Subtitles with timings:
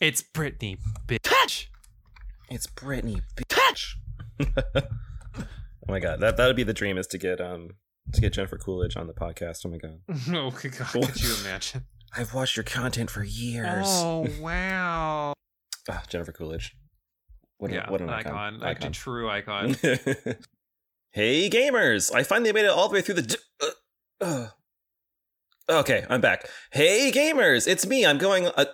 [0.00, 1.66] It's Britney, bitch.
[2.50, 3.94] It's Britney, bitch.
[4.66, 5.42] oh
[5.88, 7.70] my god, that that'd be the dream is to get um
[8.14, 9.66] to get Jennifer Coolidge on the podcast.
[9.66, 10.00] Oh my god,
[10.34, 11.84] Oh my god, could you imagine?
[12.16, 13.86] I've watched your content for years.
[13.88, 15.34] Oh wow.
[15.88, 16.74] Ah, Jennifer Coolidge.
[17.58, 18.32] What, a- yeah, what an an icon.
[18.34, 18.58] icon.
[18.60, 19.76] Like a true icon.
[21.12, 22.12] hey gamers!
[22.14, 23.22] I finally made it all the way through the.
[23.22, 23.66] d- uh,
[24.24, 24.46] uh.
[25.68, 26.48] Okay, I'm back.
[26.72, 28.06] Hey gamers, it's me.
[28.06, 28.46] I'm going.
[28.46, 28.64] Uh, uh,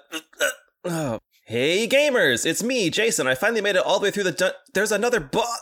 [0.41, 0.45] uh,
[0.87, 1.19] oh.
[1.45, 3.27] Hey gamers, it's me, Jason.
[3.29, 4.33] I finally made it all the way through the.
[4.33, 5.61] Dun- There's another boss.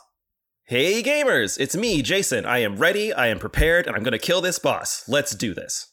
[0.64, 2.46] Hey gamers, it's me, Jason.
[2.46, 3.12] I am ready.
[3.12, 5.04] I am prepared, and I'm gonna kill this boss.
[5.08, 5.88] Let's do this.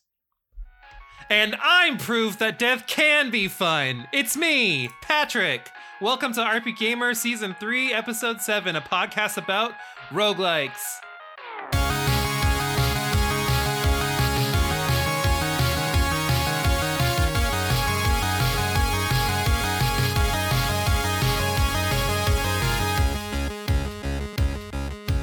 [1.29, 4.07] And I'm proof that death can be fun.
[4.13, 5.69] It's me, Patrick.
[6.01, 9.73] Welcome to RPGaymer Season 3, Episode 7, a podcast about
[10.09, 10.81] roguelikes.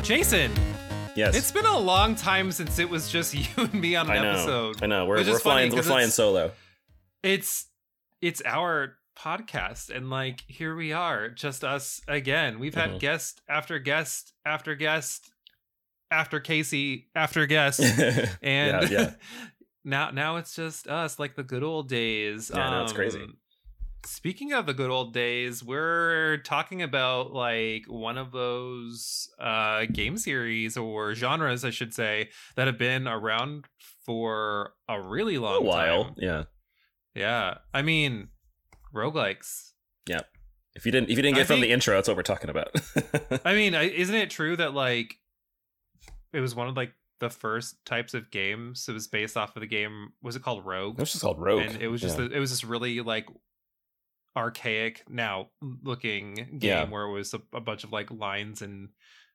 [0.08, 0.50] Jason,
[1.14, 1.36] Yes.
[1.36, 4.22] it's been a long time since it was just you and me on an I
[4.22, 4.30] know.
[4.30, 4.82] episode.
[4.82, 5.04] I know.
[5.04, 5.70] We're, we're flying.
[5.70, 6.52] We're flying it's- solo.
[7.22, 7.66] it's
[8.22, 12.98] it's our podcast and like here we are just us again we've had Mhm.
[13.00, 15.30] guest after guest after guest
[16.10, 17.80] after casey after guest
[18.42, 19.10] and yeah, yeah.
[19.84, 23.26] now now it's just us like the good old days Yeah, no, it's crazy.
[24.04, 30.16] Speaking of the good old days we're talking about like one of those uh game
[30.16, 33.66] series or genres i should say that have been around
[34.04, 36.04] for a really a long while.
[36.04, 36.44] time Yeah.
[37.14, 38.28] yeah, I mean,
[38.94, 39.72] roguelikes.
[40.08, 40.20] Yeah.
[40.74, 42.48] If you didn't, if you didn't I get from the intro, that's what we're talking
[42.50, 42.70] about.
[43.44, 45.16] I mean, isn't it true that like
[46.32, 48.88] it was one of like the first types of games?
[48.88, 50.12] It was based off of the game.
[50.22, 50.94] Was it called Rogue?
[50.94, 51.62] It was just called Rogue.
[51.62, 52.28] And it was just Yeah.
[52.28, 53.26] the, it was this really like
[54.36, 55.48] archaic now
[55.82, 56.84] looking game Yeah.
[56.84, 58.90] where it was a, a bunch of like lines and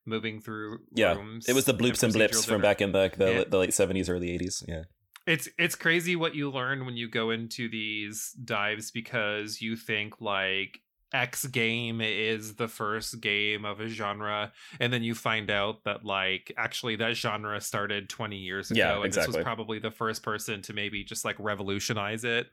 [0.05, 1.47] moving through Yeah, rooms.
[1.47, 3.43] it was the bloops and blips from back in the the, Yeah.
[3.49, 4.64] the late seventies, early eighties.
[4.67, 4.83] Yeah.
[5.26, 10.20] it's it's crazy what you learn when you go into these dives because you think
[10.21, 10.80] like
[11.14, 16.04] X game is the first game of a genre, and then you find out that
[16.04, 20.23] like actually that genre started 20 years ago, Yeah, and this was probably the first
[20.23, 22.48] person to maybe just like revolutionize it.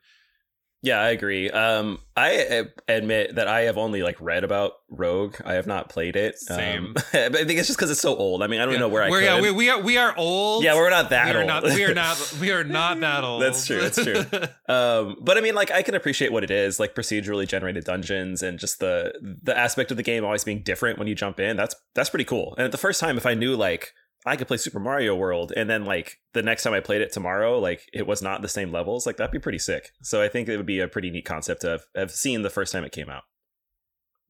[0.83, 1.51] Yeah, I agree.
[1.51, 5.37] Um, I uh, admit that I have only like read about Rogue.
[5.45, 6.39] I have not played it.
[6.39, 6.87] Same.
[6.87, 8.43] Um, but I think it's just because it's so old.
[8.43, 8.81] I mean, I don't Yeah.
[8.81, 9.25] know where I We're, could.
[9.27, 10.65] yeah, we, we are we are old.
[10.65, 11.47] yeah, we're not that we old.
[11.47, 13.43] not we are not we are not that old.
[13.51, 14.25] That's true, that's true.
[14.71, 18.41] Um, but I mean, like, I can appreciate what it is, like procedurally generated dungeons,
[18.43, 21.57] and just the the aspect of the game always being different when you jump in.
[21.57, 22.55] That's that's pretty cool.
[22.57, 23.93] And at the first time, if I knew like
[24.27, 27.13] I could play Super Mario World, and then like the next time I played it
[27.13, 29.91] tomorrow, like it was not the same levels, like that'd be pretty sick.
[30.03, 32.51] So I think it would be a pretty neat concept to have, have seen the
[32.51, 33.23] first time it came out.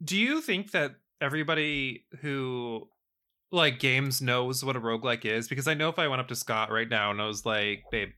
[0.02, 2.88] Do you think that everybody who
[3.52, 5.48] like games knows what a roguelike is?
[5.48, 7.82] Because I know if I went up to Scott right now and I was like,
[7.90, 8.10] babe,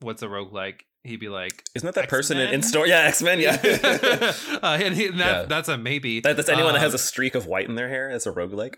[0.00, 0.80] what's a roguelike?
[1.04, 2.86] He'd be like, Isn't that that person in, in store?
[2.86, 3.40] Yeah, X Men.
[3.40, 3.56] Yeah,
[4.62, 5.46] uh, and, he, and that, Yeah.
[5.46, 6.20] that's a maybe.
[6.20, 8.10] that, that's anyone that has Um, a streak of white in their hair.
[8.10, 8.74] It's a roguelike.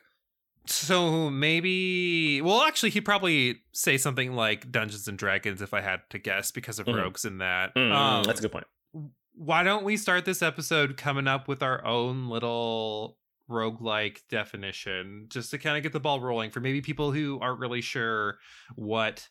[0.67, 6.01] So maybe, well, actually, he'd probably say something like Dungeons and Dragons if I had
[6.11, 6.97] to guess because of Mhm.
[6.97, 7.75] rogues in that.
[7.75, 8.67] Mm, Um, that's a good point.
[9.35, 13.17] why don't we start this episode coming up with our own little
[13.51, 17.59] roguelike definition just to kind of get the ball rolling for maybe people who aren't
[17.59, 18.39] really sure
[18.77, 19.29] what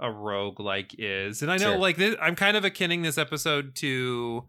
[0.00, 1.40] a roguelike is.
[1.40, 1.78] And I know Sure.
[1.78, 4.44] like this, I'm kind of akinning this episode to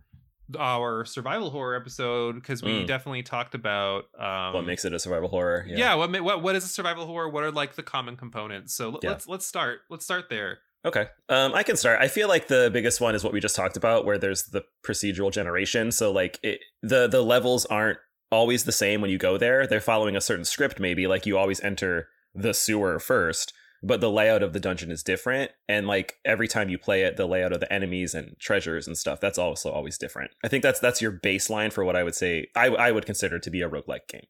[0.60, 2.88] our survival horror episode because we Mm.
[2.88, 5.66] definitely talked about um what makes it a survival horror?
[5.68, 8.92] yeah, what, what what is a survival horror what are like the common components so
[8.94, 9.10] l- Yeah.
[9.12, 11.08] let's let's start let's start there Okay.
[11.30, 12.00] Um, I can start.
[12.00, 14.64] I feel like the biggest one is what we just talked about, where there's the
[14.86, 15.92] procedural generation.
[15.92, 17.98] So like it, the the levels aren't
[18.32, 19.66] always the same when you go there.
[19.66, 23.52] They're following a certain script, maybe like you always enter the sewer first,
[23.84, 25.52] but the layout of the dungeon is different.
[25.70, 28.98] And like every time you play it, the layout of the enemies and treasures and
[28.98, 30.32] stuff that's also always different.
[30.44, 33.40] I think that's that's your baseline for what I would say I I would consider
[33.40, 34.26] to be a roguelike game.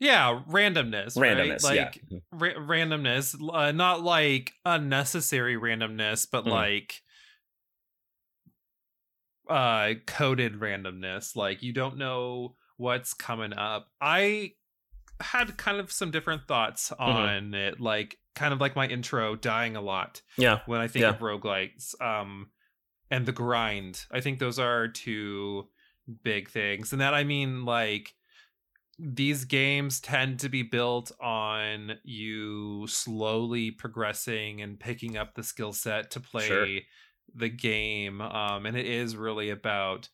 [0.00, 1.36] yeah randomness right?
[1.36, 2.18] Randomness, like yeah.
[2.32, 6.50] ra- randomness uh, not like unnecessary randomness but Mhm.
[6.50, 7.02] like
[9.48, 14.52] uh coded randomness like you don't know what's coming up i
[15.20, 17.02] had kind of some different thoughts Mm-hmm.
[17.02, 20.60] on it like kind of like my intro dying a lot Yeah.
[20.66, 21.10] when i think Yeah.
[21.10, 22.50] of roguelikes um
[23.10, 25.68] and the grind i think those are two
[26.22, 28.14] big things and that i mean like
[29.00, 35.72] these games tend to be built on you slowly progressing and picking up the skill
[35.72, 36.66] set to play Sure.
[37.34, 40.08] the game um and it is really about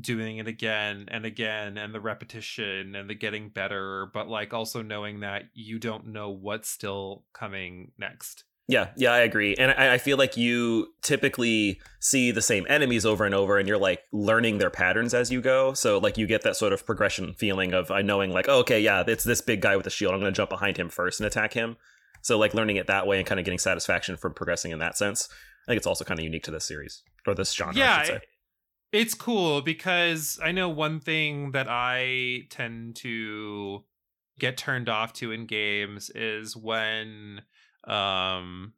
[0.00, 4.82] doing it again and again and the repetition and the getting better but like also
[4.82, 9.54] knowing that you don't know what's still coming next yeah, yeah, I agree.
[9.54, 13.68] And I, I, feel like you typically see the same enemies over and over and
[13.68, 15.72] you're like learning their patterns as you go.
[15.72, 18.58] So like you get that sort of progression feeling of I uh, knowing like, oh,
[18.60, 20.14] okay, yeah, it's this big guy with a shield.
[20.14, 21.76] I'm gonna jump behind him first and attack him.
[22.22, 24.98] So like learning it that way and kind of getting satisfaction from progressing in that
[24.98, 25.28] sense.
[25.66, 27.76] I think it's also kind of unique to this series or this genre.
[27.76, 28.18] Yeah,
[28.92, 33.84] it's cool because I know one thing that I tend to
[34.38, 37.42] get turned off to in games is when
[37.86, 38.72] um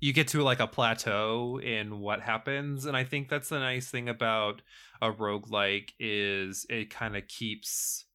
[0.00, 3.88] you get to like a plateau in what happens and i think that's the nice
[3.88, 4.62] thing about
[5.00, 8.06] a roguelike is it kind of keeps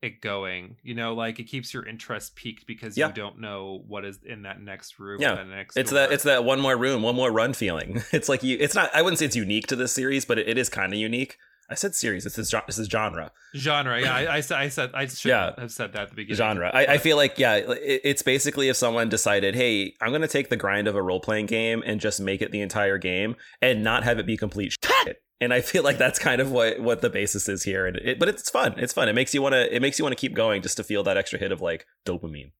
[0.00, 3.08] it going you know like it keeps your interest peaked because yeah.
[3.08, 6.00] you don't know what is in that next room yeah next it's door.
[6.00, 8.94] that it's that one more room one more run feeling it's like you it's not
[8.94, 11.36] i wouldn't say it's unique to this series but it, it is kind of unique
[11.70, 12.24] I said series.
[12.24, 13.30] It's this is this is genre.
[13.54, 14.00] Genre.
[14.00, 15.52] Yeah, I, I, said I said I should yeah.
[15.58, 16.36] have said that at the beginning.
[16.36, 16.70] Genre.
[16.72, 20.28] I, I, feel like yeah, it, it's basically if someone decided, hey, I'm going to
[20.28, 23.36] take the grind of a role playing game and just make it the entire game
[23.60, 24.76] and not have it be complete.
[25.40, 27.86] And I feel like that's kind of what what the basis is here.
[27.86, 28.74] And it, but it's fun.
[28.76, 29.08] It's fun.
[29.08, 29.74] It makes you want to.
[29.74, 31.86] It makes you want to keep going just to feel that extra hit of like
[32.04, 32.52] dopamine.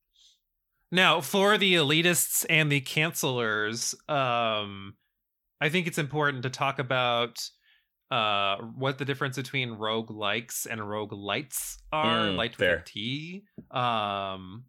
[0.91, 4.95] Now, for the elitists and the cancelers, um,
[5.61, 7.39] I think it's important to talk about
[8.11, 14.65] uh what the difference between rogue likes and roguelites are mm, light with t um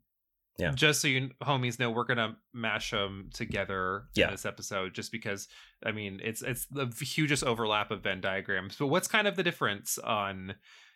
[0.60, 4.26] yeah just so you homies know we're gonna mash them together yeah.
[4.26, 5.48] in this episode just because
[5.86, 9.44] i mean it's it's the hugest overlap of venn diagrams but what's kind of the
[9.44, 10.54] difference on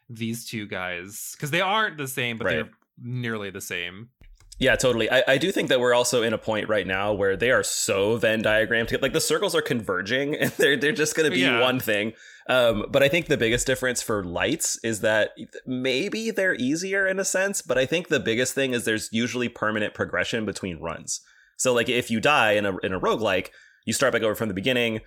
[0.09, 2.53] these two guys because they aren't the same but right.
[2.55, 2.69] they're
[3.01, 4.09] nearly the same
[4.59, 5.09] yeah, totally.
[5.09, 7.63] I, I do think that we're also in a point right now where they are
[7.63, 9.01] so Venn diagrammed.
[9.01, 11.61] Like the circles are converging and they're they're just gonna be yeah.
[11.61, 12.13] one thing.
[12.47, 15.31] Um, but I think the biggest difference for lights is that
[15.65, 19.47] maybe they're easier in a sense, but I think the biggest thing is there's usually
[19.47, 21.21] permanent progression between runs.
[21.57, 23.49] So like if you die in a in a roguelike,
[23.85, 25.01] you start back over from the beginning,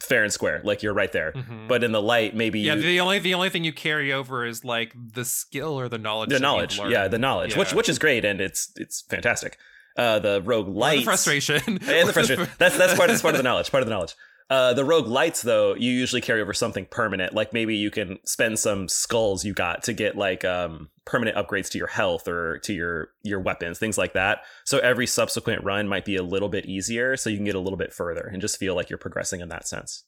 [0.00, 0.60] fair and square.
[0.64, 1.32] Like you're right there.
[1.32, 1.68] Mm-hmm.
[1.68, 4.44] but in the light maybe yeah you, the only the only thing you carry over
[4.44, 6.80] is like the skill or the knowledge the knowledge.
[6.88, 7.58] yeah the knowledge yeah.
[7.58, 9.58] which which is great and it's it's fantastic.
[9.96, 11.60] Uh the roguelite frustration.
[11.66, 12.48] And the frustration.
[12.58, 14.14] That's that's part that's part of the knowledge part of the knowledge
[14.48, 17.34] uh, the roguelites though, you usually carry over something permanent.
[17.34, 21.68] Like maybe you can spend some skulls you got to get like um, permanent upgrades
[21.70, 24.40] to your health or to your your weapons, things like that.
[24.64, 27.60] So every subsequent run might be a little bit easier, so you can get a
[27.60, 30.04] little bit further and just feel like you're progressing in that sense.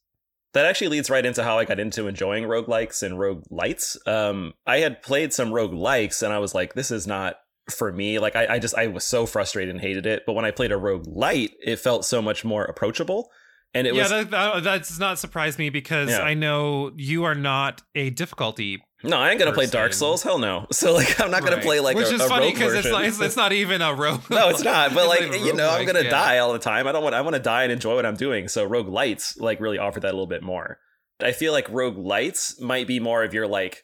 [0.54, 3.96] That actually leads right into how I got into enjoying rogue roguelikes and roguelites.
[4.06, 7.36] Um, I had played some rogue likes and I was like, this is not
[7.70, 8.18] for me.
[8.18, 10.22] Like I, I just I was so frustrated and hated it.
[10.26, 13.30] But when I played a roguelite, it felt so much more approachable
[13.74, 14.30] and it yeah, was that,
[14.64, 16.20] that, does not surprise me because yeah.
[16.20, 18.82] I know you are not a difficulty.
[19.04, 19.70] No, I ain't gonna person.
[19.70, 20.22] play Dark Souls.
[20.22, 20.66] Hell no.
[20.72, 23.20] So like, I'm not gonna play like which a, is a funny because it's, it's,
[23.20, 24.22] it's not even a rogue.
[24.30, 24.94] no, it's not.
[24.94, 26.10] But like you know, I'm gonna yeah.
[26.10, 26.86] die all the time.
[26.86, 27.14] I don't want.
[27.14, 28.48] I want to die and enjoy what I'm doing.
[28.48, 30.78] So roguelites like really offer that a little bit more.
[31.20, 33.82] I feel like roguelites might be more of your like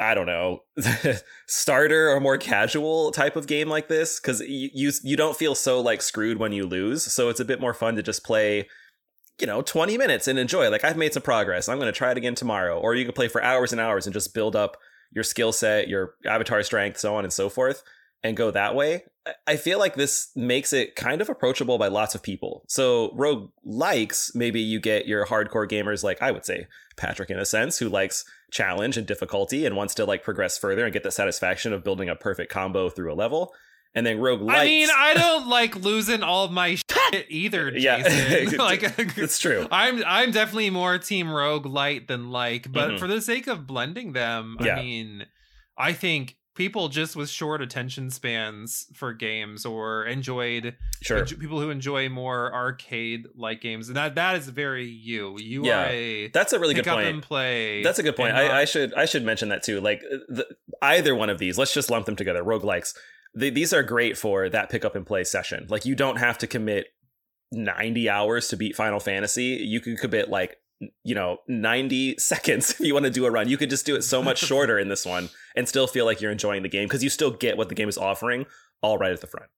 [0.00, 0.60] I don't know,
[1.46, 5.54] starter or more casual type of game like this because you, you you don't feel
[5.54, 7.04] so like screwed when you lose.
[7.04, 8.68] So it's a bit more fun to just play,
[9.38, 10.70] you know, 20 minutes and enjoy.
[10.70, 11.68] Like I've made some progress.
[11.68, 12.78] I'm going to try it again tomorrow.
[12.78, 14.78] Or you can play for hours and hours and just build up
[15.12, 17.82] your skill set, your avatar strength, so on and so forth,
[18.22, 19.04] and go that way.
[19.46, 22.64] I feel like this makes it kind of approachable by lots of people.
[22.68, 26.66] So rogue likes, maybe you get your hardcore gamers like I would say
[26.96, 30.84] Patrick in a sense, who likes challenge and difficulty and wants to like progress further
[30.84, 33.52] and get the satisfaction of building a perfect combo through a level.
[33.94, 34.56] And then roguelites.
[34.56, 38.52] I mean, I don't like losing all of my shit either, Jason.
[38.52, 38.82] Yeah, like
[39.16, 39.66] it's true.
[39.70, 42.98] I'm I'm definitely more team roguelite than like, but mm-hmm.
[42.98, 44.76] for the sake of blending them, yeah.
[44.76, 45.26] I mean,
[45.78, 51.24] I think people just with short attention spans for games or enjoyed sure.
[51.24, 55.38] people who enjoy more arcade like games and that that is very you.
[55.38, 57.22] You yeah, are a that's a really good point.
[57.22, 58.34] play that's a good point.
[58.34, 60.46] I, I, should i should mention that too like the,
[60.82, 62.94] either one of these let's just lump them together roguelikes.
[63.34, 65.66] The, these are great for that pick up and play session.
[65.68, 66.86] Like you don't have to commit
[67.52, 69.60] 90 hours to beat final fantasy.
[69.62, 70.58] You can commit like
[71.04, 73.96] you know 90 seconds if you want to do a run you could just do
[73.96, 76.86] it so much shorter in this one and still feel like you're enjoying the game
[76.86, 78.46] because you still get what the game is offering
[78.82, 79.50] all right at the front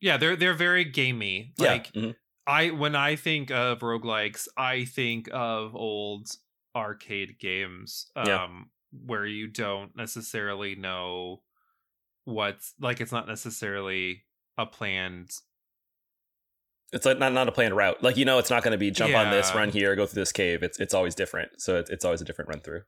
[0.00, 2.02] yeah they're they're very gamey like yeah.
[2.02, 2.10] mm-hmm.
[2.46, 6.28] i when i think of roguelikes i think of old
[6.76, 8.48] arcade games um yeah.
[9.06, 11.40] where you don't necessarily know
[12.24, 14.24] what's like it's not necessarily
[14.56, 15.30] a planned
[16.94, 18.02] it's like not not a planned route.
[18.02, 20.22] Like you know, it's not going to be jump on this, run here, go through
[20.22, 20.62] this cave.
[20.62, 21.60] It's it's always different.
[21.60, 22.82] So it's, it's always a different run through.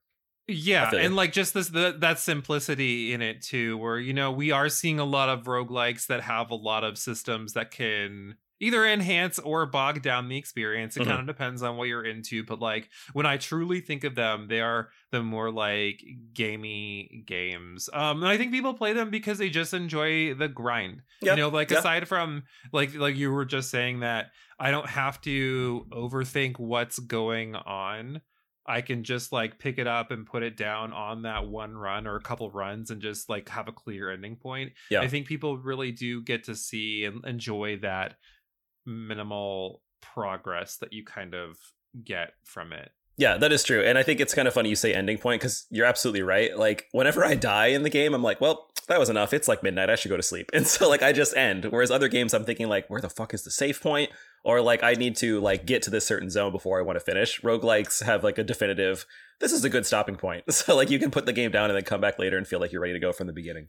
[0.49, 0.99] Yeah, you.
[0.99, 4.69] and like just this the, that simplicity in it too, where you know we are
[4.69, 9.39] seeing a lot of roguelikes that have a lot of systems that can either enhance
[9.39, 10.97] or bog down the experience.
[10.97, 11.07] It Mhm.
[11.07, 14.49] kind of depends on what you're into, but like when I truly think of them,
[14.49, 17.89] they are the more like gamey games.
[17.93, 21.03] Um, and I think people play them because they just enjoy the grind.
[21.21, 21.79] Yeah, You know, like yeah.
[21.79, 26.99] aside from like like you were just saying that I don't have to overthink what's
[26.99, 28.21] going on.
[28.69, 32.07] I can just like pick it up and put it down on that one run
[32.07, 34.73] or a couple runs and just like have a clear ending point.
[34.91, 35.03] Yeah.
[35.03, 38.17] I think people really do get to see and enjoy that
[38.87, 41.57] minimal progress that you kind of
[42.05, 42.93] get from it.
[43.19, 43.83] Yeah, that is true.
[43.83, 46.57] And I think it's kind of funny you say ending point because you're absolutely right.
[46.57, 49.33] Like, whenever I die in the game, I'm like, well, that was enough.
[49.33, 49.89] It's like midnight.
[49.89, 50.51] I should go to sleep.
[50.55, 51.67] And so, like, I just end.
[51.67, 54.11] Whereas other games, I'm thinking, like, where the fuck is the save point?
[54.45, 57.05] Or, like, I need to, like, get to this certain zone before I want to
[57.05, 57.41] finish.
[57.41, 59.07] Roguelikes have, like, a definitive,
[59.41, 60.45] this is a good stopping point.
[60.53, 62.61] So, like, you can put the game down and then come back later and feel
[62.61, 63.69] like you're ready to go from the beginning.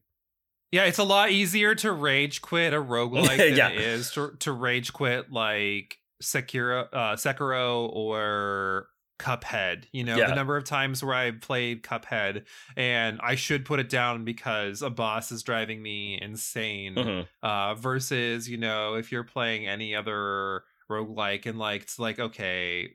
[0.72, 3.70] Yeah, it's a lot easier to rage quit a roguelike than Yeah.
[3.70, 8.88] it is to, to rage quit like Sekiro, uh, Sekiro or
[9.20, 9.86] Cuphead.
[9.92, 10.28] You know, Yeah.
[10.28, 12.46] the number of times where I've played Cuphead
[12.76, 16.96] and I should put it down because a boss is driving me insane.
[16.96, 17.28] Mhm.
[17.42, 22.90] Uh, versus, you know, if you're playing any other roguelike and like it's like, okay,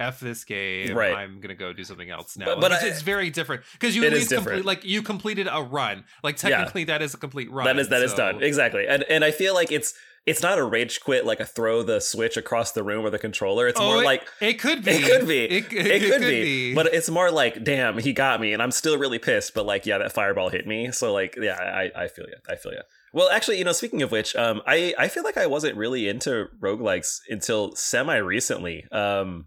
[0.00, 0.94] F this game.
[0.96, 1.14] Right.
[1.14, 2.46] I'm gonna go do something else now.
[2.46, 4.84] But- but it's, I- it's very different because you It at is least complete like
[4.84, 6.04] you completed a run.
[6.22, 6.50] Like Yeah.
[6.50, 7.64] technically that is a complete run.
[7.66, 9.94] That is that is so- done exactly, and and I feel like it's
[10.26, 13.18] it's not a rage quit like a throw the switch across the room with a
[13.18, 13.68] controller.
[13.68, 14.92] It's Oh, more it- like It could be.
[14.92, 15.44] It could be.
[15.44, 18.96] It, it, could, be, but it's more like, damn, he got me, and I'm still
[18.96, 19.52] really pissed.
[19.52, 20.90] But like, yeah, that fireball hit me.
[20.92, 22.36] So like, yeah, I, I feel you.
[22.48, 22.80] I feel you.
[23.12, 26.08] Well, actually, you know, speaking of which, um, I I feel like I wasn't really
[26.08, 28.86] into roguelikes until semi recently.
[28.90, 29.46] Um,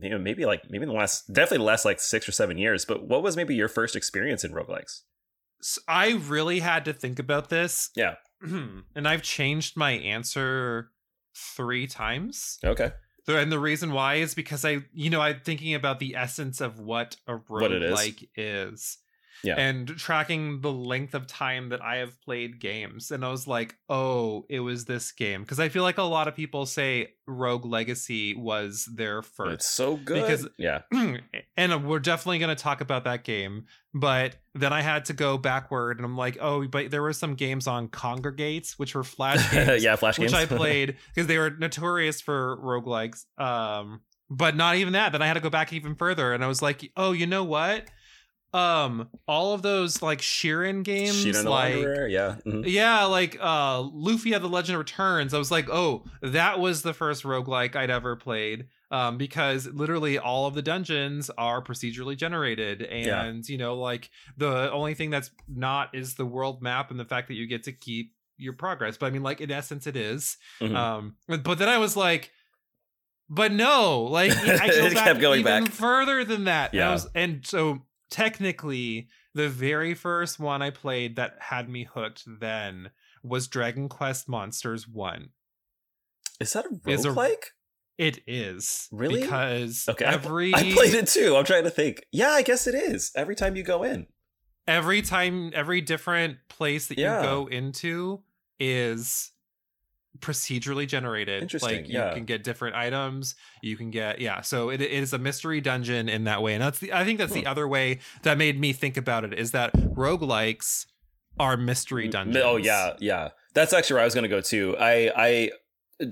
[0.00, 2.58] you know, maybe like maybe in the last, definitely the last like six or seven
[2.58, 2.84] years.
[2.84, 5.02] But what was maybe your first experience in roguelikes?
[5.86, 7.90] I really had to think about this.
[7.94, 8.14] Yeah.
[8.42, 10.90] and I've changed my answer
[11.36, 12.58] three times.
[12.64, 12.92] Okay.
[13.28, 16.80] And the reason why is because I, you know, I'm thinking about the essence of
[16.80, 17.92] what a What it is.
[17.98, 18.98] roguelike is.
[19.44, 19.56] Yeah.
[19.56, 23.10] And tracking the length of time that I have played games.
[23.10, 25.42] And I was like, oh, it was this game.
[25.42, 29.54] Because I feel like a lot of people say Rogue Legacy was their first.
[29.54, 30.22] It's so good.
[30.22, 30.82] Because- yeah.
[31.56, 35.36] and we're definitely going to talk about that game but then i had to go
[35.36, 39.50] backward and i'm like oh but there were some games on Kongregates which were flash
[39.52, 40.32] games yeah, flash games.
[40.32, 45.20] which i played because they were notorious for roguelikes um but not even that then
[45.22, 47.88] i had to go back even further and i was like oh you know what
[48.54, 51.74] um all of those like Shiren games like
[52.10, 52.36] yeah.
[52.46, 52.64] mhm.
[52.66, 55.32] yeah, like uh Lufia the Legend Returns.
[55.34, 58.66] I was like, oh, that was the first roguelike I'd ever played.
[58.90, 62.86] Um, because literally all of the dungeons are procedurally generated.
[62.90, 63.22] Yeah.
[63.24, 67.06] And, you know, like the only thing that's not is the world map and the
[67.06, 68.98] fact that you get to keep your progress.
[68.98, 70.36] But I mean, like in essence it is.
[70.60, 70.76] Mhm.
[70.76, 72.32] Um, but then I was like,
[73.30, 75.72] but no, like I go It back kept going even back.
[75.72, 76.72] further than that.
[76.72, 76.92] And, Yeah.
[76.92, 77.80] was, and so
[78.12, 82.90] technically, the very first one I played that had me hooked then
[83.24, 85.30] was Dragon Quest Monsters One.
[86.38, 87.46] Is that a roguelike?
[87.98, 89.20] It is Really?
[89.22, 91.36] because Okay, I- every I played it too.
[91.36, 92.04] I'm trying to think.
[92.12, 93.10] Yeah, I guess it is.
[93.16, 94.06] Every time you go in.
[94.68, 97.16] every time every different place that Yeah.
[97.20, 98.22] you go into
[98.60, 99.31] is
[100.18, 102.12] procedurally generated Interesting, like you yeah.
[102.12, 106.08] can get different items you can get yeah so it, it is a mystery dungeon
[106.08, 108.72] in that way and that's the i think that's the other way that made me
[108.74, 110.84] think about it is that roguelikes
[111.38, 113.30] are mystery M- dungeons Oh yeah, yeah.
[113.54, 114.76] That's actually where I was going to go too.
[114.78, 115.50] I I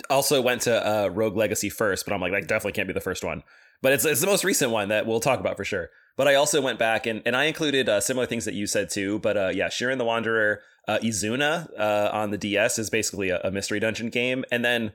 [0.09, 3.01] also went to uh, Rogue Legacy first, but I'm like that definitely can't be the
[3.01, 3.43] first one.
[3.83, 5.91] But it's it's the most recent one that we'll talk about for sure.
[6.17, 8.91] But I also went back and and I included uh, similar things that you said
[8.91, 9.19] too.
[9.21, 10.61] But uh, yeah, Shiren the Wanderer,
[10.91, 14.93] uh, Izuna uh, on the DS is basically a, a mystery dungeon game, and then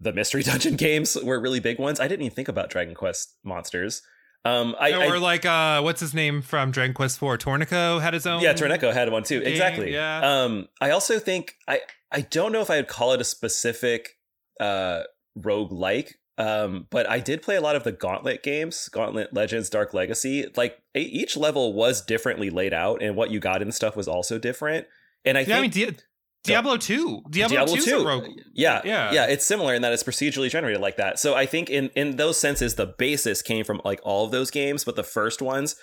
[0.00, 2.00] the mystery dungeon games were really big ones.
[2.00, 4.02] I didn't even think about Dragon Quest monsters.
[4.44, 8.14] Um, I, I or like uh what's his name from dragon quest 4 Torneco had
[8.14, 9.40] his own yeah, Torneco had one too.
[9.40, 9.92] game, Exactly.
[9.92, 10.20] yeah.
[10.22, 11.80] Um, I also think I
[12.12, 14.16] I don't know if I would call it a specific
[14.60, 15.02] uh
[15.34, 16.20] rogue like.
[16.38, 20.46] Um, but I did play a lot of the Gauntlet games, Gauntlet Legends, Dark Legacy.
[20.56, 24.06] Like e- each level was differently laid out, and what you got and stuff was
[24.06, 24.86] also different.
[25.24, 25.96] And I yeah i mean Di-
[26.44, 27.98] diablo 2 diablo, Diablo 2 's 2.
[27.98, 29.12] a rogue yeah, Yeah.
[29.12, 31.18] yeah, it's similar in that it's procedurally generated like that.
[31.18, 34.50] So I think in in those senses, the basis came from like all of those
[34.50, 35.76] games, but the first ones,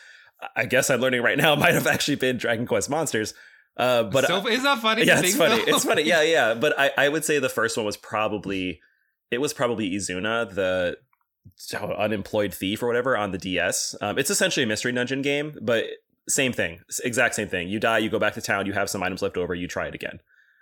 [0.55, 3.33] I guess I'm learning right now, might have actually been Dragon Quest Monsters.
[3.77, 5.57] Uh, but so, is that funny yeah, it's think, funny.
[5.65, 5.75] though?
[5.75, 6.03] It's funny.
[6.03, 6.53] Yeah, yeah.
[6.53, 8.79] But I, I would say the first one was probably
[9.31, 10.97] it was probably Izuna, the
[11.97, 13.95] unemployed thief or whatever on the DS.
[14.01, 15.85] Um, it's essentially a mystery dungeon game, but
[16.27, 17.67] same thing, exact same thing.
[17.69, 19.87] You die, you go back to town, you have some items left over, you try
[19.87, 20.19] it again.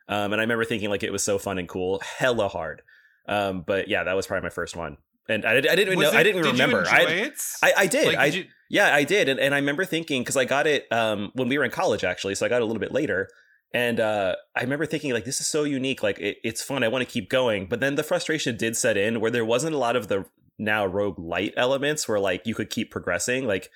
[0.09, 2.81] Um, and I remember thinking like it was so fun and cool, hella hard.
[3.27, 4.97] Um, but yeah, that was probably my first one,
[5.29, 6.09] and I, I didn't even know.
[6.09, 6.81] it- I didn't did remember.
[6.81, 7.31] You I?
[7.63, 8.07] I I did.
[8.07, 10.67] Like, I did you- yeah, I did, and, and I remember thinking because I got
[10.67, 12.91] it um, when we were in college actually, so I got it a little bit
[12.91, 13.29] later,
[13.73, 16.89] and uh, I remember thinking like this is so unique, like it, it's fun, I
[16.89, 19.77] want to keep going, but then the frustration did set in where there wasn't a
[19.77, 20.25] lot of the
[20.59, 23.69] now roguelite elements where like you could keep progressing, like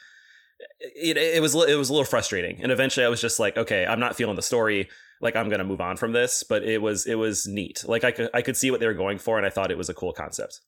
[0.79, 3.85] it, it was it was a little frustrating, and eventually I was just like, okay,
[3.85, 4.89] I'm not feeling the story,
[5.21, 8.11] like I'm gonna move on from this, but it was it was neat, like I
[8.11, 9.93] could I could see what they were going for, and I thought it was a
[9.93, 10.61] cool concept.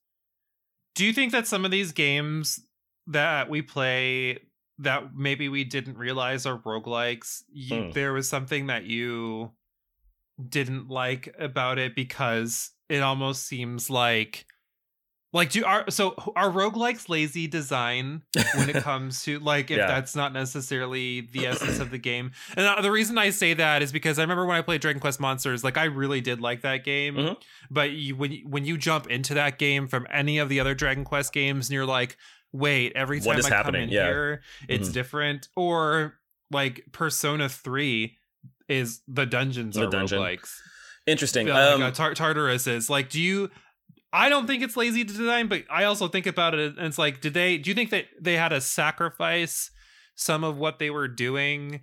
[0.96, 2.60] Do you think that some of these games
[3.08, 4.40] that we play
[4.80, 7.92] that maybe we didn't realize are roguelikes, you, Hmm.
[7.92, 9.52] there was something that you
[10.48, 14.46] didn't like about it because it almost seems like
[15.32, 18.24] like do are so are roguelikes lazy design
[18.56, 19.88] when it comes to like if Yeah.
[19.88, 22.32] that's not necessarily the essence of the game.
[22.58, 25.20] And the reason I say that is because I remember when I played Dragon Quest
[25.20, 27.16] Monsters, like I really did like that game.
[27.16, 27.38] Mhm.
[27.70, 30.74] But you, when you, when you jump into that game from any of the other
[30.74, 32.18] Dragon Quest games, and you're like,
[32.52, 33.84] wait, every time is I come happening?
[33.84, 34.06] in Yeah.
[34.08, 34.94] here, it's Mhm.
[34.94, 35.48] different.
[35.56, 36.16] Or
[36.50, 38.18] like Persona Three
[38.68, 40.20] is the dungeons The are dungeon.
[40.20, 40.50] roguelikes.
[41.06, 41.48] Interesting.
[41.48, 43.52] Like Um, uh, Tar- Tartarus is like, do you?
[44.12, 46.98] I don't think it's lazy to design, but I also think about it, and it's
[46.98, 47.58] like, did they?
[47.58, 49.70] Do you think that they had to sacrifice
[50.16, 51.82] some of what they were doing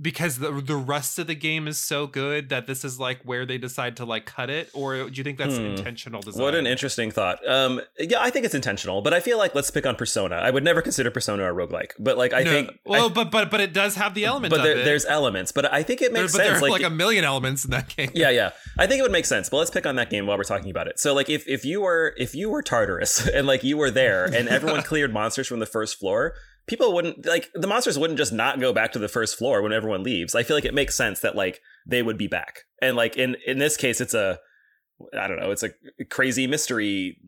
[0.00, 3.46] because the the rest of the game is so good that this is like where
[3.46, 5.66] they decide to like cut it, or do you think that's Hmm.
[5.66, 6.42] intentional design?
[6.42, 7.38] What an interesting thought.
[7.48, 10.34] Um, yeah, I think it's intentional, but I feel like let's pick on Persona.
[10.36, 13.30] I would never consider Persona a roguelike, but like I No, think, well, I- but
[13.30, 16.12] but but it does have the element but there, there's elements, but I think it
[16.12, 16.58] There- makes there sense.
[16.58, 18.10] are Like, like, a million elements in that game.
[18.14, 19.48] yeah, yeah, I think it would make sense.
[19.48, 20.98] But let's pick on that game while we're talking about it.
[20.98, 24.24] So, like, if if you were if you were Tartarus and like you were there
[24.24, 26.34] and everyone cleared monsters from the first floor.
[26.66, 29.72] People wouldn't like the monsters wouldn't just not go back to the first floor when
[29.72, 30.34] everyone leaves.
[30.34, 32.60] I feel like it makes sense that like they would be back.
[32.80, 34.38] And like in in this case it's a
[35.18, 35.70] I don't know, it's a
[36.08, 37.18] crazy mystery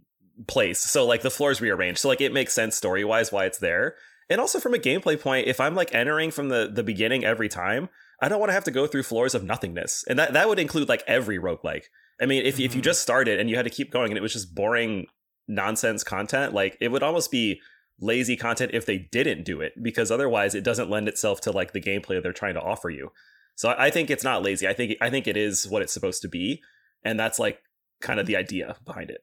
[0.47, 0.79] place.
[0.81, 1.99] So like the floors rearranged.
[1.99, 3.97] So like it makes sense story wise why it's there.
[4.31, 7.49] And also from a gameplay point, if I'm like entering from the the beginning every
[7.49, 7.89] time,
[8.23, 10.05] I don't want to have to go through floors of nothingness.
[10.09, 11.85] And that that would include like every roguelike.
[12.21, 12.85] I mean, if if you Mhm.
[12.85, 15.07] just started and you had to keep going and it was just boring
[15.47, 17.61] nonsense content, like it would almost be
[18.01, 21.73] lazy content if they didn't do it because otherwise it doesn't lend itself to like
[21.73, 23.11] the gameplay they're trying to offer you.
[23.55, 24.69] So I I think it's not lazy.
[24.69, 26.63] I think I think it is what it's supposed to be,
[27.03, 27.61] and that's like
[28.01, 29.23] kind of the idea behind it.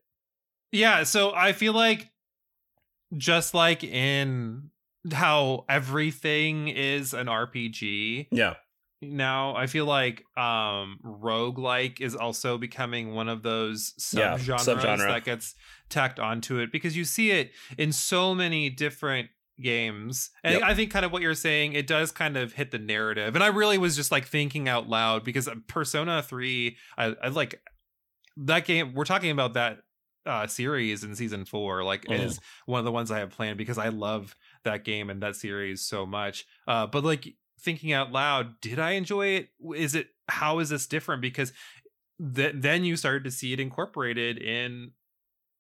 [0.71, 2.09] Yeah, so I feel like
[3.15, 4.71] just like in
[5.12, 8.55] how everything is an RPG Yeah,
[9.01, 15.07] now, I feel like um roguelike is also becoming one of those Yeah, subgenres subgenre.
[15.09, 15.55] that gets
[15.93, 19.29] tacked onto it because you see it in so many different
[19.62, 20.32] games.
[20.43, 20.63] And Yep.
[20.63, 23.36] I think kind of what you're saying, it does kind of hit the narrative.
[23.36, 27.62] And I really was just like thinking out loud because Persona 3, I, I like
[28.38, 28.93] that game.
[28.93, 29.79] We're talking about that
[30.25, 32.23] uh series in season four, like Mhm.
[32.25, 35.36] is one of the ones I have planned because I love that game and that
[35.36, 36.45] series so much.
[36.65, 39.49] Uh but like thinking out loud, did I enjoy it?
[39.75, 41.21] Is it how is this different?
[41.21, 41.51] Because
[42.36, 44.91] th- then you started to see it incorporated in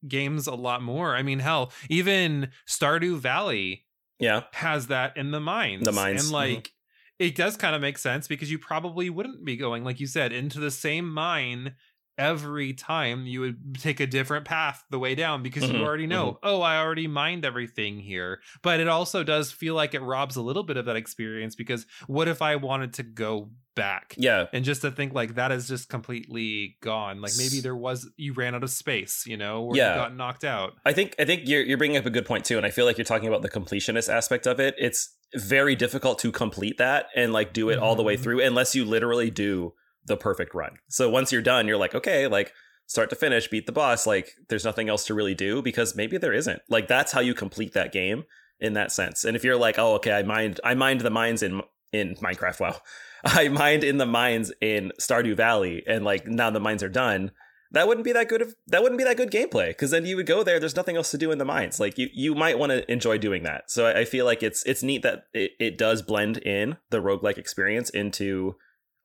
[0.07, 1.15] games a lot more.
[1.15, 3.85] I mean, hell, even Stardew Valley
[4.19, 5.85] yeah, has that in the mines.
[5.85, 6.33] The mines, And mhm.
[6.33, 6.71] like
[7.19, 10.33] it does kind of make sense because you probably wouldn't be going, like you said,
[10.33, 11.75] into the same mine
[12.17, 16.07] every time you would take a different path the way down because Mhm, you already
[16.07, 18.41] know, oh, I already mined everything here.
[18.61, 21.85] But it also does feel like it robs a little bit of that experience because
[22.07, 24.13] what if I wanted to go back?
[24.17, 24.45] yeah.
[24.53, 27.19] And just to think like that is just completely gone.
[27.21, 29.93] Like maybe there was you ran out of space, you know, or Yeah.
[29.95, 30.73] you got knocked out.
[30.85, 32.85] I think I think you're you're bringing up a good point too, and I feel
[32.85, 34.75] like you're talking about the completionist aspect of it.
[34.77, 38.21] It's very difficult to complete that and like do it all the way Mhm.
[38.21, 39.73] through unless you literally do
[40.05, 40.77] the perfect run.
[40.89, 42.53] So once you're done, you're like, okay, like
[42.87, 44.05] start to finish, beat the boss.
[44.05, 46.61] Like there's nothing else to really do because maybe there isn't.
[46.69, 48.23] Like that's how you complete that game
[48.59, 49.23] in that sense.
[49.23, 51.61] And if you're like, oh, okay, I mind, I mind the mines in
[51.91, 52.59] in Minecraft.
[52.59, 52.81] Wow,
[53.25, 57.31] I mined in the mines in Stardew Valley, and like now the mines are done
[57.73, 60.15] that wouldn't be that good of that wouldn't be that good gameplay because then you
[60.15, 62.57] would go there there's nothing else to do in the mines like you you might
[62.57, 65.51] want to enjoy doing that so I, I feel like it's it's neat that it,
[65.59, 68.55] it does blend in the roguelike experience into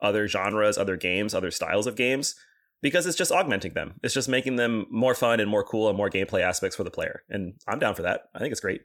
[0.00, 2.34] other genres other games other styles of games
[2.82, 3.94] because it's just augmenting them.
[4.02, 6.90] It's just making them more fun and more cool and more gameplay aspects for the
[6.90, 7.22] player.
[7.28, 8.28] And i'm down for that.
[8.34, 8.82] I think it's great.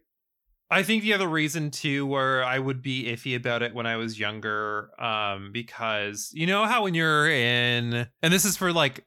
[0.72, 3.98] I think the other reason too where I would be iffy about it when I
[3.98, 9.06] was younger, um, because you know how when you're in and this is for like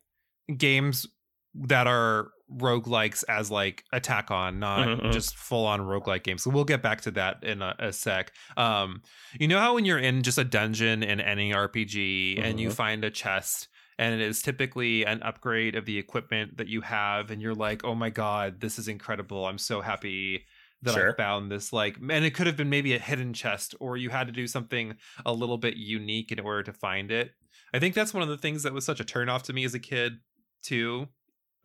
[0.56, 1.06] games
[1.54, 5.12] that are roguelikes as like attack on, not Mhm, mhm.
[5.12, 6.42] just full on roguelike games.
[6.42, 8.32] So we'll get back to that in a, a sec.
[8.56, 9.02] Um,
[9.38, 12.74] you know how when you're in just a dungeon in any RPG and you Mhm.
[12.74, 17.30] find a chest and it is typically an upgrade of the equipment that you have,
[17.30, 19.46] and you're like, oh my god, this is incredible.
[19.46, 20.44] I'm so happy
[20.82, 21.12] that Sure.
[21.12, 21.72] I found this.
[21.72, 24.46] Like, and it could have been maybe a hidden chest, or you had to do
[24.46, 27.32] something a little bit unique in order to find it.
[27.72, 29.72] I think that's one of the things that was such a turnoff to me as
[29.74, 30.18] a kid,
[30.62, 31.08] too.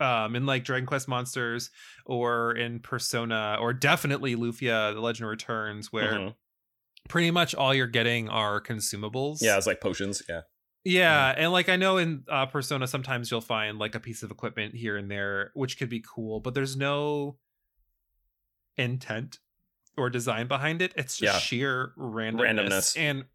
[0.01, 1.69] Um, in like Dragon Quest Monsters
[2.05, 6.35] or in Persona, or definitely Lufia, The Legend Returns, where Mhm.
[7.07, 9.37] pretty much all you're getting are consumables.
[9.41, 10.23] Yeah, it's like potions.
[10.27, 10.41] Yeah.
[10.83, 14.31] Yeah, and like I know in uh, Persona sometimes you'll find like a piece of
[14.31, 17.37] equipment here and there which could be cool, but there's no
[18.77, 19.39] intent
[19.97, 20.93] or design behind it.
[20.95, 21.39] It's just Yeah.
[21.39, 22.39] sheer randomness.
[22.39, 22.97] Randomness.
[22.97, 23.25] And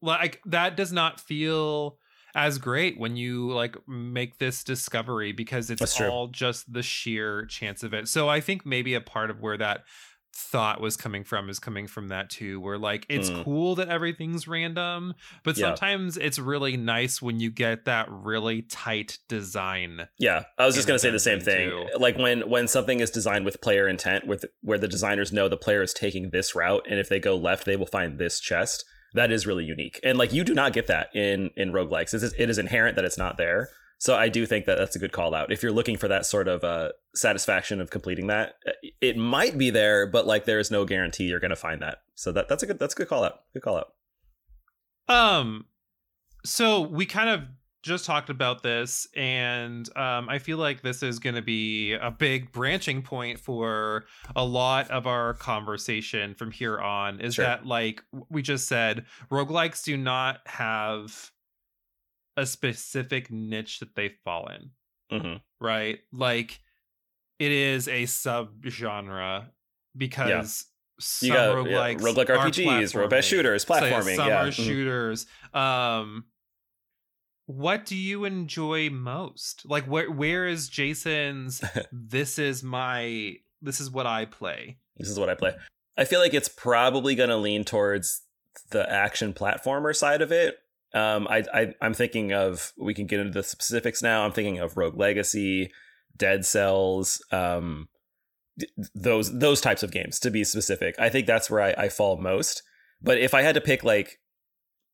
[0.00, 1.98] like that does not feel
[2.34, 6.08] as great when you like make this discovery because That's it's true.
[6.08, 8.08] all just the sheer chance of it.
[8.08, 9.84] So I think maybe a part of where that
[10.36, 13.44] thought was coming from is coming from that too where like it's Mm.
[13.44, 15.66] cool that everything's random but Yeah.
[15.76, 20.88] sometimes it's really nice when you get that really tight design Yeah, I was just
[20.88, 21.70] gonna say the same thing.
[21.70, 21.86] too.
[21.98, 25.56] Like when when something is designed with player intent, with where the designers know the
[25.56, 28.84] player is taking this route, and if they go left, they will find this chest.
[29.14, 32.12] That is really unique, and like you do not get that in in roguelikes.
[32.14, 33.68] It is, it is inherent that it's not there.
[33.98, 35.52] So I do think that that's a good call out.
[35.52, 39.56] If you're looking for that sort of uh, satisfaction of completing that, uh, it might
[39.56, 41.98] be there, but like there is no guarantee you're gonna find that.
[42.14, 43.40] So that that's a good that's a good call out.
[43.54, 43.92] Good call out.
[45.08, 45.66] um
[46.44, 47.42] so we kind of
[47.84, 52.10] just talked about this and um i feel like this is going to be a
[52.10, 57.44] big branching point for a lot of our conversation from here on is Sure.
[57.44, 61.30] that like we just said roguelikes do not have
[62.36, 64.70] a specific niche that they fall in
[65.20, 66.00] hmm right?
[66.12, 66.60] Like
[67.38, 69.44] it is a subgenre
[69.96, 70.66] because
[71.00, 73.22] some You got yeah, roguelike RPGs, platforming.
[73.22, 74.16] shooters, So, yeah, platforming.
[74.16, 74.52] some yeah, are mhm.
[74.66, 75.26] shooters.
[75.52, 76.24] Um,
[77.46, 79.64] what do you enjoy most?
[79.66, 81.62] Like where where is Jason's?
[81.92, 84.78] this is my this is what I play.
[84.96, 85.54] This is what I play.
[85.96, 88.22] I feel like it's probably going to lean towards
[88.70, 90.56] the action platformer side of it.
[90.94, 94.24] Um, I, I I'm thinking of we can get into the specifics now.
[94.24, 95.72] I'm thinking of Rogue Legacy,
[96.16, 97.88] Dead Cells, um,
[98.58, 100.94] th- those those types of games to be specific.
[100.98, 102.62] I think that's where I, I fall most.
[103.02, 104.20] But if I had to pick like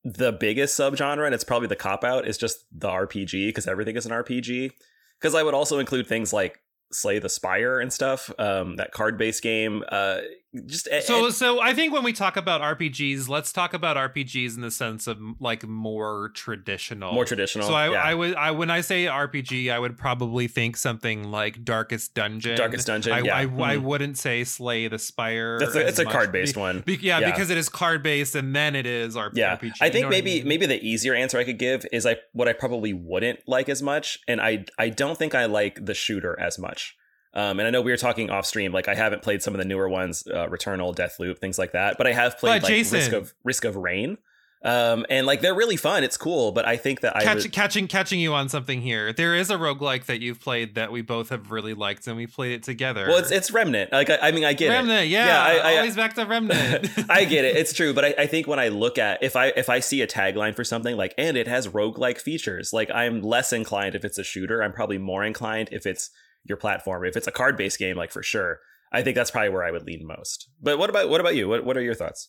[0.04, 3.96] the biggest subgenre, and it's probably the cop out, is just the RPG because everything
[3.96, 4.72] is an RPG.
[5.20, 6.58] Because I would also include things like
[6.92, 9.84] Slay the Spire and stuff, um, that card based game.
[9.88, 10.20] Uh,
[10.66, 14.62] just So so I think when we talk about RPGs, let's talk about RPGs in
[14.62, 17.12] the sense of like more traditional.
[17.12, 17.68] more traditional.
[17.68, 18.02] So I, yeah.
[18.02, 22.56] I would I when I say RPG, I would probably think something like Darkest Dungeon.
[22.56, 23.12] Darkest Dungeon.
[23.12, 23.82] I, yeah, I, I Mhm.
[23.82, 25.58] wouldn't say Slay the Spire.
[25.60, 26.80] That's a, it's a card based one.
[26.80, 27.30] be- yeah, Yeah.
[27.30, 29.72] because it is card based, and then it is RP- Yeah, RPG.
[29.80, 30.48] I you think know what maybe mean?
[30.48, 33.82] maybe the easier answer I could give is I what I probably wouldn't like as
[33.82, 36.96] much, and I I don't think I like the shooter as much.
[37.33, 39.59] Um, and I know we were talking off stream, like I haven't played some of
[39.59, 43.12] the newer ones, uh, Returnal, Deathloop, things like that, but I have played like Risk
[43.12, 44.19] of Risk of Rain,
[44.62, 46.03] um, and like they're really fun.
[46.05, 49.12] It's cool, but I think that I Catch, re- catching catching you on something here.
[49.12, 52.27] There is a roguelike that you've played that we both have really liked, and we
[52.27, 53.07] played it together.
[53.09, 53.93] well, it's it's Remnant.
[53.93, 54.75] Like I, I mean, I get it.
[54.75, 55.07] Remnant.
[55.09, 56.90] Yeah, Yeah, I- I- always back to Remnant.
[57.09, 57.57] I get it.
[57.57, 60.03] It's true, but I, I think when I look at if I if I see
[60.03, 64.05] a tagline for something like and it has roguelike features, like I'm less inclined if
[64.05, 64.62] it's a shooter.
[64.64, 66.11] I'm probably more inclined if it's
[66.44, 67.05] your platform.
[67.05, 68.61] If it's a card based game, like for sure.
[68.92, 70.50] I think that's probably where I would lean most.
[70.61, 71.48] But what about what about you?
[71.48, 72.29] What what are your thoughts?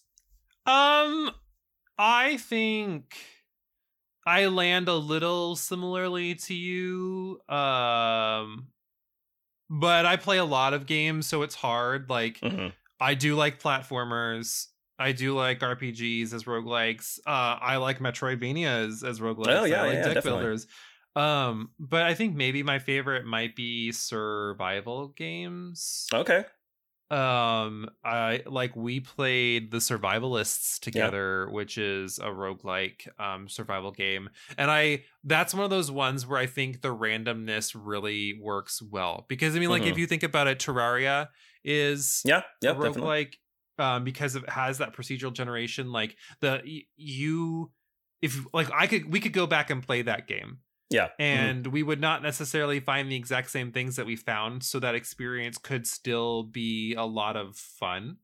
[0.67, 1.31] Um,
[1.97, 3.15] I think
[4.27, 7.39] I land a little similarly to you.
[7.49, 8.67] Um,
[9.69, 12.09] but I play a lot of games, so it's hard.
[12.09, 12.73] Like Mhm.
[12.99, 14.67] I do like platformers.
[14.99, 17.17] I do like RPGs as roguelikes.
[17.25, 19.47] Uh, I like Metroidvanias as roguelikes.
[19.61, 20.41] Oh, yeah, I like yeah, deck definitely.
[20.41, 20.67] builders.
[21.15, 26.45] Um, but I think maybe my favorite might be survival games Okay.
[27.09, 34.29] um i like we played the survivalists together which is a roguelike um survival game
[34.57, 39.25] and i that's one of those ones where i think the randomness really works well
[39.27, 41.27] because i mean like if you think about it terraria
[41.65, 42.43] is Yeah.
[42.61, 42.75] Yeah.
[42.75, 43.33] roguelike
[43.77, 46.61] um because it has that procedural generation like the
[46.95, 47.73] you
[48.21, 50.59] if like i could we could go back and play that game
[50.91, 51.07] Yeah.
[51.07, 51.11] Mhm.
[51.19, 54.93] and we would not necessarily find the exact same things that we found so that
[54.93, 58.17] experience could still be a lot of fun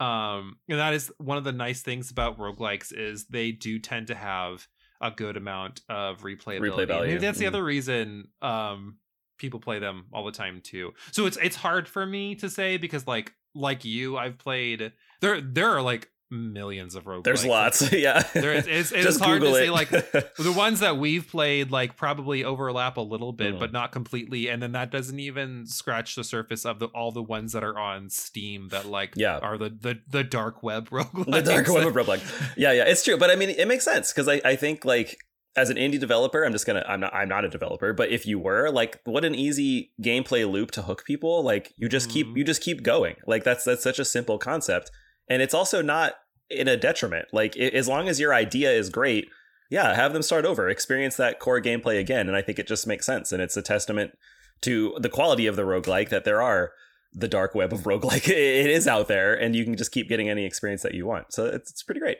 [0.00, 4.08] um and that is one of the nice things about roguelikes is they do tend
[4.08, 4.66] to have
[5.00, 7.48] a good amount of replayability Replay value, maybe that's the mhm.
[7.48, 8.98] other reason um
[9.38, 10.94] people play them all the time too.
[11.10, 15.40] So it's it's hard for me to say because like like you, I've played there
[15.40, 17.24] there are like millions of roguelikes.
[17.24, 17.92] There's lots.
[17.92, 18.22] yeah.
[18.34, 19.64] There is it's, it's hard Google to it.
[19.66, 19.88] say like
[20.36, 23.58] the ones that we've played like probably overlap a little bit Mhm.
[23.60, 27.22] but not completely and then that doesn't even scratch the surface of the all the
[27.22, 29.38] ones that are on steam that like Yeah.
[29.38, 31.32] are the the, the dark web roguelikes.
[31.32, 32.56] the dark web of roguelike.
[32.56, 33.16] Yeah, yeah, it's true.
[33.16, 35.16] But I mean, it makes sense because I, I think like
[35.56, 38.26] as an indie developer, I'm just gonna I'm not I'm not a developer, but if
[38.26, 41.44] you were, like, what an easy gameplay loop to hook people.
[41.44, 42.36] Like you just keep Mhm.
[42.38, 43.14] you just keep going.
[43.24, 44.90] Like that's that's such a simple concept,
[45.28, 46.14] and it's also not
[46.50, 47.28] in a detriment.
[47.32, 49.28] Like as long as your idea is great,
[49.70, 52.86] yeah, have them start over, experience that core gameplay again, and I think it just
[52.86, 54.16] makes sense, and it's a testament
[54.60, 56.72] to the quality of the roguelike that there are
[57.12, 58.28] the dark web of roguelike.
[58.28, 61.32] It is out there, and you can just keep getting any experience that you want.
[61.32, 62.18] So it's, it's pretty great.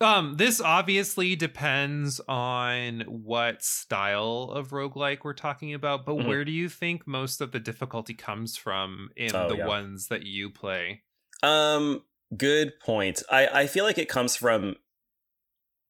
[0.00, 6.26] Um, this obviously depends on what style of roguelike we're talking about, but Mhm.
[6.26, 9.66] where do you think most of the difficulty comes from in Oh, the yeah.
[9.66, 11.02] ones that you play?
[11.42, 12.02] Um,
[12.36, 13.22] good point.
[13.30, 14.76] I I feel like it comes from.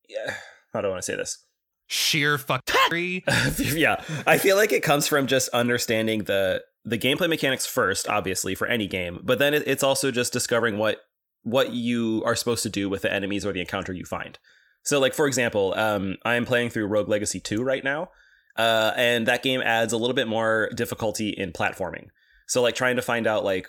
[0.09, 0.35] Yeah,
[0.73, 1.39] how do I want to say this?
[1.87, 3.23] Sheer fuckery.
[3.77, 8.55] yeah, I feel like it comes from just understanding the the gameplay mechanics first, obviously
[8.55, 11.01] for any game, but then it, it's also just discovering what
[11.43, 14.39] what you are supposed to do with the enemies or the encounter you find.
[14.83, 18.11] So, like for example, um, I'm playing through Rogue Legacy 2 right now,
[18.57, 22.09] uh, and that game adds a little bit more difficulty in platforming.
[22.47, 23.69] So, like trying to find out like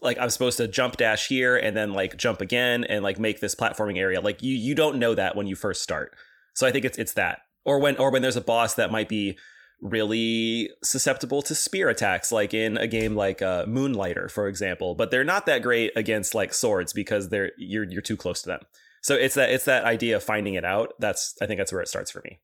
[0.00, 3.40] like I'm supposed to jump dash here and then like jump again and like make
[3.40, 4.20] this platforming area.
[4.20, 6.14] Like you you don't know that when you first start.
[6.54, 7.40] So I think it's it's that.
[7.64, 9.38] Or when or when there's a boss that might be
[9.82, 15.10] really susceptible to spear attacks like in a game like uh, Moonlighter for example, but
[15.10, 18.60] they're not that great against like swords because they're you're you're too close to them.
[19.02, 20.94] So it's that it's that idea of finding it out.
[20.98, 22.40] That's I think that's where it starts for me.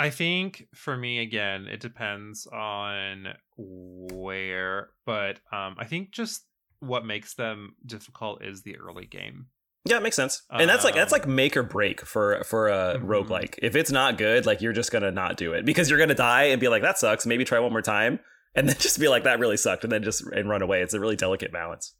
[0.00, 6.46] I think for me again, it depends on where, but um I think just
[6.80, 9.46] what makes them difficult is the early game.
[9.84, 10.42] Yeah, it makes sense.
[10.50, 13.04] And that's like that's Um, like make or break for for a Mhm.
[13.06, 13.54] roguelike.
[13.62, 16.44] If it's not good, like you're just gonna not do it because you're gonna die
[16.44, 17.26] and be like, that sucks.
[17.26, 18.20] Maybe try one more time.
[18.54, 20.82] And then just be like, that really sucked, and then just and run away.
[20.82, 21.94] It's a really delicate balance.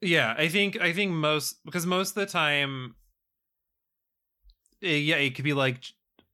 [0.00, 2.94] Yeah, I think I think most because most of the time,
[4.82, 5.82] eh, yeah, it could be like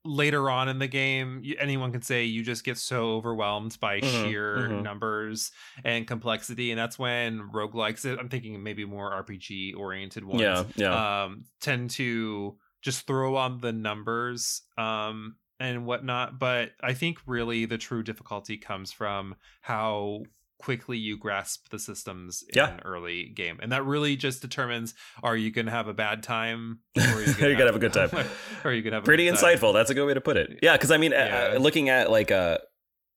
[0.05, 4.23] later on in the game, anyone can say you just get so overwhelmed by Mhm,
[4.23, 4.83] sheer mhm.
[4.83, 5.53] numbers
[5.85, 8.05] and complexity, and that's when roguelikes.
[8.05, 8.19] It.
[8.19, 10.41] I'm thinking maybe more RPG oriented ones.
[10.43, 11.25] Yeah, yeah.
[11.25, 16.39] um, tend to just throw on the numbers um, and whatnot.
[16.39, 20.23] But I think really the true difficulty comes from how
[20.61, 22.75] quickly you grasp the systems in Yeah.
[22.75, 26.23] an early game, and that really just determines: are you going to have a bad
[26.23, 28.11] time, or are you You're gonna have a good time.
[28.65, 29.57] or are you going to have a Pretty good time?
[29.57, 29.73] insightful.
[29.73, 30.59] That's a good way to put it.
[30.63, 31.53] Yeah, because I mean, Yeah.
[31.55, 32.59] uh, looking at like uh,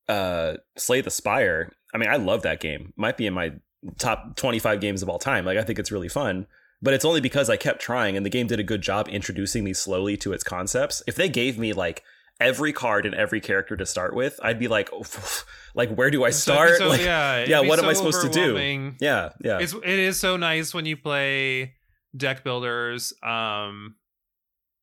[0.07, 1.71] uh, Slay the Spire.
[1.93, 2.93] I mean, I love that game.
[2.95, 3.51] Might be in my
[3.99, 5.45] top 25 games of all time.
[5.45, 6.47] Like, I think it's really fun.
[6.81, 9.63] But it's only because I kept trying, and the game did a good job introducing
[9.63, 11.01] me slowly to its concepts.
[11.07, 12.03] If they gave me like
[12.39, 14.89] every card and every character to start with, I'd be like,
[15.75, 16.77] like where do I So start?
[16.77, 18.55] so- like, yeah, yeah, what am I supposed to do?
[18.99, 21.75] yeah, yeah, It's it is so nice when you play
[22.15, 23.95] deck builders, um,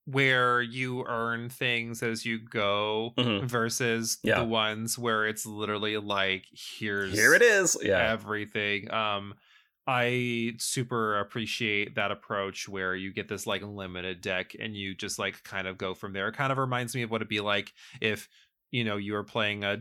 [0.06, 3.44] where you earn things as you go Mhm.
[3.44, 4.38] versus Yeah.
[4.40, 7.76] the ones where it's literally like here's Here it is.
[7.80, 8.90] Yeah, everything.
[8.92, 9.34] Um,
[9.92, 15.18] I super appreciate that approach where you get this like limited deck and you just
[15.18, 16.29] like kind of go from there.
[16.29, 18.29] It kind of reminds me of what it'd be like if
[18.70, 19.79] you know you were playing a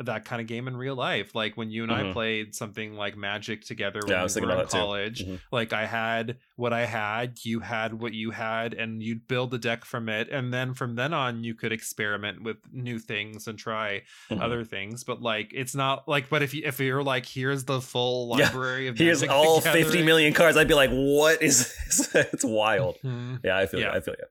[0.00, 1.34] that kind of game in real life.
[1.34, 2.12] Like when you and I Mhm.
[2.12, 4.76] played something like Magic together when Yeah, I we was thinking were in about that
[4.76, 4.82] too.
[4.82, 5.24] college.
[5.24, 5.40] Mhm.
[5.52, 9.58] Like I had what I had, you had what you had, and you'd build a
[9.58, 10.28] deck from it.
[10.30, 14.40] And then from then on, you could experiment with new things and try Mhm.
[14.42, 15.04] other things.
[15.04, 16.28] But like, it's not like.
[16.28, 18.46] But if you if you're like, here's the full Yeah.
[18.46, 20.56] library of Here's all the 50 cards.
[20.56, 22.14] I'd be like, what is this?
[22.32, 22.98] it's wild.
[23.04, 23.38] mhm.
[23.44, 23.92] Yeah, I feel Yeah.
[23.92, 23.98] you.
[23.98, 24.24] I feel you.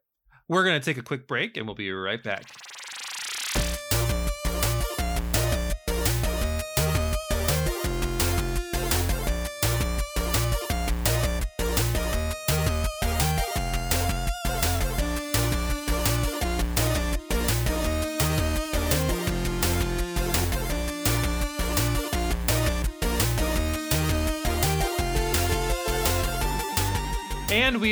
[0.50, 2.44] We're gonna take a quick break, and we'll be right back.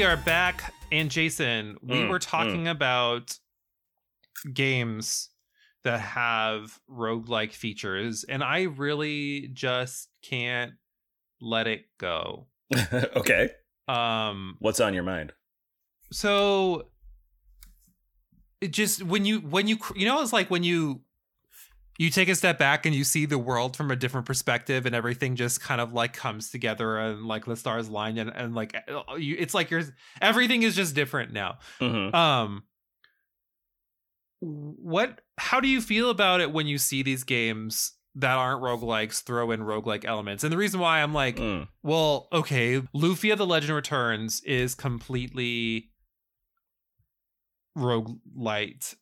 [0.01, 0.73] We are back.
[0.91, 3.37] And Jason, we Mm, were talking about
[4.51, 5.29] games
[5.83, 10.71] that have roguelike features, and I really just can't
[11.39, 12.47] let it go.
[13.15, 13.51] okay.
[13.87, 15.33] Um What's on your mind?
[16.11, 16.87] so
[18.59, 21.01] it just when you when you you know it's like when you
[22.01, 24.95] you take a step back and you see the world from a different perspective and
[24.95, 28.75] everything just kind of like comes together and like the stars line and, and like
[28.89, 29.83] uh, you, it's like you're
[30.21, 32.13] everything is just different now Mhm.
[32.13, 32.63] um
[34.39, 39.21] what how do you feel about it when you see these games that aren't roguelikes
[39.23, 41.67] throw in roguelike elements and the reason why i'm like Mm.
[41.83, 45.91] well okay lufia the legend returns is completely
[47.77, 48.95] roguelite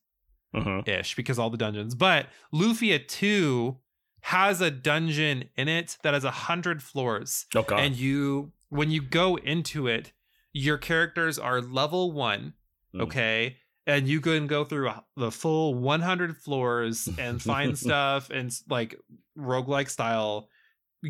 [0.55, 0.87] Mhm.
[0.87, 1.95] ish because all the dungeons.
[1.95, 3.77] But Lufia 2
[4.21, 7.45] has a dungeon in it that has a hundred floors.
[7.55, 7.79] Oh god.
[7.79, 10.11] And you when you go into it,
[10.53, 12.53] your characters are level one.
[12.93, 13.01] Mm.
[13.01, 13.57] Okay.
[13.87, 18.95] And you can go through the full 100 floors and find stuff and like
[19.37, 20.49] roguelike style,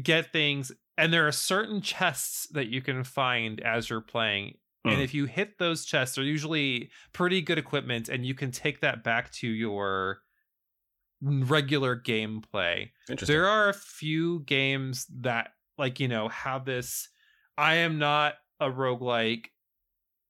[0.02, 0.72] get things.
[0.98, 5.04] And there are certain chests that you can find as you're playing and Mm.
[5.04, 9.04] if you hit those chests, they're usually pretty good equipment, and you can take that
[9.04, 10.22] back to your
[11.22, 12.92] regular gameplay.
[13.10, 13.34] Interesting.
[13.34, 17.10] There are a few games that, like, you know, have this
[17.58, 19.48] I am not a roguelike,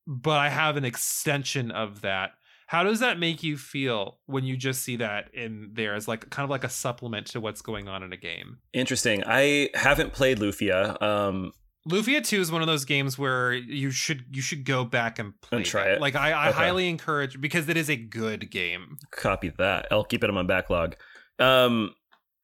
[0.07, 2.31] but I have an extension of that.
[2.65, 6.29] How does that make you feel when you just see that in there as like
[6.31, 8.59] kind of like a supplement to what's going on in a game?
[8.73, 9.23] Interesting.
[9.27, 10.99] I haven't played Lufia.
[11.01, 11.51] Um,
[11.87, 15.39] Lufia 2 is one of those games where you should you should go back and
[15.41, 15.93] play And try that.
[15.93, 16.01] it.
[16.01, 16.57] Like I, I Okay.
[16.57, 18.97] highly encourage because it is a good game.
[19.11, 19.87] copy that.
[19.91, 20.95] I'll keep it on my backlog.
[21.39, 21.93] Um,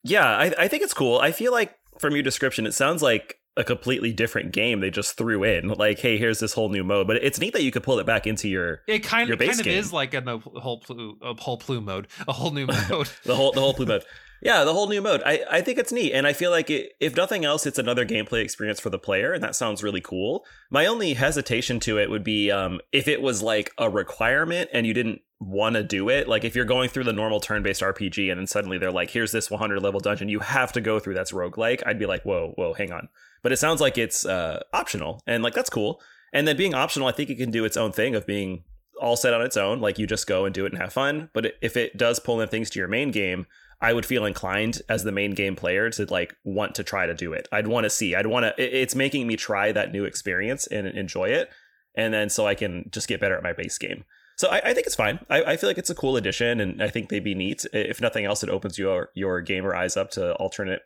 [0.03, 1.19] yeah, I, I think it's cool.
[1.19, 5.17] I feel like from your description, it sounds like a completely different game they just
[5.17, 5.69] threw in.
[5.69, 7.07] Like, hey, here's this whole new mode.
[7.07, 9.39] But it's neat that you could pull it back into your It kind Your of
[9.39, 9.77] base kind of game.
[9.79, 13.09] is like a, whole plu, a whole plume mode, a whole new mode.
[13.23, 14.03] the whole the whole blue mode.
[14.41, 15.23] Yeah, the whole new mode.
[15.25, 18.05] I, I think it's neat, and I feel like it, if nothing else, it's another
[18.05, 20.45] gameplay experience for the player, and that sounds really cool.
[20.69, 24.85] My only hesitation to it would be um, if it was like a requirement and
[24.85, 26.27] you didn't want to do it.
[26.27, 29.31] Like if you're going through the normal turn-based RPG, and then suddenly they're like, "Here's
[29.31, 31.83] this 100 level dungeon you have to go through." That's roguelike.
[31.85, 33.09] I'd be like, "Whoa, whoa, hang on."
[33.41, 36.01] But it sounds like it's uh, optional, and like that's cool.
[36.33, 38.63] And then being optional, I think it can do its own thing of being
[38.99, 39.79] all set on its own.
[39.79, 41.29] Like you just go and do it and have fun.
[41.33, 43.45] But if it does pull in things to your main game,
[43.81, 47.13] I would feel inclined as the main game player to like want to try to
[47.13, 47.47] do it.
[47.51, 48.15] I'd want to see.
[48.15, 48.81] I'd want to.
[48.81, 51.49] It's making me try that new experience and enjoy it,
[51.95, 54.05] and then so I can just get better at my base game.
[54.37, 55.19] So I, I think it's fine.
[55.29, 57.65] I, I feel like it's a cool addition, and I think they'd be neat.
[57.73, 60.81] If nothing else, it opens your your gamer eyes up to alternate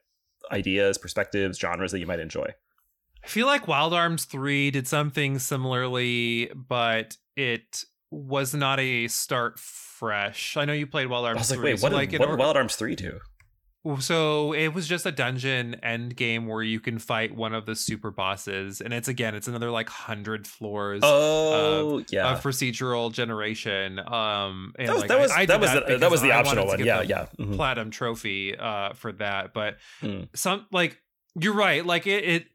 [0.52, 2.48] ideas, perspectives, genres that you might enjoy.
[3.24, 9.60] I feel like Wild Arms 3 did something similarly, but it was not a start
[9.60, 10.56] fresh.
[10.56, 11.38] I know you played Wild Arms.
[11.38, 11.74] I was like, 3.
[11.74, 13.20] wait, what, like did, in what or- did Wild Arms three do?
[14.00, 17.76] So it was just a dungeon end game where you can fight one of the
[17.76, 22.32] super bosses, and it's again, it's another like hundred floors Oh, yeah.
[22.32, 24.00] of procedural generation.
[24.00, 26.32] Um, and that was like, that was I, I that was the, that was the
[26.32, 26.80] I optional one.
[26.84, 27.26] Yeah, yeah.
[27.40, 27.56] Mhm.
[27.56, 30.24] platinum trophy uh for that, but Hmm.
[30.36, 30.98] some like
[31.40, 31.86] you're right.
[31.86, 32.46] Like it, it,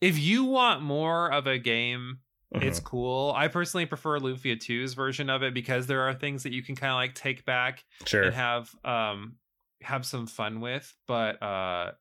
[0.00, 2.18] if you want more of a game
[2.54, 2.84] it's Mhm.
[2.84, 3.32] cool.
[3.34, 6.76] I personally prefer Lufia 2's version of it because there are things that you can
[6.76, 8.24] kind of like take back sure.
[8.24, 9.36] and have um
[9.84, 10.92] have some fun with.
[11.06, 11.92] But uh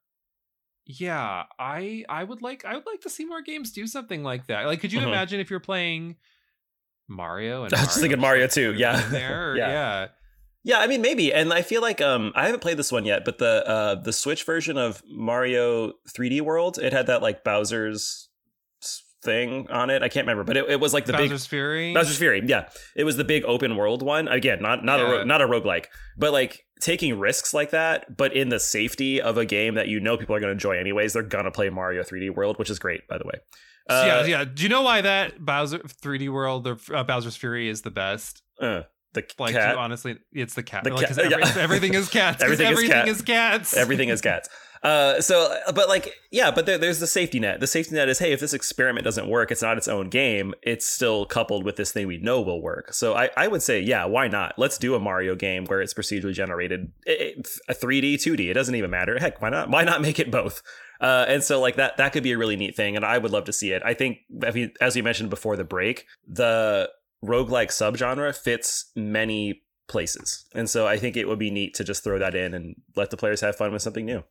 [0.85, 4.47] yeah, I I would like I would like to see more games do something like
[4.47, 4.65] that.
[4.65, 5.07] Like could you Mhm.
[5.07, 6.15] imagine if you're playing
[7.07, 8.99] Mario and I was just thinking Mario too, yeah.
[9.09, 9.55] there?
[9.57, 9.67] Yeah.
[9.69, 10.07] yeah.
[10.63, 13.25] Yeah, I mean maybe, and I feel like um I haven't played this one yet,
[13.25, 18.29] but the uh the Switch version of Mario 3D World, it had that like Bowser's
[19.23, 20.01] thing on it.
[20.03, 21.93] I can't remember, but it, it was like the Bowser's Fury.
[21.93, 22.41] Bowser's Fury.
[22.45, 24.27] Yeah, it was the big open world one.
[24.27, 25.09] Again, not not a Yeah.
[25.11, 25.85] ro- not a roguelike,
[26.17, 29.99] but like taking risks like that, but in the safety of a game that you
[29.99, 31.13] know people are going to enjoy anyways.
[31.13, 33.39] They're gonna play Mario 3D World, which is great, by the way.
[33.89, 34.43] So yeah, Uh, yeah.
[34.45, 38.41] Do you know why that Bowser 3D World or uh, Bowser's Fury is the best?
[38.59, 39.75] uh, the Like cat.
[39.75, 40.83] honestly, it's the cat.
[40.85, 41.53] The like, cat- every- yeah.
[41.57, 42.41] everything is cats.
[42.41, 43.07] Everything is everything cat.
[43.09, 43.75] is cats.
[43.75, 44.49] everything is cats
[44.83, 47.59] uh so but like yeah but there, there's the safety net.
[47.59, 50.55] The safety net is hey if this experiment doesn't work it's not its own game
[50.63, 52.93] it's still coupled with this thing we know will work.
[52.93, 54.55] So i i would say yeah why not?
[54.57, 58.53] Let's do a mario game where it's procedurally generated It- it- a 3d 2d it
[58.53, 59.19] doesn't even matter.
[59.19, 59.69] Heck why not?
[59.69, 60.63] Why not make it both?
[60.99, 63.31] Uh, and so like that that could be a really neat thing and i would
[63.31, 63.81] love to see it.
[63.85, 64.19] I think
[64.81, 66.89] as you mentioned before the break the
[67.23, 70.45] roguelike subgenre fits many places.
[70.55, 73.11] And so i think it would be neat to just throw that in and let
[73.11, 74.23] the players have fun with something new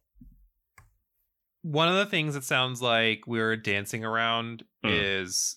[1.62, 4.90] One of the things it sounds like we're dancing around Mm.
[5.26, 5.56] is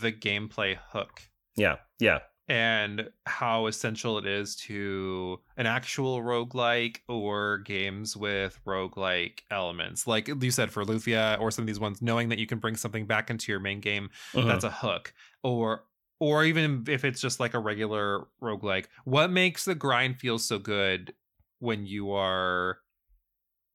[0.00, 1.20] the gameplay hook
[1.56, 9.40] Yeah, yeah, and how essential it is to an actual roguelike or games with roguelike
[9.50, 10.06] elements.
[10.06, 12.74] Like you said for Lufia or some of these ones, knowing that you can bring
[12.76, 14.46] something back into your main game Mhm.
[14.46, 15.12] that's a hook.
[15.42, 15.84] Or
[16.22, 20.58] or even if it's just like a regular roguelike, what makes the grind feel so
[20.58, 21.14] good
[21.60, 22.78] when you are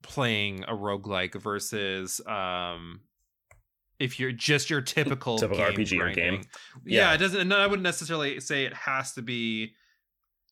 [0.07, 3.01] playing a roguelike versus um
[3.99, 6.41] if you're just your typical, Typical RPG or game.
[6.85, 7.09] Yeah.
[7.09, 7.13] Yeah.
[7.13, 7.47] it doesn't.
[7.47, 9.73] No, I wouldn't necessarily say it has to be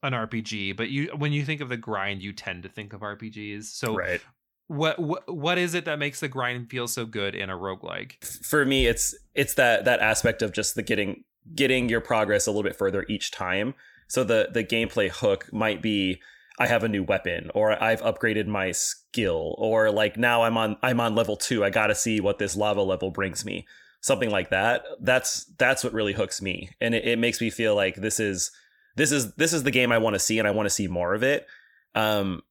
[0.02, 3.02] an RPG, but you when you think of the grind, you tend to think of
[3.02, 3.66] RPGs.
[3.66, 4.22] So right.
[4.68, 8.24] what what what is it that makes the grind feel so good in a roguelike?
[8.24, 11.24] for me it's it's that that aspect of just the getting
[11.56, 13.74] getting your progress a little bit further each time
[14.08, 16.22] so the the gameplay hook might be
[16.60, 20.78] i have a new weapon or i've upgraded my skill or like now i'm on
[20.82, 23.66] i'm on level 2 i got to see what this lava level brings me.
[24.02, 27.74] Something like that that's that's what really hooks me and it, it makes me feel
[27.74, 28.52] like this is
[28.98, 30.88] this is this is the game i want to see and i want to see
[30.88, 31.48] more of it.
[31.96, 32.42] Um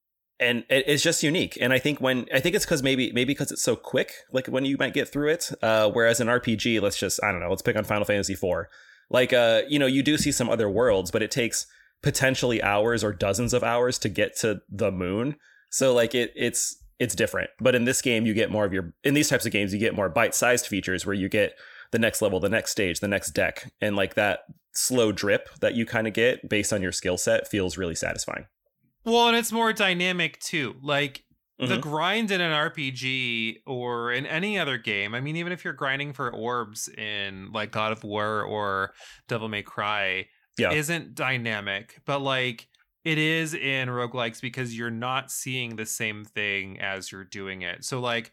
[0.40, 3.32] and it, it's just unique and i think when i think it's because maybe maybe
[3.32, 6.80] because it's so quick like when you might get through it uh whereas an rpg
[6.80, 8.68] let's just i don't know let's pick on final fantasy 4
[9.10, 11.66] like uh you know you do see some other worlds but it takes
[12.02, 15.36] potentially hours or dozens of hours to get to the moon
[15.70, 18.92] so like it it's it's different but in this game you get more of your
[19.04, 21.54] in these types of games you get more bite-sized features where you get
[21.92, 24.40] the next level the next stage the next deck and like that
[24.74, 28.46] slow drip that you kind of get based on your skill set feels really satisfying
[29.04, 30.76] Well, and it's more dynamic too.
[30.82, 31.24] Like
[31.58, 31.80] the Mhm.
[31.80, 35.14] grind in an RPG or in any other game.
[35.14, 38.94] I mean, even if you're grinding for orbs in like God of War or
[39.28, 40.26] Devil May Cry,
[40.58, 40.72] Yeah.
[40.72, 42.68] isn't dynamic, but like
[43.04, 47.84] it is in roguelikes because you're not seeing the same thing as you're doing it.
[47.84, 48.32] So like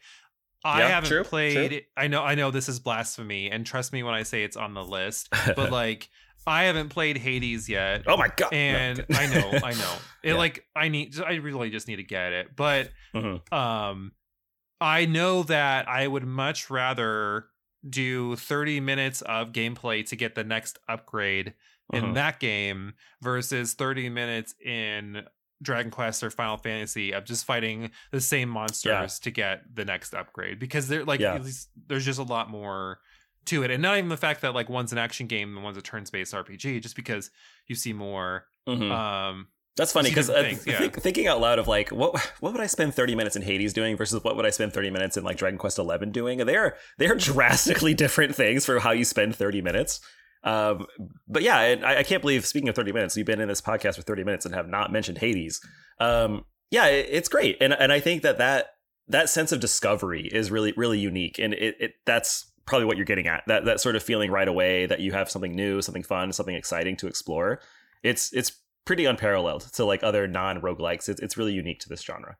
[0.64, 1.80] I Yeah, haven't true, played true.
[1.96, 4.74] I know I know this is blasphemy and trust me when I say it's on
[4.74, 6.10] the list, but like
[6.46, 9.06] I haven't played Hades yet oh my god and okay.
[9.12, 10.02] I know, I know.
[10.22, 10.36] It Yeah.
[10.36, 12.56] like I need, I really just need to get it.
[12.56, 13.40] But Mhm.
[13.52, 14.12] um,
[14.80, 17.46] I know that I would much rather
[17.88, 21.54] do 30 minutes of gameplay to get the next upgrade
[21.92, 22.14] in Mhm.
[22.14, 25.24] that game versus 30 minutes in
[25.62, 30.14] Dragon Quest or Final Fantasy of just fighting the same monsters to get the next
[30.14, 31.34] upgrade because they're like Yeah.
[31.34, 33.00] at least there's just a lot more
[33.46, 35.76] to it and not even the fact that like one's an action game and one's
[35.76, 37.30] a turns-based RPG just because
[37.66, 38.90] you see more Mhm.
[38.90, 40.78] um That's funny because uh, yeah.
[40.78, 43.72] think, thinking out loud of like what what would I spend 30 minutes in Hades
[43.72, 46.38] doing versus what would I spend 30 minutes in like Dragon Quest 11 doing?
[46.38, 50.00] They're they're drastically different things for how you spend 30 minutes.
[50.42, 50.86] Um,
[51.28, 53.96] but yeah, I, I can't believe speaking of 30 minutes, you've been in this podcast
[53.96, 55.60] for 30 minutes and have not mentioned Hades.
[55.98, 58.74] Um, yeah, it, it's great, and and I think that that
[59.08, 63.06] that sense of discovery is really really unique, and it, it that's probably what you're
[63.06, 66.04] getting at that that sort of feeling right away that you have something new, something
[66.04, 67.60] fun, something exciting to explore.
[68.02, 68.52] It's it's
[68.84, 71.08] pretty unparalleled to like other non roguelikes.
[71.08, 72.36] It's it's really unique to this genre.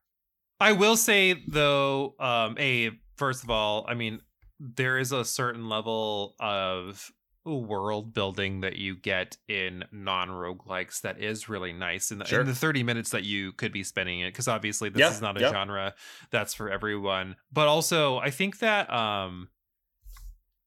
[0.61, 4.20] I will say though, um, a first of all, I mean,
[4.59, 7.11] there is a certain level of
[7.45, 12.41] world building that you get in non roguelikes that is really nice in the, Sure.
[12.41, 15.20] in the 30 minutes that you could be spending it because obviously this Yeah, is
[15.22, 15.51] not a yeah.
[15.51, 15.95] genre
[16.30, 19.49] that's for everyone but also i think that um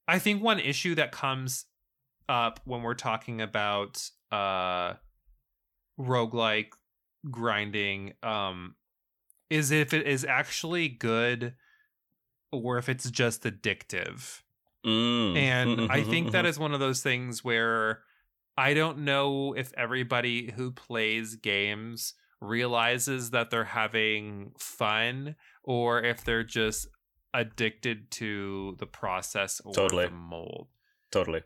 [0.08, 1.66] i think one issue that comes
[2.28, 4.02] up when we're talking about
[4.32, 4.94] uh
[5.98, 6.70] roguelike
[7.30, 8.74] grinding um
[9.48, 11.54] is if it is actually good
[12.50, 14.40] or if it's just addictive
[14.84, 15.36] Mm.
[15.36, 16.58] and I think that mhm.
[16.58, 18.00] one of those things where
[18.56, 26.22] I don't know if everybody who plays games realizes that they're having fun or if
[26.24, 26.88] they're just
[27.32, 30.04] addicted to the process or Totally.
[30.06, 30.68] the mold.
[31.10, 31.42] totally.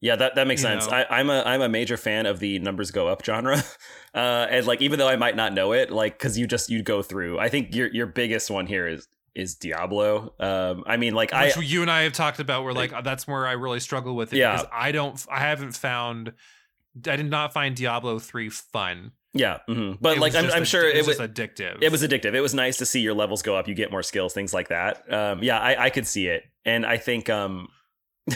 [0.00, 0.86] Yeah, that, that makes You sense.
[0.86, 0.92] know?
[0.98, 3.56] I, I'm a I'm a major fan of the numbers go up genre,
[4.14, 6.82] uh, and like even though I might not know it, like because you just you
[6.82, 7.38] go through.
[7.38, 10.34] I think your your biggest one here is is Diablo.
[10.38, 13.26] Um, I mean, like I Which you and I have talked about where like that's
[13.26, 14.52] where I really struggle with it Yeah.
[14.56, 16.32] because I don't I haven't found
[17.08, 19.10] I did not find Diablo 3 fun.
[19.32, 19.98] yeah, mhm.
[20.00, 21.78] but It like I'm I'm sure it was, it was just addictive.
[21.82, 22.34] it was addictive.
[22.34, 23.66] It was nice to see your levels go up.
[23.66, 25.12] You get more skills, things like that.
[25.12, 27.66] Um, yeah, I, I could see it, and I think um,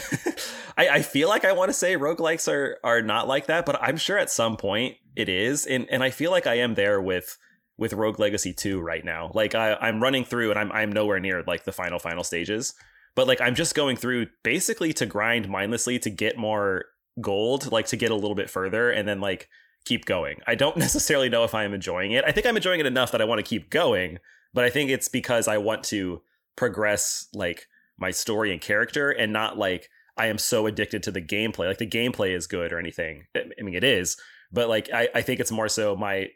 [0.77, 3.81] I, I feel like I want to say roguelikes are are not like that, but
[3.81, 7.01] I'm sure at some point it is, and and I feel like I am there
[7.01, 7.37] with
[7.79, 9.31] with Rogue Legacy 2 right now.
[9.33, 12.75] Like I, I'm running through, and I'm I'm nowhere near like the final final stages,
[13.15, 16.87] but like I'm just going through basically to grind mindlessly to get more
[17.21, 19.49] gold, like to get a little bit further, and then like
[19.85, 20.39] keep going.
[20.47, 22.25] I don't necessarily know if I'm enjoying it.
[22.27, 24.19] I think I'm enjoying it enough that I want to keep going,
[24.53, 26.21] but I think it's because I want to
[26.57, 27.67] progress like
[27.97, 31.69] my story and character and not like I am so addicted to the gameplay.
[31.69, 33.27] Like the gameplay is good or anything.
[33.37, 34.17] I I mean it is,
[34.53, 36.29] but like I, I think it's more so my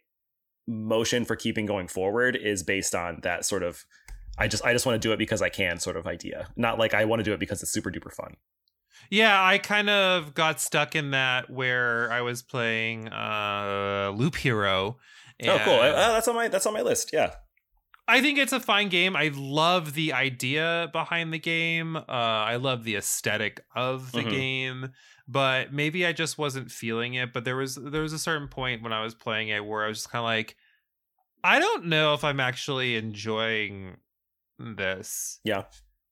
[0.66, 3.84] motion for keeping going forward is based on that sort of
[4.38, 6.48] I just I just want to do it because I can sort of idea.
[6.56, 8.36] Not like I want to do it because it's super duper fun.
[9.10, 14.98] Yeah, I kind of got stuck in that where I was playing uh Loop Hero
[15.50, 15.74] oh, cool.
[15.74, 17.10] Uh, that's on my that's on my list.
[17.12, 17.34] Yeah.
[18.08, 19.14] I think it's a fine game.
[19.16, 21.96] I love the idea behind the game.
[21.96, 24.30] Uh, I love the aesthetic of the Mhm.
[24.30, 24.92] game,
[25.28, 27.32] but maybe I just wasn't feeling it.
[27.32, 29.88] But there was there was a certain point when I was playing it where I
[29.88, 30.56] was just kind of like,
[31.44, 33.96] I don't know if I'm actually enjoying
[34.58, 35.40] this.
[35.44, 35.64] Yeah.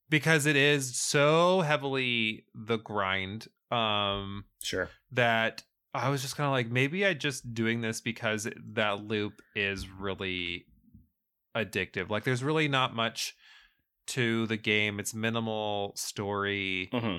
[0.09, 3.47] because it is so heavily the grind.
[3.71, 4.91] Um, Sure.
[5.13, 5.63] that
[5.95, 9.89] I was just kind of like, maybe I just doing this because that loop is
[9.89, 10.67] really
[11.57, 12.11] addictive.
[12.11, 13.35] Like, there's really not much
[14.09, 14.99] to the game.
[15.01, 17.19] It's minimal story hmm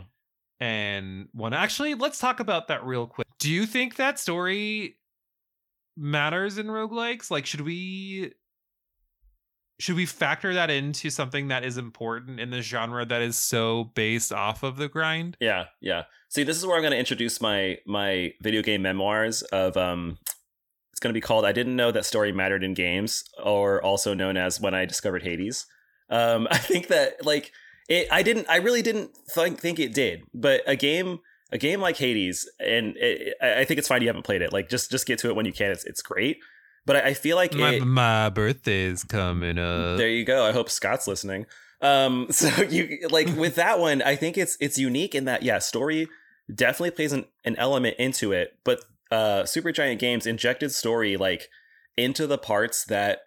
[0.61, 1.53] and one.
[1.53, 3.27] Actually, let's talk about that real quick.
[3.39, 4.99] Do you think that story
[5.97, 7.31] matters in roguelikes?
[7.31, 8.33] Like, should we?
[9.79, 13.85] Should we factor that into something that is important in the genre that is so
[13.95, 15.35] based off of the grind?
[15.39, 15.65] Yeah.
[15.81, 16.03] Yeah.
[16.29, 20.19] See, this is where I'm going to introduce my my video game memoirs of um.
[21.01, 24.13] It's going to be called "I Didn't Know That Story Mattered in Games," or also
[24.13, 25.65] known as "When I Discovered Hades."
[26.11, 27.51] Um, I think that like
[27.89, 28.07] it.
[28.11, 28.45] I didn't.
[28.47, 30.21] I really didn't think think it did.
[30.31, 31.21] But a game.
[31.51, 34.53] A game like Hades, and it, I I think it's fine you haven't played it.
[34.53, 35.71] Like, just just get to it when you can.
[35.71, 36.37] It's it's great,
[36.85, 39.97] but I, I feel like My, it, my birthday's coming up.
[39.97, 40.45] there you go.
[40.45, 41.47] I hope Scott's listening.
[41.81, 45.57] Um, so you like with that one, I think it's it's unique in that yeah,
[45.59, 46.07] story
[46.53, 51.49] definitely plays an, an element into it, but uh Supergiant Games injected story like
[51.97, 53.19] into the parts that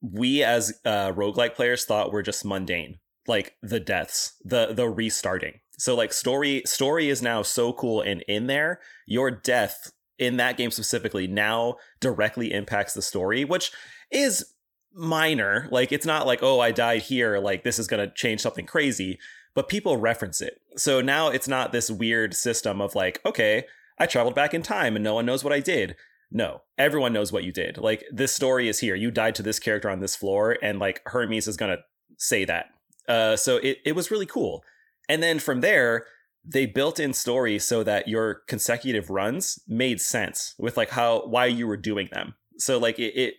[0.00, 2.98] we as uh roguelike players thought were just mundane.
[3.26, 5.60] Like the deaths, the the restarting.
[5.78, 10.56] So like story story is now so cool and in there, your death in that
[10.56, 13.72] game specifically now directly impacts the story, which
[14.10, 14.52] is
[14.92, 15.68] minor.
[15.70, 19.18] Like it's not like, oh, I died here, like this is gonna change something crazy,
[19.54, 20.60] but people reference it.
[20.76, 23.64] So now it's not this weird system of like, okay,
[23.98, 25.96] I traveled back in time and no one knows what I did.
[26.30, 27.78] No, everyone knows what you did.
[27.78, 28.94] Like this story is here.
[28.94, 31.78] You died to this character on this floor, and like Hermes is gonna
[32.18, 32.66] say that.
[33.08, 34.64] Uh, so it, it was really cool.
[35.08, 36.06] And then from there,
[36.44, 41.46] they built in story so that your consecutive runs made sense with like how why
[41.46, 42.34] you were doing them.
[42.58, 43.34] So like it, it,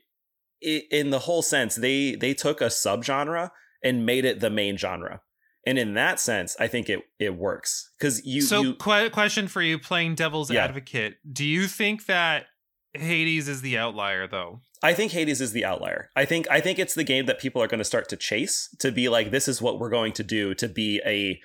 [0.61, 3.51] it in the whole sense, they they took a subgenre
[3.83, 5.21] and made it the main genre.
[5.65, 9.47] And in that sense, I think it it works because you so, you que- question
[9.47, 10.63] for you, playing devil's Yeah.
[10.63, 12.45] advocate: Do you think that
[12.93, 14.61] Hades is the outlier, though?
[14.83, 16.09] I think Hades is the outlier.
[16.15, 18.69] I think I think it's the game that people are going to start to chase
[18.79, 21.39] to be like this is what we're going to do to be a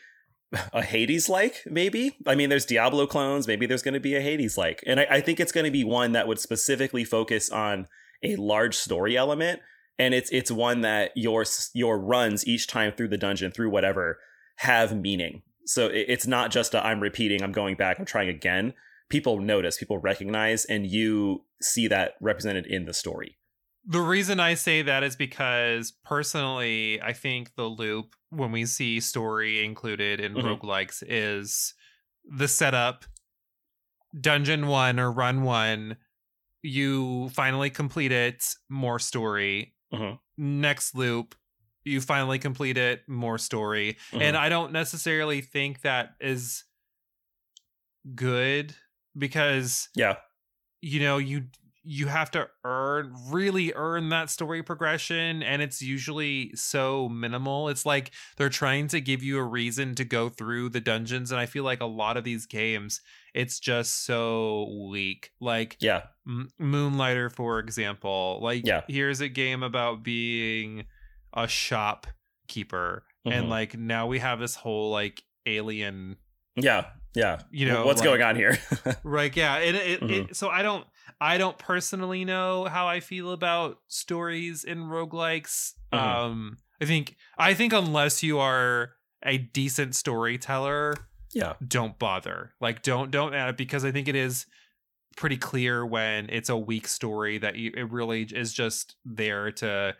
[0.73, 2.17] a Hades like maybe.
[2.27, 3.47] I mean, there's Diablo clones.
[3.47, 5.71] Maybe there's going to be a Hades like, and I, I think it's going to
[5.71, 7.87] be one that would specifically focus on
[8.23, 9.61] a large story element,
[10.01, 11.45] and it's it's one that your
[11.75, 14.19] your runs each time through the dungeon through whatever
[14.57, 15.43] have meaning.
[15.67, 18.73] So it, it's not just a I'm repeating, I'm going back, I'm trying again.
[19.11, 23.37] People notice, people recognize, and you see that represented in the story.
[23.85, 29.01] The reason I say that is because personally, I think the loop, when we see
[29.01, 30.45] story included in Mhm.
[30.45, 31.75] roguelikes, is
[32.25, 33.05] the setup,
[34.19, 35.97] dungeon one or run one,
[36.63, 39.75] you finally complete it, more story.
[39.93, 40.19] Mhm.
[40.37, 41.35] Next loop,
[41.85, 43.99] you finally complete it, more story.
[44.13, 46.65] And I don't necessarily think that is
[48.15, 48.75] good
[49.17, 50.17] because yeah,
[50.81, 51.45] you know you
[51.83, 57.87] you have to earn really earn that story progression and it's usually so minimal it's
[57.87, 61.47] like they're trying to give you a reason to go through the dungeons and i
[61.47, 63.01] feel like a lot of these games
[63.33, 68.83] it's just so weak like yeah, M- moonlighter for example like Yeah.
[68.87, 70.85] here's a game about being
[71.33, 71.49] a
[72.49, 73.49] shopkeeper and Mhm.
[73.49, 76.17] like now we have this whole like alien
[76.57, 77.41] yeah, yeah.
[77.51, 78.59] you know what's like- going on here?
[79.05, 80.31] right yeah it, it, Mhm.
[80.31, 80.87] it so i don't
[81.21, 85.99] i don't personally know how i feel about stories in roguelikes Mhm.
[85.99, 88.93] um i think i think unless you are
[89.25, 90.95] a decent storyteller
[91.33, 94.47] yeah, don't bother like don't don't add it because i think it is
[95.17, 99.95] pretty clear when it's a weak story that you, it really is just there to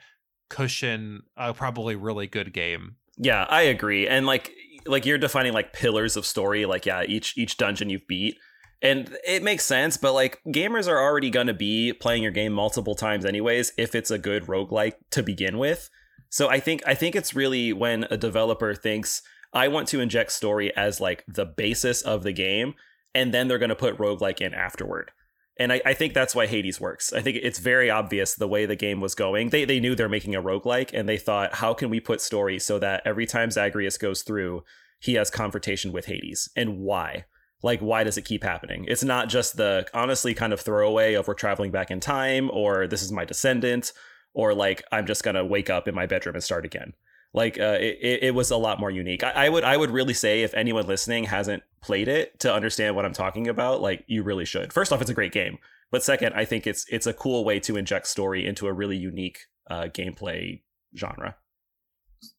[0.49, 3.45] cushion a probably really good game yeah.
[3.51, 4.09] I agree.
[4.09, 4.55] And like,
[4.87, 6.65] like you're defining like pillars of story.
[6.65, 8.37] Like, yeah, each each dungeon you've beat,
[8.83, 9.97] and it makes sense.
[9.97, 13.73] But like, gamers are already gonna be playing your game multiple times anyways.
[13.77, 15.91] If it's a good roguelike to begin with,
[16.29, 19.23] so I think I think it's really when a developer thinks
[19.53, 22.75] I want to inject story as like the basis of the game,
[23.15, 25.11] and then they're gonna put roguelike in afterward.
[25.59, 27.13] And I, I think that's why Hades works.
[27.13, 29.51] I think it's very obvious the way the game was going.
[29.51, 32.59] They they knew they're making a roguelike and they thought, how can we put story
[32.59, 34.63] so that every time Zagreus goes through,
[35.01, 36.49] he has confrontation with Hades?
[36.57, 37.27] And why?
[37.63, 38.85] Like why does it keep happening?
[38.89, 42.87] It's not just the honestly kind of throwaway of we're traveling back in time or
[42.87, 43.93] this is my descendant
[44.33, 46.95] or like i'm just gonna wake up in my bedroom and start again.
[47.33, 49.23] Like uh, it, it was a lot more unique.
[49.23, 52.97] I, I would i would really say if anyone listening hasn't played it to understand
[52.97, 54.73] what i'm talking about like you really should.
[54.73, 55.59] First off it's a great game
[55.91, 58.97] but second i think it's it's a cool way to inject story into a really
[58.97, 60.61] unique uh, gameplay
[60.97, 61.37] genre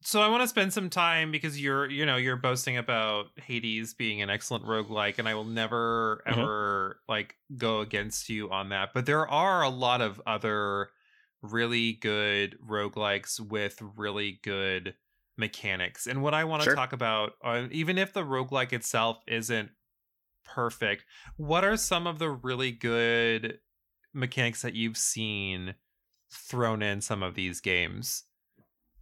[0.03, 3.93] so I want to spend some time because you're, you know, you're boasting about Hades
[3.93, 6.47] being an excellent roguelike, and I will never Mhm.
[6.47, 8.93] ever like go against you on that.
[8.93, 10.91] But there are a lot of other
[11.41, 14.95] really good roguelikes with really good
[15.37, 16.05] mechanics.
[16.05, 16.75] And what I want to Sure.
[16.75, 19.71] talk about, uh, even if the roguelike itself isn't
[20.45, 21.05] perfect,
[21.37, 23.59] what are some of the really good
[24.13, 25.75] mechanics that you've seen
[26.33, 28.25] thrown in some of these games?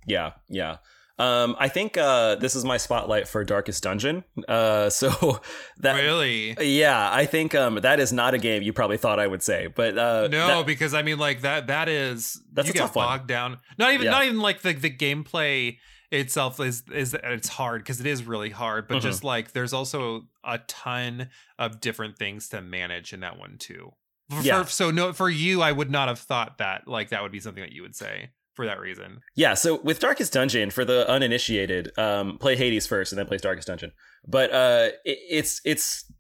[0.08, 0.78] Yeah, yeah.
[1.18, 4.24] Um, I think uh, this is my spotlight for Darkest Dungeon.
[4.47, 5.41] Uh, so
[5.80, 6.56] that really?
[6.62, 9.68] yeah, I think um, that is not a game you probably thought I would say,
[9.68, 11.68] but uh, no, that- because I mean, like that.
[11.68, 13.28] That is That's you a get tough one.
[13.28, 13.58] down.
[13.78, 14.12] Not even, Yeah.
[14.12, 15.78] not even like the the gameplay
[16.12, 18.88] itself is is it's hard because it is really hard.
[18.88, 19.02] But Mhm.
[19.02, 21.30] just like there's also a ton
[21.60, 23.91] of different things to manage in that one too.
[24.30, 24.64] For, Yeah.
[24.64, 27.62] so no, for you, I would not have thought that like that would be something
[27.62, 28.30] that you would say
[28.60, 29.22] for that reason.
[29.36, 29.53] yeah.
[29.53, 33.68] So with Darkest Dungeon, for the uninitiated, um, play Hades first and then play Darkest
[33.70, 33.93] Dungeon.
[34.28, 36.12] But uh, it, it's it's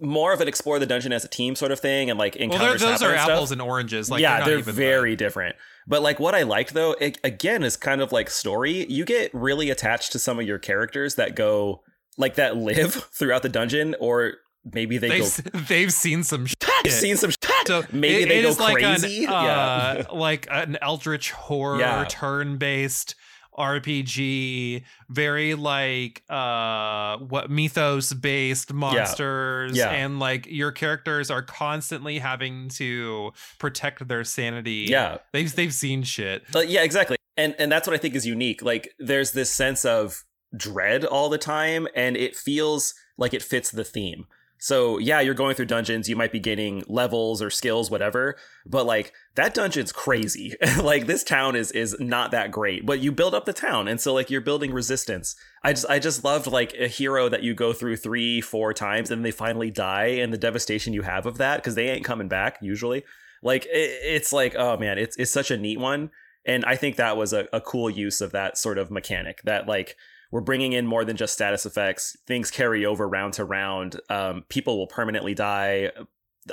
[0.00, 2.44] more of an explore the dungeon as a team sort of thing, and like Well,
[2.44, 4.10] encounters they're- those are and apples and oranges.
[4.10, 5.56] Like yeah, they're even the- very different.
[5.86, 8.86] But like what I liked though, it, again, is kind of like story.
[8.90, 11.82] You get really attached to some of your characters that go
[12.16, 14.34] like that live throughout the dungeon, or
[14.72, 15.58] maybe they they've, go.
[15.68, 16.92] they've seen some shit.
[16.92, 17.30] Seen some.
[17.68, 19.24] So Maybe it- they it go is like crazy.
[19.24, 22.04] An, uh, like an eldritch horror Yeah.
[22.08, 23.14] turn-based
[23.56, 29.90] RPG, very like uh what mythos-based monsters, Yeah.
[29.90, 34.86] and like your characters are constantly having to protect their sanity.
[34.88, 36.42] yeah, they've they've seen shit.
[36.54, 37.16] Uh, yeah, exactly.
[37.36, 38.62] And and that's what I think is unique.
[38.62, 40.24] Like there's this sense of
[40.56, 44.26] dread all the time and it feels like it fits the theme.
[44.64, 48.86] So, yeah, you're going through dungeons, you might be getting levels or skills whatever, but
[48.86, 50.54] like that dungeon's crazy.
[50.82, 54.00] like this town is is not that great, but you build up the town and
[54.00, 55.36] so like you're building resistance.
[55.62, 59.10] I just I just loved like a hero that you go through 3 4 times
[59.10, 62.28] and they finally die and the devastation you have of that cuz they ain't coming
[62.28, 63.04] back usually.
[63.42, 66.10] Like it, it's like oh man, it's it's such a neat one
[66.46, 69.66] and i think that was a, a cool use of that sort of mechanic that
[69.66, 69.96] like
[70.34, 74.44] we're bringing in more than just status effects things carry over round to round um,
[74.48, 75.92] people will permanently die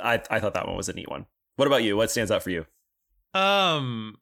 [0.02, 1.26] I, I thought that one was a neat one
[1.56, 2.64] what about you what stands out for you
[3.34, 4.16] Um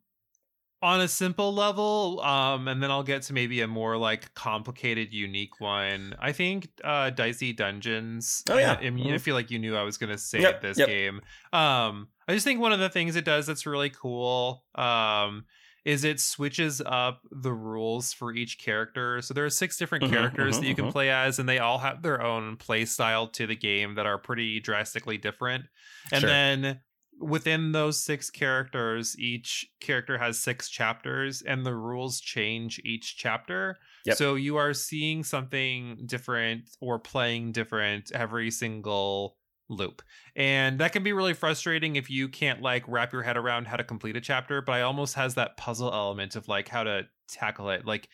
[0.82, 5.12] on a simple level, um, and then I'll get to maybe a more like complicated,
[5.12, 6.14] unique one.
[6.18, 8.42] I think uh Dicey Dungeons.
[8.48, 8.78] Oh, yeah.
[8.80, 10.88] I, I, mean, I feel like you knew I was gonna say Yep, this yep.
[10.88, 11.20] game.
[11.52, 14.64] Um, I just think one of the things it does that's really cool.
[14.74, 15.44] Um
[15.84, 19.22] is it switches up the rules for each character.
[19.22, 20.90] So there are six different Mhm, characters mhm, that you can mhm.
[20.90, 24.18] play as, and they all have their own play style to the game that are
[24.18, 25.66] pretty drastically different.
[26.10, 26.28] And Sure.
[26.28, 26.80] then
[27.18, 33.78] within those six characters, each character has six chapters, and the rules change each chapter.
[34.04, 34.18] Yep.
[34.18, 39.36] So you are seeing something different or playing different every single
[39.70, 40.02] loop.
[40.36, 43.76] And that can be really frustrating if you can't like wrap your head around how
[43.76, 47.08] to complete a chapter, but I almost has that puzzle element of like how to
[47.28, 47.86] tackle it.
[47.86, 48.08] Like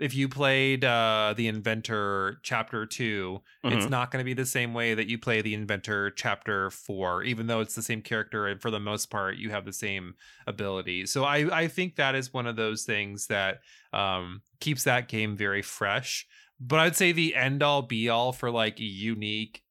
[0.00, 3.90] if you played uh the inventor chapter 2 it's Mhm.
[3.90, 7.46] not going to be the same way that you play the inventor chapter 4 even
[7.46, 10.14] though it's the same character and for the most part you have the same
[10.48, 13.60] abilities so i i think that is one of those things that
[13.92, 16.26] um keeps that game very fresh
[16.58, 19.62] but i'd say the end all be all for like unique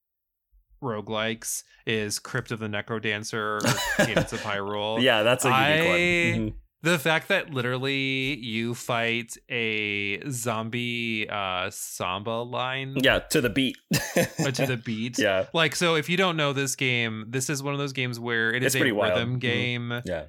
[0.83, 3.59] roguelikes is crypt of the necrodancer or
[4.05, 6.53] cadence of hyrule yeah that's a unique I- one Mhm.
[6.81, 13.77] the fact that literally you fight a zombie uh samba line yeah to the beat
[13.93, 15.17] uh, to the beat.
[15.17, 18.19] yeah Like so if you don't know this game, this is one of those games
[18.19, 19.13] where it is It's a pretty wild.
[19.13, 19.39] rhythm Mhm.
[19.39, 20.25] game, yeah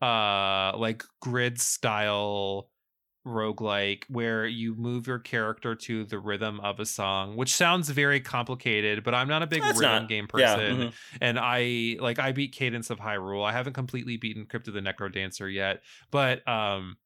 [0.00, 2.70] uh like grid style
[3.28, 8.20] roguelike where you move your character to the rhythm of a song, which sounds very
[8.20, 10.08] complicated, but I'm not a big It's rhythm not.
[10.08, 10.92] game yeah person mhm.
[11.20, 13.44] and I like I beat Cadence of Hyrule.
[13.44, 16.96] I haven't completely beaten Crypt of the Necro Dancer yet, but um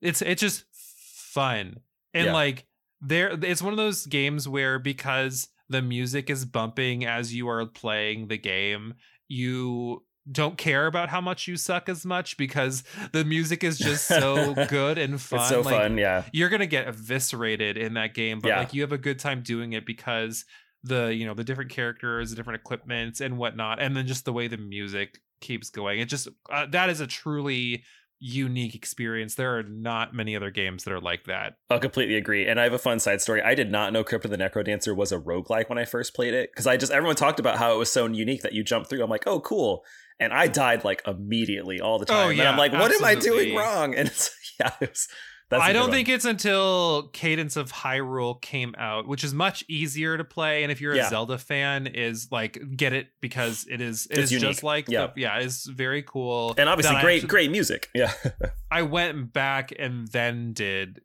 [0.00, 1.80] it's it's just fun.
[2.14, 2.32] And Yeah.
[2.32, 2.66] like
[3.00, 7.64] there it's one of those games where because the music is bumping as you are
[7.66, 8.94] playing the game,
[9.28, 14.06] you don't care about how much you suck as much because the music is just
[14.08, 15.40] so good and fun.
[15.40, 18.58] it's so Like, fun yeah you're gonna get eviscerated in that game but Yeah.
[18.58, 20.44] like you have a good time doing it because
[20.84, 24.32] the you know the different characters the different equipments and whatnot and then just the
[24.32, 27.82] way the music keeps going it just uh, that is a truly
[28.20, 32.48] unique experience there are not many other games that are like that I'll completely agree.
[32.48, 33.40] And I have a fun side story.
[33.42, 36.14] I did not know Crypt of the Necro Dancer was a roguelike when I first
[36.14, 38.64] played it because I just everyone talked about how it was so unique that you
[38.64, 39.04] jump through.
[39.04, 39.84] I'm like, oh, cool.
[40.20, 42.28] And I died like immediately all the Oh, time.
[42.30, 43.94] and yeah, I'm like, what am I doing wrong?
[43.98, 45.08] And it's yeah, it was,
[45.50, 50.24] I don't think it's until Cadence of Hyrule came out, which is much easier to
[50.24, 50.62] play.
[50.62, 51.08] And if you're a Yeah.
[51.08, 55.06] Zelda fan, is like get it because it is it It's is just like Yeah.
[55.06, 56.54] the, yeah, it's very cool.
[56.58, 57.88] and obviously Then great, actually- great music.
[57.94, 58.12] Yeah.
[58.70, 61.00] I went back and then did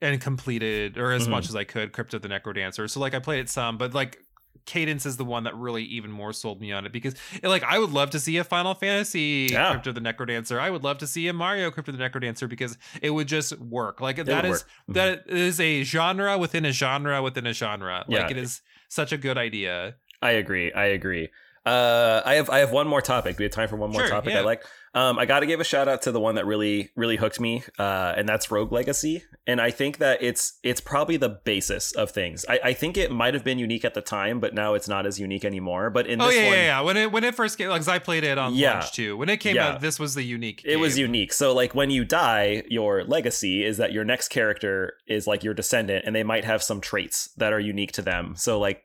[0.00, 1.30] and completed or as Mhm.
[1.30, 2.88] much as I could Crypt of the Necrodancer.
[2.88, 4.18] So like I played it some, but like
[4.66, 7.78] Cadence is the one that really even more sold me on it because like I
[7.78, 9.70] would love to see a Final Fantasy Yeah.
[9.70, 10.58] Crypt of the Necrodancer.
[10.60, 13.58] I would love to see a Mario Crypt of the Necrodancer because it would just
[13.58, 14.02] work.
[14.02, 14.64] Like that would is work.
[14.90, 14.94] Mhm.
[14.94, 18.04] that is a genre within a genre within a genre.
[18.08, 18.30] Like Yeah.
[18.30, 19.94] it is such a good idea.
[20.20, 20.70] I agree.
[20.72, 21.30] I agree.
[21.64, 23.38] Uh, I have I have one more topic.
[23.38, 24.32] We have time for one more Sure, topic.
[24.32, 24.40] yeah.
[24.40, 24.64] I like.
[24.94, 27.38] Um, I got to give a shout out to the one that really really hooked
[27.40, 29.22] me, uh, and that's Rogue Legacy.
[29.46, 32.44] And I think that it's it's probably the basis of things.
[32.48, 35.06] I, I think it might have been unique at the time, but now it's not
[35.06, 35.90] as unique anymore.
[35.90, 36.80] But in oh this yeah, one, yeah, yeah.
[36.80, 38.74] When it when it first came, like I played it on Yeah.
[38.74, 39.16] launch too.
[39.16, 39.68] When it came Yeah.
[39.74, 40.62] out, this was the unique.
[40.64, 41.32] it was unique.
[41.32, 45.54] So like when you die, your legacy is that your next character is like your
[45.54, 48.34] descendant, and they might have some traits that are unique to them.
[48.36, 48.84] So like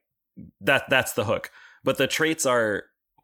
[0.62, 1.50] that that's the hook.
[1.86, 2.84] But the traits are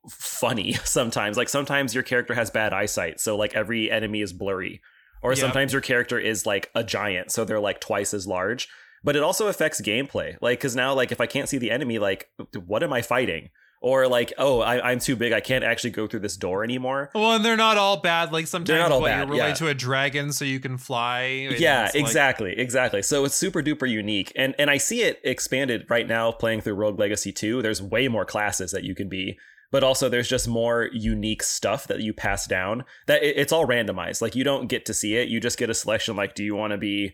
[0.09, 1.37] funny sometimes.
[1.37, 4.81] Like sometimes your character has bad eyesight, so like every enemy is blurry.
[5.21, 5.39] Or Yeah.
[5.39, 8.67] sometimes your character is like a giant, so they're like twice as large.
[9.03, 10.37] But it also affects gameplay.
[10.41, 12.29] Like cuz now like if I can't see the enemy, like
[12.65, 13.49] what am I fighting?
[13.81, 15.31] Or like, oh, I, I'm too big.
[15.31, 17.11] I can't actually go through this door anymore.
[17.15, 18.33] Well, and they're not all bad.
[18.33, 19.53] Like sometimes what, bad, you're related yeah.
[19.53, 21.47] to a dragon so you can fly.
[21.57, 25.21] yeah it's like- exactly exactly so it's super duper unique and and i see it
[25.23, 29.07] expanded right now playing through rogue legacy 2 there's way more classes that you can
[29.07, 29.37] be
[29.71, 33.67] but also there's just more unique stuff that you pass down that it- it's all
[33.67, 34.21] randomized.
[34.21, 35.29] Like you don't get to see it.
[35.29, 37.13] You just get a selection like do you want to be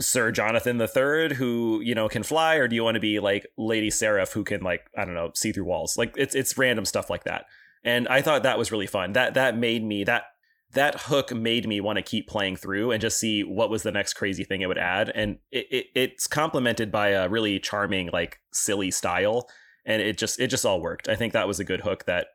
[0.00, 3.20] sir jonathan the third who you know can fly or do you want to be
[3.20, 5.96] like lady seraph who can like i don't know see through walls?
[5.96, 7.44] Like it's it's random stuff like that.
[7.84, 9.12] And i thought that was really fun.
[9.12, 10.24] That that made me that
[10.72, 13.92] that hook made me want to keep playing through and just see what was the
[13.92, 15.12] next crazy thing it would add.
[15.14, 19.48] And it, it it's complemented by a really charming like silly style
[19.86, 21.08] and it just it just all worked.
[21.08, 22.28] I think that was a good hook that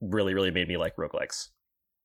[0.00, 1.48] really really made me like roguelikes.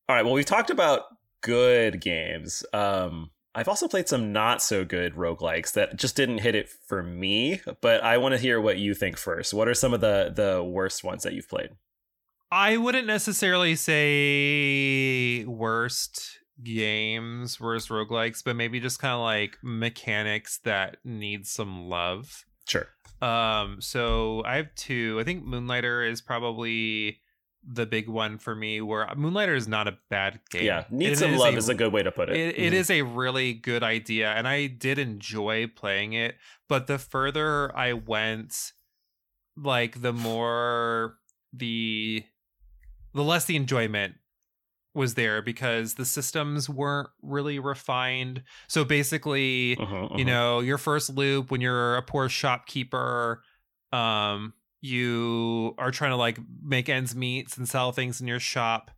[0.08, 1.04] All right well we've talked about
[1.41, 2.64] good games.
[2.74, 7.02] Um i've also played some not so good roguelikes that just didn't hit it for
[7.02, 9.54] me but i want to hear what you think first.
[9.54, 11.70] What are some of the the worst ones that you've played?
[12.52, 20.60] I wouldn't necessarily say worst games, worst roguelikes, but maybe just kind of like mechanics
[20.64, 22.45] that need some love.
[22.70, 22.88] Sure
[23.22, 25.17] Um, so I have two.
[25.20, 27.20] I think Moonlighter is probably
[27.67, 28.80] the big one for me.
[28.80, 30.63] Where Moonlighter is not a bad game.
[30.63, 32.57] yeah need It some is love a- is a good way to put it it,
[32.57, 32.76] it Mhm.
[32.78, 36.38] is a really good idea and i did enjoy playing it
[36.70, 38.72] but the further i went
[39.57, 41.17] like the more
[41.51, 42.24] the
[43.13, 44.15] the less the enjoyment
[44.94, 50.28] was there because the systems weren't really refined so basically Mhm, you mhm.
[50.28, 53.44] know your first loop when you're a poor shopkeeper
[53.94, 58.92] um you are trying to like make ends meet and sell things in your shop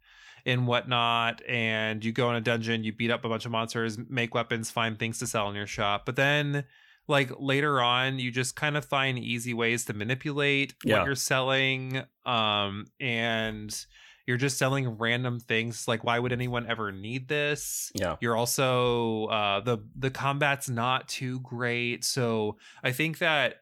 [0.46, 3.98] and whatnot and you go in a dungeon you beat up a bunch of monsters
[4.10, 6.64] make weapons find things to sell in your shop but then
[7.08, 10.98] like later on you just kind of find easy ways to manipulate Yeah.
[11.00, 13.86] what you're selling um and
[14.28, 19.26] you're just selling random things like why would anyone ever need this yeah you're also
[19.26, 23.56] uh the the combat's not too great so i think that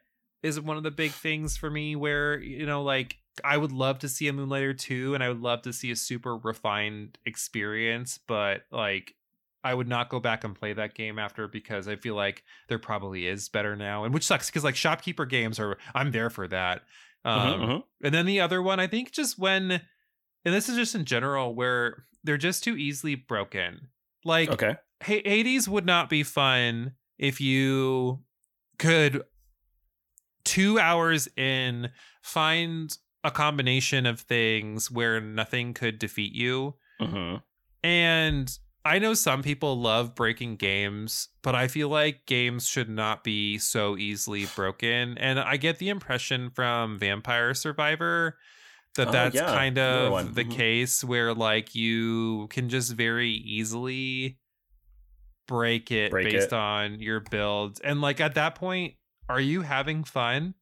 [0.44, 4.00] is one of the big things for me where you know like i would love
[4.00, 8.20] to see a moonlighter 2 and i would love to see a super refined experience
[8.28, 9.16] but like
[9.64, 12.80] i would not go back and play that game after because i feel like there
[12.80, 16.48] probably is better now and which sucks because like shopkeeper games are i'm there for
[16.48, 16.82] that
[17.26, 17.84] um Mhm, mhm.
[18.04, 19.82] and then the other one, I think just when,
[20.46, 23.90] and this is just in general, where they're just too easily broken.
[24.26, 28.24] Like, okay Hades would not be fun if you
[28.78, 29.24] could,
[30.44, 36.76] two hours in, find a combination of things where nothing could defeat you.
[37.00, 37.38] hmm
[37.84, 43.24] And I know some people love breaking games, but I feel like games should not
[43.24, 45.18] be so easily broken.
[45.18, 48.38] And I get the impression from Vampire Survivor
[48.96, 50.52] that Oh, that's yeah, kind of the Mhm.
[50.52, 54.38] case where like you can just very easily
[55.48, 56.54] break it Break based it.
[56.54, 57.80] on your build.
[57.84, 58.96] And like at that point,
[59.28, 60.54] are you having fun?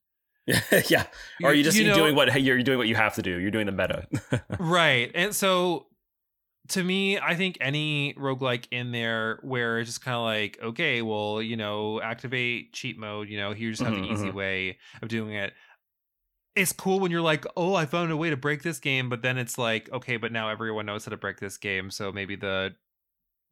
[0.90, 1.08] yeah.
[1.44, 3.38] Or you just You are know- doing what you're doing what you have to do.
[3.38, 4.08] You're doing the meta.
[4.60, 5.12] right.
[5.14, 5.88] And so
[6.70, 11.02] to me, I think any roguelike in there where it's just kind of like, okay,
[11.02, 14.34] well, you know, activate cheat mode, you know, here's just have Mhm, the easy mhm.
[14.34, 15.54] way of doing it.
[16.58, 19.22] It's cool when you're like, oh, I found a way to break this game, but
[19.22, 22.36] then it's like, okay, but now everyone knows how to break this game, so maybe
[22.36, 22.76] the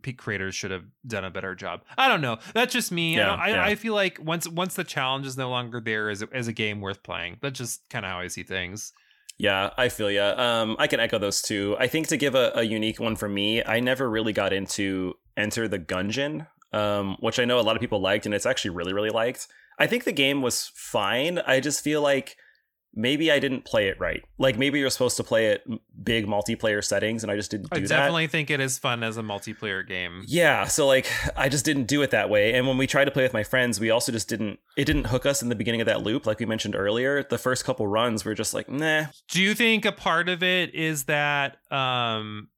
[0.02, 1.82] peak creators should have done a better job.
[1.98, 2.38] I don't know.
[2.54, 3.18] That's just me.
[3.18, 3.66] I Yeah, I, yeah.
[3.66, 6.54] I feel like once once the challenge is no longer there as a, as a
[6.54, 7.38] game worth playing.
[7.42, 8.94] That's just kind of how I see things.
[9.38, 10.34] Yeah, I feel ya.
[10.38, 11.76] Um, I can echo those two.
[11.80, 15.16] I think to give a, a unique one for me, I never really got into
[15.36, 18.72] Enter the Gungeon, um, which I know a lot of people liked, and it's actually
[18.72, 19.48] really, really liked.
[19.78, 21.40] I think the game was fine.
[21.40, 22.38] I just feel like
[22.96, 24.24] maybe I didn't play it right.
[24.38, 25.64] Like maybe you're supposed to play it
[26.04, 27.92] big multiplayer settings, and I just didn't do I that.
[27.92, 30.24] I definitely think it is fun as a multiplayer game.
[30.28, 32.54] Yeah, so like I just didn't do it that way.
[32.54, 35.06] And when we tried to play with my friends, we also just didn't it didn't
[35.08, 37.24] hook us in the beginning of that loop like we mentioned earlier.
[37.24, 40.42] The first couple runs we were just like, "Nah." Do you think a part of
[40.44, 42.50] it is that um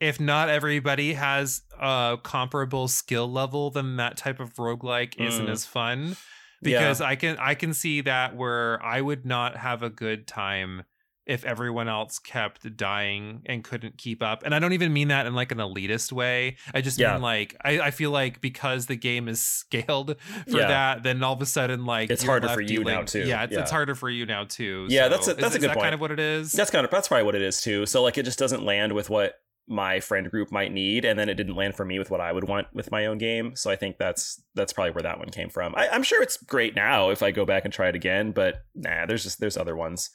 [0.00, 5.50] if not everybody has a comparable skill level, then that type of roguelike isn't Mm.
[5.50, 6.16] as fun?
[6.62, 6.78] Yeah.
[6.78, 10.84] Because I can I can see that where I would not have a good time
[11.24, 14.42] if everyone else kept dying and couldn't keep up.
[14.44, 16.56] And I don't even mean that in like an elitist way.
[16.74, 17.12] I just Yeah.
[17.12, 20.16] mean like I, I feel like because the game is scaled
[20.48, 20.66] for Yeah.
[20.66, 23.24] that, then all of a sudden like It's harder for you now, too.
[23.24, 24.86] Yeah, it's, it's harder for you now too.
[24.90, 25.84] Yeah, So that's a- is- that's a is good that point.
[25.84, 26.50] kind of what it is.
[26.52, 27.86] That's kind of that's probably what it is too.
[27.86, 29.34] So like it just doesn't land with what
[29.68, 32.32] my friend group might need, and then it didn't land for me with what I
[32.32, 33.54] would want with my own game.
[33.56, 35.74] So I think that's that's probably where that one came from.
[35.76, 38.64] I, I'm sure it's great now if I go back and try it again, but
[38.74, 40.10] nah, there's just there's other ones.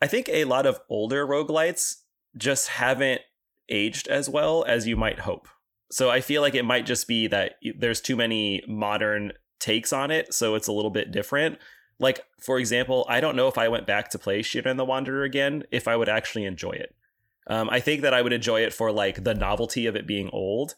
[0.00, 1.96] I think a lot of older roguelites
[2.36, 3.22] just haven't
[3.68, 5.48] aged as well as you might hope.
[5.90, 10.10] So I feel like it might just be that there's too many modern takes on
[10.10, 11.58] it, so it's a little bit different.
[11.98, 14.84] Like, for example, I don't know if I went back to play Shiren and the
[14.84, 16.94] Wanderer again, if I would actually enjoy it.
[17.48, 20.28] Um, I think that I would enjoy it for like the novelty of it being
[20.32, 20.74] old,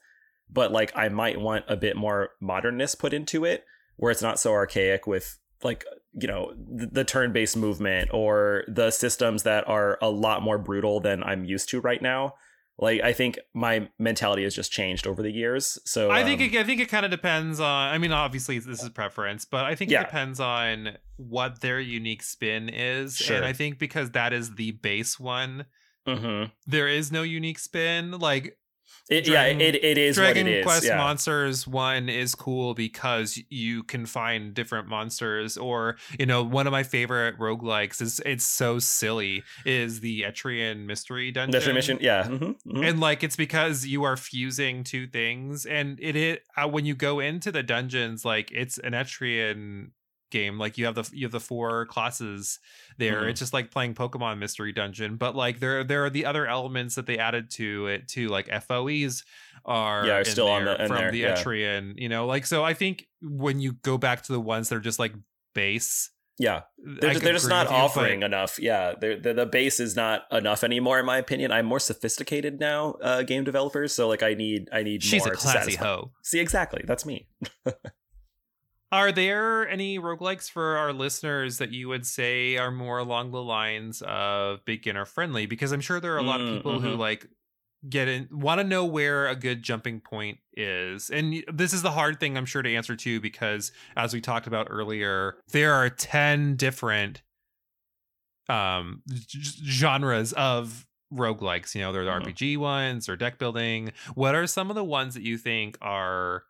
[0.50, 3.64] but like I might want a bit more modernness put into it,
[3.96, 8.90] where it's not so archaic with like you know the, the turn-based movement or the
[8.90, 12.34] systems that are a lot more brutal than I'm used to right now.
[12.80, 15.78] Like I think my mentality has just changed over the years.
[15.84, 17.92] So I think um, it, I think it kind of depends on.
[17.92, 20.02] I mean, obviously this is preference, but I think Yeah.
[20.02, 23.16] it depends on what their unique spin is.
[23.16, 23.36] Sure.
[23.36, 25.66] And I think because that is the base one,
[26.08, 26.50] mhm.
[26.66, 28.12] there is no unique spin.
[28.12, 28.56] Like
[29.10, 30.64] It, Dragon- yeah, it, it is Dragon it is.
[30.64, 30.98] Quest yeah.
[30.98, 35.56] Monsters one is cool because you can find different monsters.
[35.56, 40.84] Or you know, one of my favorite roguelikes is it's so silly is the Etrian
[40.84, 41.62] Mystery Dungeon.
[41.62, 41.98] Your mission.
[42.02, 42.24] Yeah.
[42.24, 42.86] mhm, mhm.
[42.86, 47.18] and like it's because you are fusing two things and it uh, when you go
[47.18, 49.90] into the dungeons like it's an etrian
[50.30, 52.58] game like you have the you have the four classes
[52.98, 53.30] there Mhm.
[53.30, 56.94] it's just like playing pokemon mystery dungeon but like there there are the other elements
[56.96, 59.24] that they added to it too like foes
[59.64, 61.34] are Yeah, still on the- from there, the yeah.
[61.34, 64.76] etrian you know like so i think when you go back to the ones that
[64.76, 65.14] are just like
[65.54, 66.10] base
[66.40, 66.60] yeah.
[66.78, 68.60] They're, just, they're just not with you, offering enough.
[68.60, 71.50] Yeah, they're, the the base is not enough anymore, in my opinion.
[71.50, 73.92] I'm more sophisticated now, uh, game developers.
[73.92, 77.26] So like, I need I need she's more a classy hoe See, exactly, that's me.
[78.90, 83.42] Are there any roguelikes for our listeners that you would say are more along the
[83.42, 85.44] lines of beginner friendly?
[85.44, 86.98] Because I'm sure there are a lot of Mm, people who mhm.
[86.98, 87.26] like
[87.88, 91.10] get in want to know where a good jumping point is.
[91.10, 94.46] And this is the hard thing I'm sure to answer too because as we talked
[94.46, 97.22] about earlier, there are 10 different
[98.48, 99.02] um
[99.66, 102.22] genres of roguelikes, you know, there are Mhm.
[102.22, 103.92] RPG ones or deck building.
[104.14, 106.44] What are some of the ones that you think are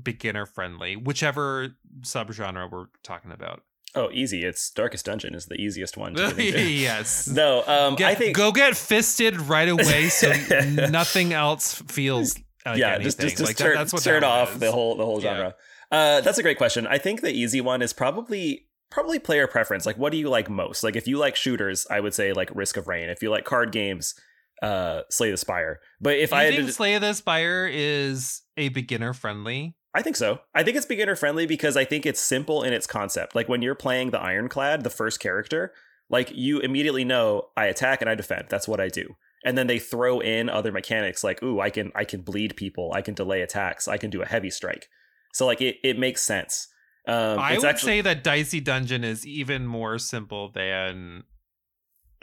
[0.00, 3.62] beginner friendly, whichever subgenre we're talking about.
[3.94, 4.42] Oh, easy.
[4.44, 6.14] It's Darkest Dungeon is the easiest one.
[6.38, 7.28] Yes.
[7.32, 10.32] No, um, Get- I think go get fisted right away so
[10.90, 12.34] nothing else feels
[12.64, 13.04] like yeah, anything.
[13.04, 14.60] just just, just like that- turn, that's what turn off is.
[14.60, 15.34] the whole the whole Yeah.
[15.34, 15.54] genre.
[15.90, 16.86] Uh, that's a great question.
[16.86, 19.84] I think the easy one is probably probably player preference.
[19.84, 20.82] Like, what do you like most?
[20.82, 23.10] Like, if you like shooters, I would say like Risk of Rain.
[23.10, 24.14] If you like card games,
[24.62, 25.80] uh, Slay the Spire.
[26.00, 29.76] But if I you had think to, Slay the Spire is a beginner friendly?
[29.94, 30.40] I think so.
[30.54, 33.34] I think it's beginner friendly because I think it's simple in its concept.
[33.34, 35.72] Like when you're playing the Ironclad, the first character,
[36.08, 38.46] like you immediately know I attack and I defend.
[38.48, 39.16] That's what I do.
[39.44, 42.92] And then they throw in other mechanics like, ooh, I can I can bleed people,
[42.94, 44.88] I can delay attacks, I can do a heavy strike.
[45.34, 46.68] So like it it makes sense.
[47.06, 51.24] Um, I would actually, say that Dicey Dungeon is even more simple than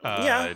[0.03, 0.53] uh, yeah.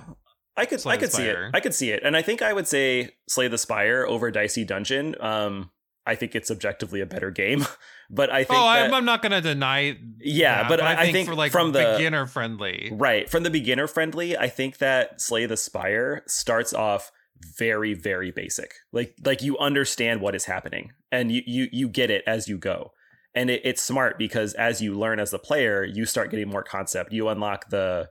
[0.56, 1.38] I could Slay I could see it.
[1.54, 2.04] I could see it.
[2.04, 5.16] And I think I would say Slay the Spire over Dicey Dungeon.
[5.20, 5.72] Um
[6.06, 7.66] I think it's objectively a better game.
[8.10, 9.98] but I think oh, that, I'm, I'm not gonna deny.
[10.20, 12.90] Yeah, that, but I- I think for like from the- beginner friendly.
[12.92, 17.12] right from the beginner friendly, I think that Slay the Spire starts off
[17.58, 18.76] very very basic.
[18.92, 22.58] Like like you understand what is happening and you you you get it as you
[22.58, 22.92] go.
[23.36, 26.64] And it, it's smart because as you learn as the player, you start getting more
[26.64, 27.12] concept.
[27.12, 28.10] You unlock the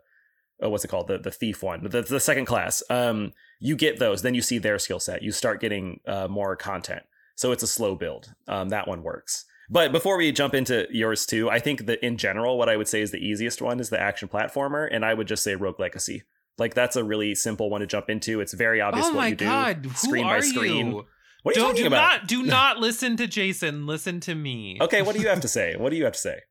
[0.60, 1.08] oh, what's it called?
[1.08, 2.82] The the thief one, the the second class.
[2.90, 5.22] Um, you get those, then you see their skill set.
[5.22, 7.02] You start getting uh, more content.
[7.42, 8.32] So it's a slow build.
[8.46, 9.44] Um, that one works.
[9.68, 12.86] But before we jump into yours too, I think that in general, what I would
[12.86, 15.80] say is the easiest one is the action platformer, and I would just say Rogue
[15.80, 16.22] Legacy.
[16.56, 18.40] Like that's a really simple one to jump into.
[18.40, 19.44] It's very obvious Oh what you do.
[19.44, 19.90] god!
[19.96, 20.86] screen Who by are screen.
[20.92, 21.06] you?
[21.42, 22.12] What are you Don't talking do about?
[22.20, 23.86] not do not listen to Jason.
[23.88, 24.78] Listen to me.
[24.80, 25.74] Okay, what do you have to say?
[25.76, 26.42] What do you have to say?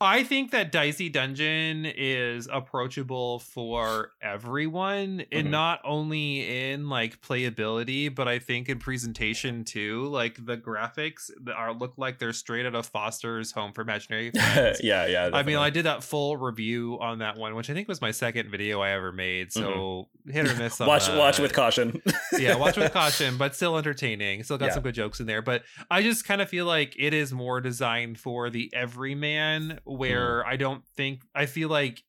[0.00, 5.50] I think that Dicey Dungeon is approachable for everyone, and mm-hmm.
[5.50, 10.06] not only in like playability, but I think in presentation too.
[10.06, 14.80] Like the graphics are look like they're straight out of Foster's Home for Imaginary Friends.
[14.82, 15.30] yeah, yeah.
[15.32, 15.58] I mean.
[15.58, 18.80] I did that full review on that one, which I think was my second video
[18.80, 19.52] I ever made.
[19.52, 20.30] So mm-hmm.
[20.30, 20.80] hit or miss.
[20.80, 22.00] On watch the- watch with caution.
[22.38, 24.42] yeah, watch with caution, but still entertaining.
[24.44, 24.74] Still got Yeah.
[24.74, 25.42] some good jokes in there.
[25.42, 30.42] But I just kind of feel like it is more designed for the everyman, where
[30.42, 30.48] Hmm.
[30.50, 32.02] I don't think I feel like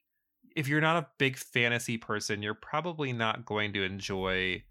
[0.56, 4.64] if you're not a big fantasy person, you're probably not going to enjoy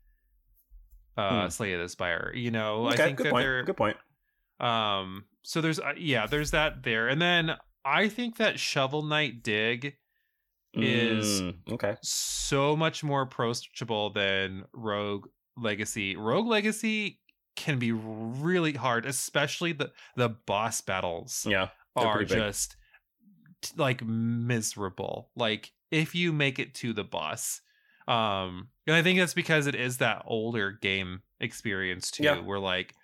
[1.16, 1.48] uh Hmm.
[1.48, 2.32] Slay of the Spire.
[2.34, 3.42] You know, I think good that point.
[3.44, 3.96] they're Good point.
[4.61, 7.09] um so there's uh, yeah, there's that there.
[7.09, 9.94] And then I think that Shovel Knight Dig
[10.74, 11.96] is Mm, okay.
[12.02, 16.14] so much more approachable than Rogue Legacy.
[16.16, 17.20] Rogue Legacy
[17.56, 21.68] can be really hard, especially the the boss battles Yeah.
[21.96, 22.76] are just
[23.62, 25.30] t- like miserable.
[25.36, 27.61] Like if you make it to the boss.
[28.06, 32.40] Um and I think that's because it is that older game experience too Yeah.
[32.40, 32.94] where like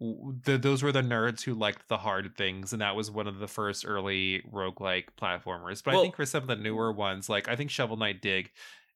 [0.00, 3.38] the, those were the nerds who liked the hard things and that was one of
[3.38, 7.28] the first early roguelike platformers but Well- i think for some of the newer ones
[7.28, 8.50] like i think shovel knight dig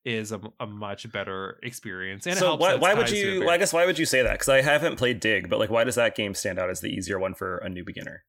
[0.04, 3.40] is a, a much better experience and so why, why would tied to a you?
[3.40, 4.32] Well, I guess why would you say that?
[4.34, 6.86] Because I haven't played Dig, but like, why does that game stand out as the
[6.86, 8.22] easier one for a new beginner?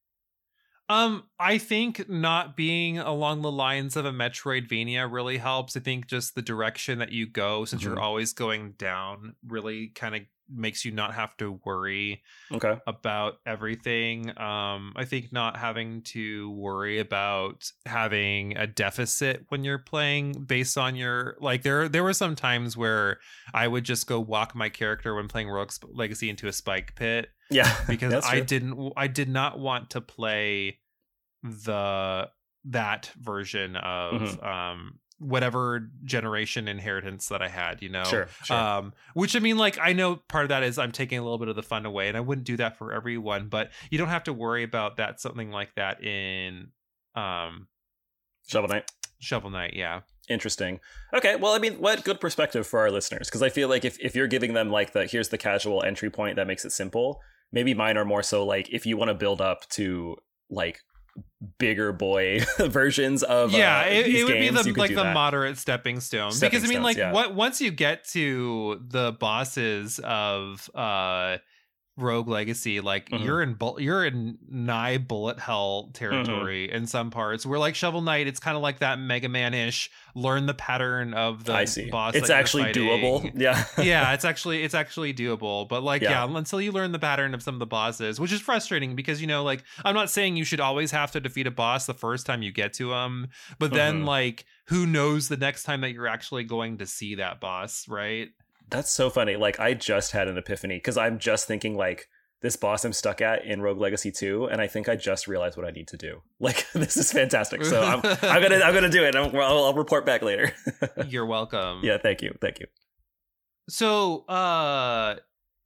[0.89, 5.75] Um, I think not being along the lines of a Metroidvania really helps.
[5.75, 7.85] I think just the direction that you go, since Mhm.
[7.85, 12.21] you're always going down, really kind of makes you not have to worry
[12.51, 12.77] Okay.
[12.87, 14.29] about everything.
[14.39, 20.77] Um, I think not having to worry about having a deficit when you're playing based
[20.77, 23.19] on your like there there were some times where
[23.53, 27.29] I would just go walk my character when playing Rogue's Legacy into a spike pit
[27.49, 27.75] Yeah.
[27.87, 30.79] because I didn't I did not want to play
[31.43, 32.29] the
[32.65, 34.45] that version of Mm-hmm.
[34.45, 38.03] um whatever generation inheritance that I had, you know.
[38.03, 38.27] Sure.
[38.43, 38.57] Sure.
[38.57, 41.39] Um which I mean like I know part of that is I'm taking a little
[41.39, 44.09] bit of the fun away and I wouldn't do that for everyone, but you don't
[44.09, 46.69] have to worry about that something like that in
[47.15, 47.67] um
[48.47, 48.91] Shovel Knight.
[49.19, 50.01] Shovel Knight, yeah.
[50.29, 50.79] Interesting.
[51.13, 53.27] Okay, well, I mean, what good perspective for our listeners?
[53.27, 56.09] Because I feel like if, if you're giving them like the here's the casual entry
[56.09, 59.15] point that makes it simple, maybe mine are more so like if you want to
[59.15, 60.17] build up to
[60.49, 60.79] like
[61.59, 65.13] bigger boy versions of yeah, uh, it, it would games, be the like the that.
[65.13, 66.31] moderate stepping stone.
[66.31, 67.11] Stepping because I mean, stones, like yeah.
[67.11, 71.37] what once you get to the bosses of uh
[71.97, 73.25] Rogue Legacy, like Mhm.
[73.25, 76.75] you're in bu- you're in nigh bullet hell territory Mm-hmm.
[76.75, 77.45] in some parts.
[77.45, 79.89] Where like Shovel Knight, it's kind of like that Mega Man ish.
[80.13, 81.89] Learn the pattern of the I see.
[81.89, 82.15] boss.
[82.15, 83.31] It's actually doable.
[83.39, 83.63] Yeah.
[83.77, 86.25] yeah, it's actually it's actually doable, but like Yeah.
[86.25, 86.37] yeah.
[86.37, 89.27] until you learn the pattern of some of the bosses, which is frustrating because you
[89.27, 92.25] know like I'm not saying you should always have to defeat a boss the first
[92.27, 93.27] time you get to him,
[93.57, 94.05] but then Mhm.
[94.05, 98.29] like who knows the next time that you're actually going to see that boss, right?
[98.69, 99.35] That's so funny.
[99.35, 102.07] Like I just had an epiphany because I'm just thinking like
[102.41, 105.57] this boss I'm stuck at in Rogue Legacy 2, and I think I just realized
[105.57, 106.21] what I need to do.
[106.39, 107.65] Like this is fantastic.
[107.65, 109.15] So I'm, I'm gonna I'm gonna do it.
[109.15, 110.51] I'm, I'll, I'll report back later.
[111.07, 111.79] You're welcome.
[111.83, 112.67] yeah, thank you, thank you.
[113.69, 115.15] So, uh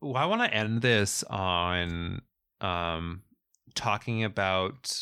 [0.02, 2.22] well, I want to end this on
[2.62, 3.24] um
[3.76, 4.95] talking about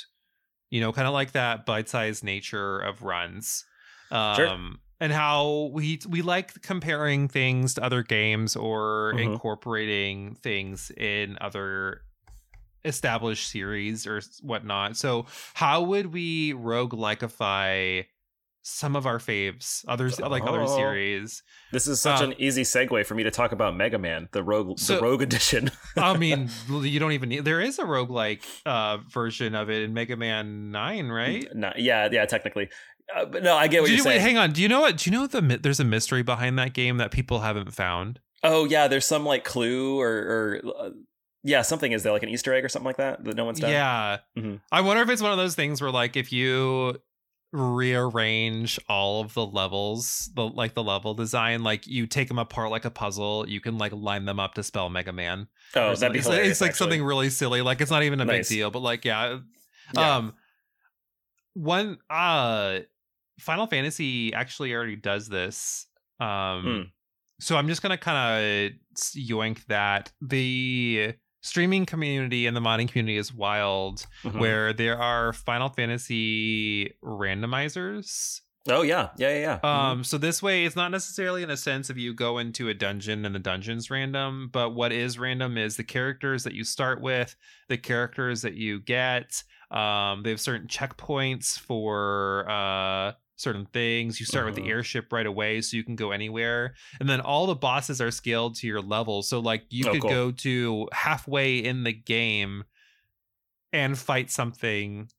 [0.72, 3.66] you know, kind of like that bite-sized nature of runs.
[4.12, 4.48] Um Sure.
[5.00, 9.24] And how we we like comparing things to other games or Mhm.
[9.24, 12.02] incorporating things in other
[12.86, 14.96] established series or whatnot.
[14.98, 18.02] So, how would we rogue likeify
[18.62, 20.76] some of our faves, others like other Oh.
[20.78, 21.44] series?
[21.72, 24.44] This is such Uh, an easy segue for me to talk about Mega Man, the
[24.44, 25.72] Rogue So- the Rogue Edition.
[25.98, 27.46] I mean, you don't even need.
[27.46, 31.48] There is a roguelike uh, version of it in Mega Man Nine, right?
[31.56, 32.70] no, yeah, yeah, technically.
[33.16, 34.22] Uh, but no, I get what Did you're you, wait, saying.
[34.22, 34.52] hang on.
[34.52, 34.98] Do you know what?
[34.98, 38.20] Do you know the there's a mystery behind that game that people haven't found?
[38.44, 40.90] oh yeah, there's some like clue or, or uh,
[41.44, 43.60] Yeah, something is there like an Easter egg or something like that that no one's
[43.60, 43.72] done.
[43.72, 44.20] Yeah.
[44.38, 44.62] Mhm.
[44.72, 47.02] I wonder if it's one of those things where like if you
[47.52, 52.70] rearrange all of the levels, the like the level design, like you take them apart
[52.72, 55.48] like a puzzle, you can like line them up to spell Mega Man.
[55.76, 56.52] Oh, that'd be it's, hilarious.
[56.52, 56.84] it's like actually.
[56.86, 57.62] something really silly.
[57.62, 58.50] Like it's not even a Nice.
[58.50, 59.40] big deal, but like yeah.
[59.96, 60.16] Yeah.
[60.16, 60.34] Um
[61.54, 62.80] one uh
[63.40, 65.88] Final Fantasy actually already does this.
[66.20, 66.82] Um Hmm.
[67.40, 68.72] so I'm just gonna kind of
[69.16, 74.40] yoink that the streaming community and the modding community is wild Mhm.
[74.40, 78.42] where there are Final Fantasy randomizers.
[78.68, 79.60] Oh yeah, yeah, yeah, yeah.
[79.60, 79.66] Mhm.
[79.66, 82.74] Um, so this way, it's not necessarily in a sense of you go into a
[82.74, 87.02] dungeon and the dungeon's random, but what is random is the characters that you start
[87.02, 87.36] with,
[87.70, 89.44] the characters that you get.
[89.72, 94.20] Um, they have certain checkpoints for uh certain things.
[94.20, 94.70] You start with the Mhm.
[94.70, 98.56] airship right away, so you can go anywhere, and then all the bosses are scaled
[98.58, 99.24] to your level.
[99.24, 100.10] So like you Oh, could cool.
[100.10, 102.64] go to halfway in the game
[103.74, 105.10] and fight something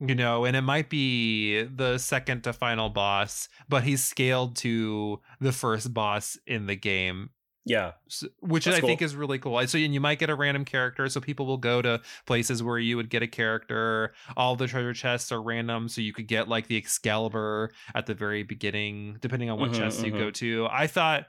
[0.00, 5.20] you know and it might be the second to final boss but he's scaled to
[5.40, 7.30] the first boss in the game
[7.68, 10.34] yeah, s- which That's i think is really cool so and you might get a
[10.34, 14.54] random character so people will go to places where you would get a character all
[14.56, 18.42] the treasure chests are random so you could get like the excalibur at the very
[18.44, 20.18] beginning depending on what Mhm, chest you mhm.
[20.18, 21.26] go to i thought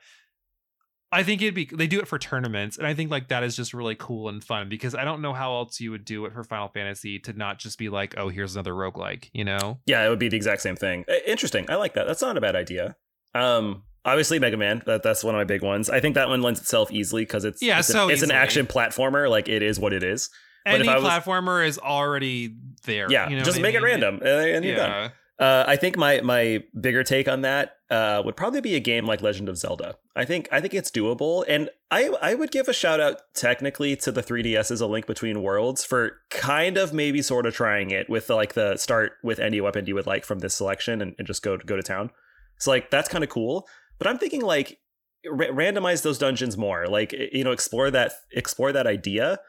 [1.10, 3.56] I think it'd be they do it for tournaments, and I think like that is
[3.56, 6.34] just really cool and fun because I don't know how else you would do it
[6.34, 9.80] for Final Fantasy to not just be like, oh, here's another roguelike, you know?
[9.86, 10.06] yeah.
[10.06, 11.06] It would be the exact same thing.
[11.26, 11.66] Interesting.
[11.70, 12.08] I like that.
[12.08, 12.98] That's not a bad idea.
[13.34, 14.82] Um, obviously Mega Man.
[14.88, 15.90] That, that's one of my big ones.
[15.90, 18.32] I think that one lends itself easily because it's Yeah, it's, so an, it's an
[18.32, 19.30] action platformer.
[19.30, 20.30] Like it is what it is.
[20.66, 22.56] But Any was- platformer is already
[22.86, 23.08] there.
[23.12, 25.12] Yeah, you know just what I make it random uh, and you're done.
[25.40, 29.06] Uh, I think my my bigger take on that uh, would probably be a game
[29.06, 29.96] like Legend of Zelda.
[30.16, 33.96] I think I think it's doable, and I I would give a shout out technically
[33.98, 37.92] to the 3DS as a Link Between Worlds for kind of maybe sort of trying
[37.92, 41.02] it with the, like the start with any weapon you would like from this selection
[41.04, 42.10] and, and just go go to town.
[42.58, 43.68] So like that's kind of cool.
[44.00, 44.80] But I'm thinking like
[45.28, 49.40] ra- randomize those dungeons more, like you know explore that explore that idea,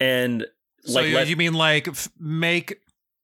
[0.00, 0.46] and
[0.84, 2.78] So like you, let- you mean like f- make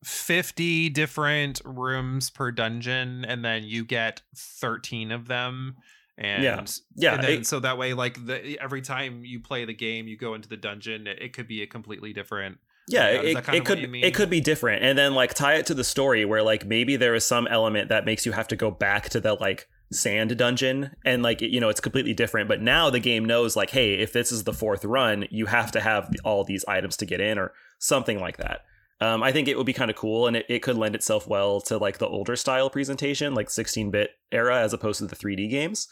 [0.05, 5.77] 50 different rooms per dungeon and then you get 13 of them
[6.17, 6.65] and Yeah.
[6.97, 10.09] yeah and then, it- so that way like the every time you play the game
[10.09, 12.59] you go into the dungeon it, it could be a completely different
[12.89, 14.83] yeah is it, it could it could be different.
[14.83, 17.91] And then like tie it to the story where like maybe there is some element
[17.91, 21.59] that makes you have to go back to the like sand dungeon and like you
[21.59, 24.53] know it's completely different but now the game knows like hey if this is the
[24.53, 28.37] fourth run you have to have all these items to get in or something like
[28.37, 28.61] that
[29.01, 31.27] um, i think it would be kind of cool and it, it could lend itself
[31.27, 35.51] well to like the older style presentation like 16-bit era as opposed to the 3d
[35.51, 35.89] games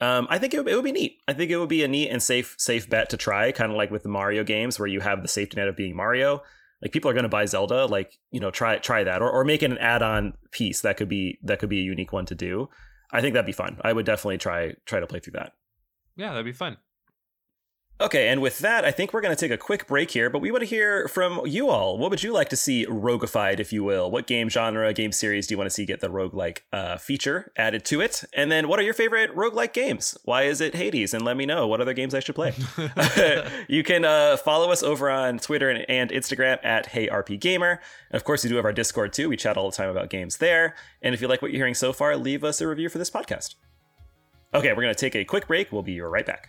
[0.00, 1.18] um, I think it would, it would be neat.
[1.28, 3.76] I think it would be a neat and safe safe bet to try, kind of
[3.76, 6.42] like with the Mario games, where you have the safety net of being Mario.
[6.80, 9.44] Like people are going to buy Zelda, like you know, try try that, or or
[9.44, 12.24] make it an add on piece that could be that could be a unique one
[12.26, 12.70] to do.
[13.12, 13.78] I think that'd be fun.
[13.82, 15.52] I would definitely try try to play through that.
[16.16, 16.76] yeah that'd be fun
[18.00, 20.40] Okay, and with that, I think we're going to take a quick break here, but
[20.40, 21.98] we want to hear from you all.
[21.98, 24.10] What would you like to see roguified, if you will?
[24.10, 27.52] What game genre, game series do you want to see get the roguelike uh, feature
[27.58, 28.24] added to it?
[28.32, 30.16] And then what are your favorite roguelike games?
[30.24, 31.12] Why is it Hades?
[31.12, 32.54] And let me know what other games I should play.
[33.68, 37.78] you can uh, follow us over on Twitter and, and Instagram at HeyRPGaymer.
[38.10, 39.28] And of course, we do have our Discord too.
[39.28, 40.74] We chat all the time about games there.
[41.02, 43.10] And if you like what you're hearing so far, leave us a review for this
[43.10, 43.56] podcast.
[44.54, 45.70] Okay, we're going to take a quick break.
[45.70, 46.48] We'll be right back.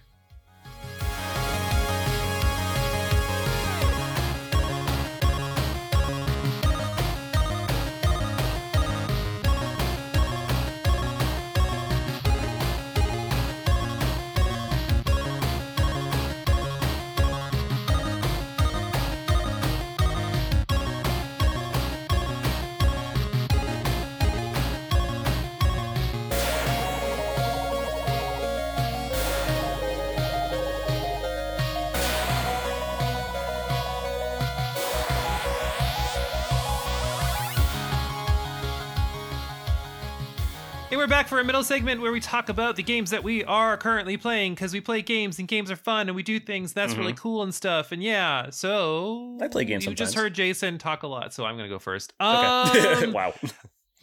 [41.31, 44.53] For a middle segment where we talk about the games that we are currently playing
[44.53, 47.41] because we play games and games are fun and we do things that's really cool
[47.41, 47.93] and stuff.
[47.93, 49.43] And yeah, so Mm-hmm.
[49.43, 52.11] I play games You just heard Jason talk a lot, so I'm gonna go first.
[52.19, 53.05] Okay.
[53.05, 53.33] Um, wow.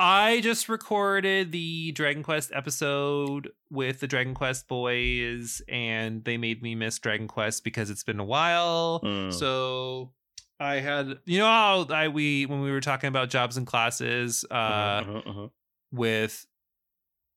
[0.01, 6.63] I just recorded the Dragon Quest episode with the Dragon Quest boys, and they made
[6.63, 9.03] me miss Dragon Quest because it's been a while.
[9.05, 9.35] Mm.
[9.35, 10.13] So
[10.59, 14.47] I had, you know, how I we when we were talking about jobs and classes
[14.51, 15.51] uh, mhm, mhm.
[15.93, 16.47] with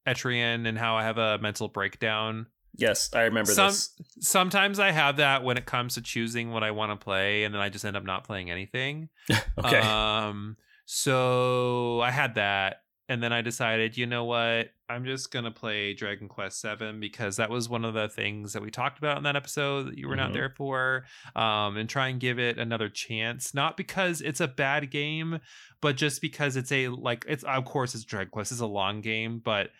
[0.08, 2.48] Etrian and how I have a mental breakdown
[2.78, 3.90] Yes, I remember Some, this.
[4.22, 7.54] sometimes I have that when it comes to choosing what I want to play, and
[7.54, 9.10] then I just end up not playing anything.
[9.60, 9.80] okay.
[9.80, 10.56] Um,
[10.86, 14.70] so I had that, and then I decided, you know what?
[14.88, 18.62] I'm just gonna play Dragon Quest Seven because that was one of the things that
[18.62, 20.34] we talked about in that episode that you were not Mhm.
[20.34, 21.06] there for.
[21.36, 25.40] Um, and try and give it another chance, not because it's a bad game,
[25.82, 29.02] but just because it's a like it's of course it's Dragon Quest is a long
[29.02, 29.72] game, but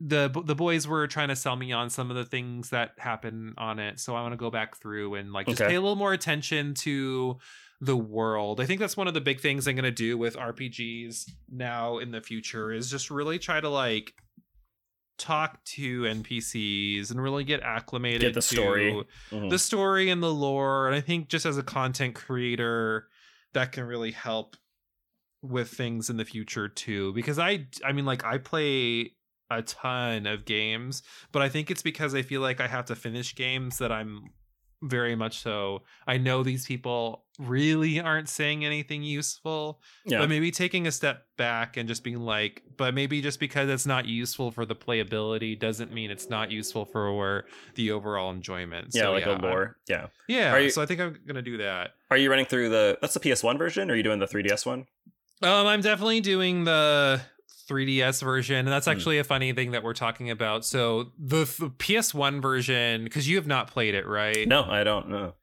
[0.00, 3.54] the the boys were trying to sell me on some of the things that happen
[3.56, 5.70] on it so i want to go back through and like just Okay.
[5.70, 7.38] pay a little more attention to
[7.80, 10.34] the world i think that's one of the big things i'm going to do with
[10.36, 14.12] rpgs now in the future is just really try to like
[15.16, 19.04] talk to npcs and really get acclimated Get the to story.
[19.30, 19.48] Mhm.
[19.48, 23.06] the story and the lore and i think just as a content creator
[23.52, 24.56] that can really help
[25.40, 29.12] with things in the future too because i i mean like i play
[29.58, 31.02] a ton of games
[31.32, 34.22] but i think it's because i feel like i have to finish games that i'm
[34.82, 40.18] very much so i know these people really aren't saying anything useful yeah.
[40.18, 43.86] but maybe taking a step back and just being like but maybe just because it's
[43.86, 49.02] not useful for the playability doesn't mean it's not useful for the overall enjoyment yeah,
[49.04, 49.78] So, like a I'm- lore.
[49.88, 50.08] Yeah.
[50.28, 52.98] yeah Are you- so i think i'm gonna do that Are you running through the?
[53.00, 53.90] That's the PS1 version.
[53.90, 54.86] Or are you doing the 3DS one?
[55.42, 57.20] um i'm definitely doing the
[57.68, 58.92] 3ds version and that's Hmm.
[58.92, 63.36] actually a funny thing that we're talking about so the, the ps1 version because you
[63.36, 65.34] have not played it right No, I don't know.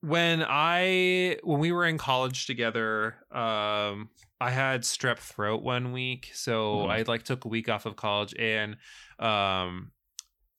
[0.00, 4.08] when i when we were in college together um
[4.40, 6.90] i had strep throat one week so Mhm.
[6.90, 8.76] i like took a week off of college and
[9.18, 9.90] um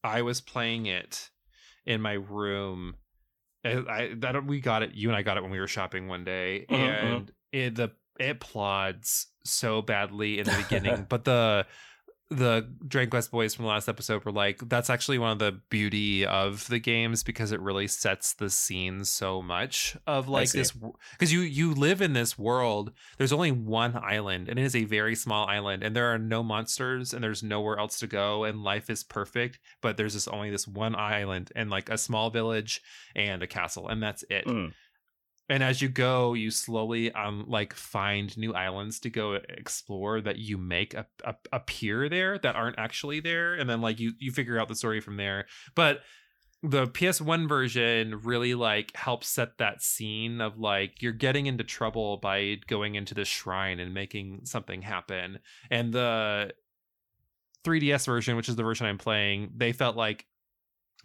[0.03, 1.29] i was playing it
[1.85, 2.95] in my room
[3.63, 6.07] and i that we got it you and i got it when we were shopping
[6.07, 11.65] one day Mhm, and it the it plods so badly in the beginning but the
[12.31, 15.59] the Dragon Quest boys from the last episode were like, that's actually one of the
[15.69, 20.71] beauty of the games because it really sets the scene so much of like this
[21.13, 22.91] because you you live in this world.
[23.17, 26.43] There's only one island and it is a very small island and there are no
[26.43, 29.57] monsters and there's nowhere else to go and life is perfect.
[29.81, 32.81] But there's just only this one island and like a small village
[33.15, 34.73] and a castle and that's it Mm.
[35.49, 40.37] And as you go you slowly um like find new islands to go explore that
[40.37, 44.31] you make a, a, appear there that aren't actually there and then like you you
[44.31, 45.45] figure out the story from there.
[45.75, 45.99] But
[46.61, 52.17] the ps1 version really like helps set that scene of like you're getting into trouble
[52.17, 55.39] by going into the shrine and making something happen.
[55.71, 56.51] And the
[57.65, 60.25] 3ds version which is the version i'm playing they felt like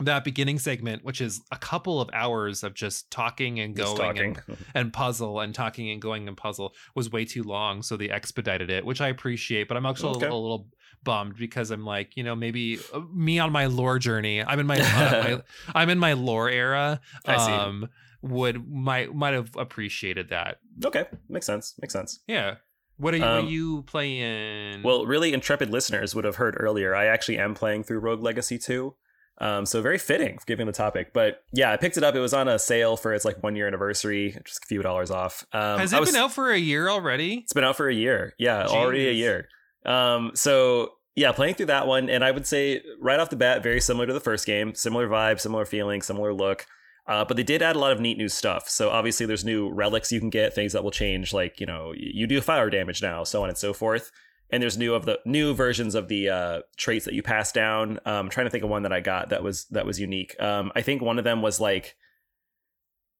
[0.00, 4.36] that beginning segment which is a couple of hours of just talking and going talking.
[4.48, 8.10] and, and puzzle and talking and going and puzzle was way too long so they
[8.10, 10.26] expedited it which i appreciate but i'm actually Okay.
[10.26, 10.68] a, little
[11.04, 14.66] bummed because i'm like you know maybe uh, me on my lore journey i'm in
[14.66, 15.42] my, uh, my
[15.80, 17.52] i'm in my lore era I see.
[17.52, 17.88] um
[18.22, 21.74] would might might have appreciated that okay, makes sense.
[21.80, 22.20] Makes sense.
[22.26, 22.56] yeah
[22.96, 26.56] what are you, what Um, are you playing Well, really intrepid listeners would have heard
[26.58, 26.94] earlier.
[26.94, 28.94] I actually am playing through Rogue Legacy 2.
[29.38, 31.12] Um, so very fitting given the topic.
[31.12, 32.14] But yeah, I picked it up.
[32.14, 35.10] It was on a sale for its like one year anniversary, just a few dollars
[35.10, 35.44] off.
[35.52, 37.94] Um, has it was- been out for a year already It's been out for a
[37.94, 38.34] year.
[38.38, 39.48] Yeah, already a year.
[39.84, 43.62] Um, so yeah, playing through that one, and I would say right off the bat,
[43.62, 46.66] very similar to the first game, similar vibe, similar feeling, similar look.
[47.06, 48.68] Uh, but they did add a lot of neat new stuff.
[48.68, 51.92] So obviously, there's new relics you can get, things that will change, like you know,
[51.96, 54.10] you do fire damage now, so on and so forth.
[54.50, 57.98] And there's new of the new versions of the uh, traits that you pass down.
[58.04, 60.40] Um, I'm trying to think of one that I got that was that was unique.
[60.40, 61.96] Um, I think one of them was like,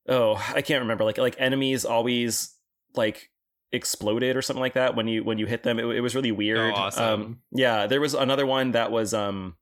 [0.09, 1.05] oh, I can't remember.
[1.05, 2.55] Like like enemies always
[2.95, 3.31] like
[3.73, 5.79] exploded or something like that when you when you hit them.
[5.79, 6.73] It, it was really weird.
[6.73, 7.05] Oh, awesome.
[7.05, 9.57] Um, yeah, there was another one that was um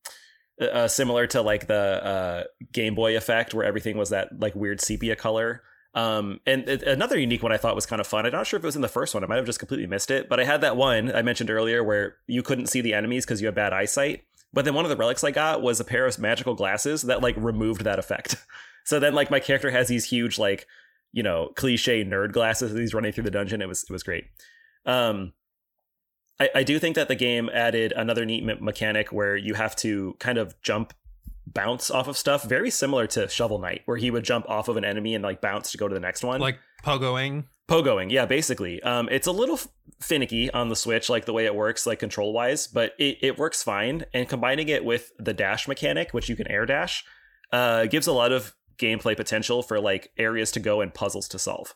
[0.60, 4.80] uh, similar to like the uh, Game Boy effect where everything was that like weird
[4.80, 5.62] sepia color.
[5.94, 8.24] Um, and another unique one I thought was kind of fun.
[8.24, 9.23] I'm not sure if it was in the first one.
[9.23, 11.85] I might have just completely missed it, but I had that one I mentioned earlier
[11.85, 14.24] where you couldn't see the enemies because you had bad eyesight.
[14.55, 17.23] But then one of the relics I got was a pair of magical glasses that
[17.23, 18.36] like removed that effect.
[18.85, 20.66] So then like my character has these huge like
[21.12, 23.62] you know cliche nerd glasses as he's running through the dungeon.
[23.62, 24.24] It was it was great.
[24.85, 25.32] Um,
[26.40, 29.77] I, I do think that the game added another neat me- mechanic where you have
[29.77, 30.94] to kind of jump
[31.47, 34.77] bounce off of stuff very similar to shovel knight where he would jump off of
[34.77, 36.40] an enemy and like bounce to go to the next one.
[36.40, 37.44] Like pogoing?
[37.69, 38.82] Pogoing yeah basically.
[38.82, 39.69] Um it's a little f-
[40.01, 43.39] finicky on the switch like the way it works like control wise but it, it
[43.39, 47.05] works fine and combining it with the dash mechanic which you can air dash
[47.52, 51.39] uh gives a lot of gameplay potential for like areas to go and puzzles to
[51.39, 51.74] solve.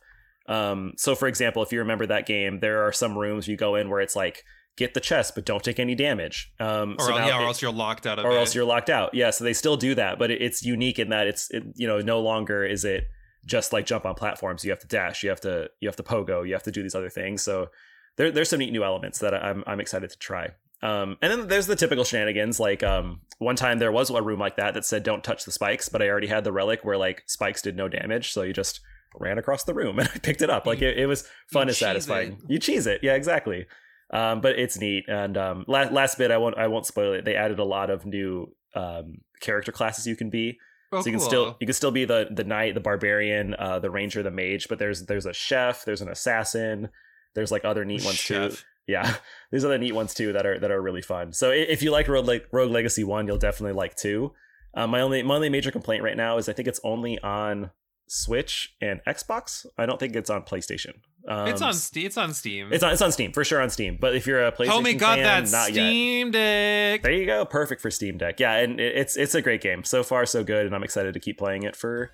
[0.48, 3.74] Um so for example if you remember that game there are some rooms you go
[3.74, 4.44] in where it's like
[4.76, 6.52] get the chest, but don't take any damage.
[6.60, 8.36] Um, or, so el- now yeah, or it- else you're locked out of or it.
[8.36, 9.14] else you're locked out.
[9.14, 11.86] Yeah, so they still do that, but it, it's unique in that it's it, you
[11.86, 13.08] know no longer is it
[13.46, 14.64] just like jump on platforms.
[14.64, 16.82] You have to dash, you have to you have to pogo, you have to do
[16.82, 17.42] these other things.
[17.42, 17.68] So
[18.16, 20.50] there, there's some neat new elements that I'm I'm excited to try.
[20.82, 22.60] Um, and then there's the typical shenanigans.
[22.60, 25.52] Like um, one time there was a room like that that said don't touch the
[25.52, 28.52] spikes, but I already had the relic where like spikes did no damage, so you
[28.52, 28.80] just
[29.14, 30.66] ran across the room and I picked it up.
[30.66, 32.38] Like it, it was fun You and satisfying.
[32.46, 33.66] You cheese it, yeah, exactly.
[34.10, 35.04] Um, but it's neat.
[35.08, 37.24] And um, last last bit, I won't I won't spoil it.
[37.24, 40.58] They added a lot of new um, character classes you can be.
[40.92, 41.28] oh, so you can cool.
[41.28, 44.68] still you can still be the the knight, the barbarian, uh, the ranger, the mage.
[44.68, 46.88] But there's there's a chef, there's an assassin,
[47.34, 48.50] there's like other neat ones too.
[48.50, 48.64] Chef.
[48.86, 49.16] Yeah,
[49.50, 51.32] there's other neat ones too that are that are really fun.
[51.32, 54.32] So if you like Rogue, like Rogue Legacy one, you'll definitely like two.
[54.74, 57.70] Um, my only my only major complaint right now is I think it's only on
[58.08, 59.66] Switch and Xbox.
[59.76, 61.00] I don't think it's on PlayStation.
[61.28, 62.06] Um, it's on Steam.
[62.06, 62.72] It's on Steam.
[62.72, 63.98] It's on it's on Steam for sure on Steam.
[64.00, 65.88] But if you're a PlayStation Homie got fan, that not yet.
[65.88, 67.02] Steam Deck.
[67.02, 68.38] There you go, perfect for Steam Deck.
[68.38, 71.20] Yeah, and it's it's a great game so far, so good, and I'm excited to
[71.20, 72.10] keep playing it for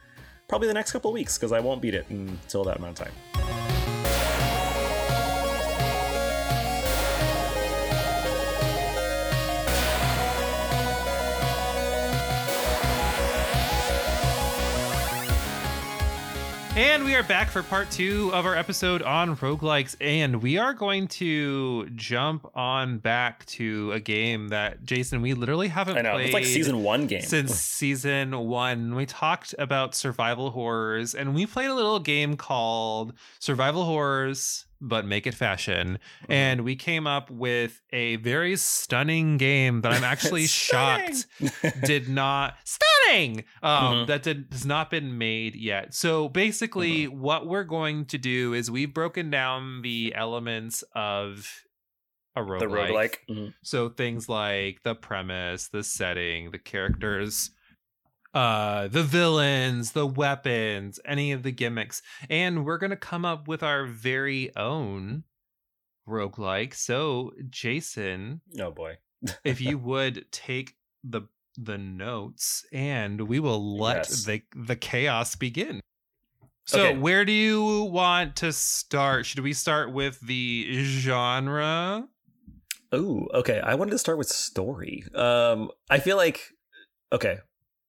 [0.48, 3.06] probably the next couple of weeks because I won't beat it until that amount of
[3.06, 3.71] time.
[16.74, 19.94] And we are back for part two of our episode on roguelikes.
[20.00, 25.68] And we are going to jump on back to a game that, Jason, we literally
[25.68, 26.06] haven't played.
[26.06, 27.20] I know played it's like season one game.
[27.20, 28.94] since season one.
[28.94, 35.06] We talked about survival horrors and we played a little game called Survival Horrors, but
[35.06, 35.98] Make It Fashion.
[36.24, 36.32] Mm-hmm.
[36.32, 41.26] And we came up with a very stunning game that I'm actually shocked
[41.84, 44.06] did not stunning um Mhm.
[44.08, 47.20] that did, has not been made yet so basically Mm-hmm.
[47.20, 51.46] what we're going to do is we've broken down the elements of
[52.34, 52.58] a roguelike.
[52.60, 53.14] the roguelike.
[53.30, 53.54] Mhm.
[53.62, 57.50] so things like the premise the setting the characters
[58.34, 62.00] uh the villains the weapons any of the gimmicks
[62.30, 65.24] and we're gonna come up with our very own
[66.08, 68.96] roguelike so jason Oh boy.
[69.44, 71.22] if you would take the
[71.58, 74.24] the notes and we will let Yes.
[74.24, 75.80] the the chaos begin
[76.66, 76.98] so Okay.
[76.98, 82.08] where do you want to start should we start with the genre
[82.94, 83.58] Oh, okay.
[83.58, 85.02] I wanted to start with story.
[85.14, 86.42] Um, I feel like
[87.10, 87.38] okay.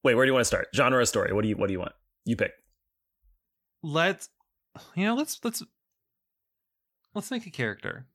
[0.03, 0.67] Wait, where do you want to start?
[0.75, 1.31] Genre or story?
[1.34, 1.93] What do you What do you want?
[2.25, 2.51] You pick.
[3.81, 4.30] let's
[4.95, 5.61] you know let's let's
[7.13, 8.07] let's make a character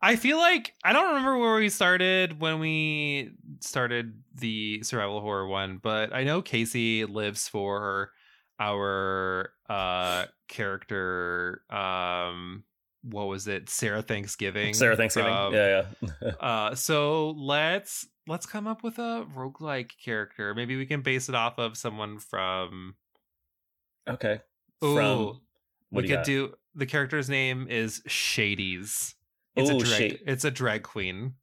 [0.00, 3.30] i feel like i don't remember where we started when we
[3.60, 8.10] started the survival horror one but i know casey lives for
[8.60, 12.62] our uh character um
[13.02, 15.32] what was it sarah thanksgiving Sarah Thanksgiving.
[15.34, 16.30] from- yeah, yeah.
[16.40, 21.34] uh so let's let's come up with a roguelike character maybe we can base it
[21.34, 22.94] off of someone from
[24.08, 24.40] okay.
[24.84, 25.40] Ooh, From
[25.92, 26.24] we do could got?
[26.24, 29.14] do the character's name is Shades.
[29.54, 31.34] It's a drag Shade- it's a drag queen.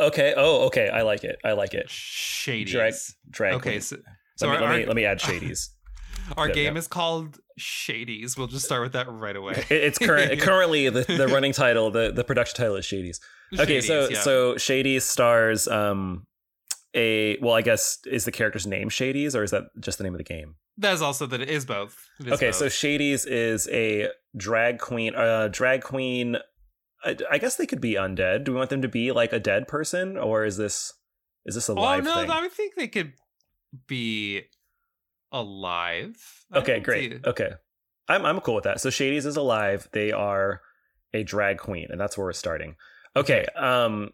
[0.00, 0.32] Okay.
[0.36, 0.88] Oh, okay.
[0.88, 1.38] I like it.
[1.44, 1.90] I like it.
[1.90, 2.70] Shades.
[2.72, 2.94] Drag
[3.28, 3.54] drag.
[3.54, 3.80] okay, queen.
[3.80, 3.96] so,
[4.36, 5.70] so let, me, our, let me let me add shadies.
[6.36, 8.36] Our game is called Shadies.
[8.36, 9.64] We'll just start with that right away.
[9.70, 13.18] It's current currently the, the running title, the, the production title is Shadies.
[13.58, 14.20] Okay, so Shadies, yeah.
[14.20, 16.26] so Shadies stars um
[16.94, 20.14] a well, I guess is the character's name Shadies or is that just the name
[20.14, 20.56] of the game?
[20.78, 21.96] that's also that it is both.
[22.20, 22.56] It is Okay, both.
[22.56, 25.14] so Shadies is a drag queen.
[25.14, 26.36] Uh, drag queen.
[27.04, 28.44] I, I guess they could be undead.
[28.44, 30.92] Do we want them to be like a dead person, or is this
[31.46, 31.80] is this a live?
[31.82, 32.30] oh live no, thing?
[32.30, 33.12] I think they could
[33.86, 34.42] be
[35.40, 36.16] alive.
[36.52, 37.12] I okay, great.
[37.12, 37.50] see- Okay,
[38.08, 38.80] I'm I'm cool with that.
[38.80, 39.88] So Shadies is alive.
[39.92, 40.60] They are
[41.14, 42.76] a drag queen, and that's where we're starting.
[43.14, 44.10] Okay, um,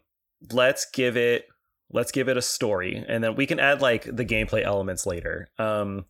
[0.51, 1.45] let's give it
[1.91, 5.49] let's give it a story, and then we can add like the gameplay elements later.
[5.59, 6.05] Um,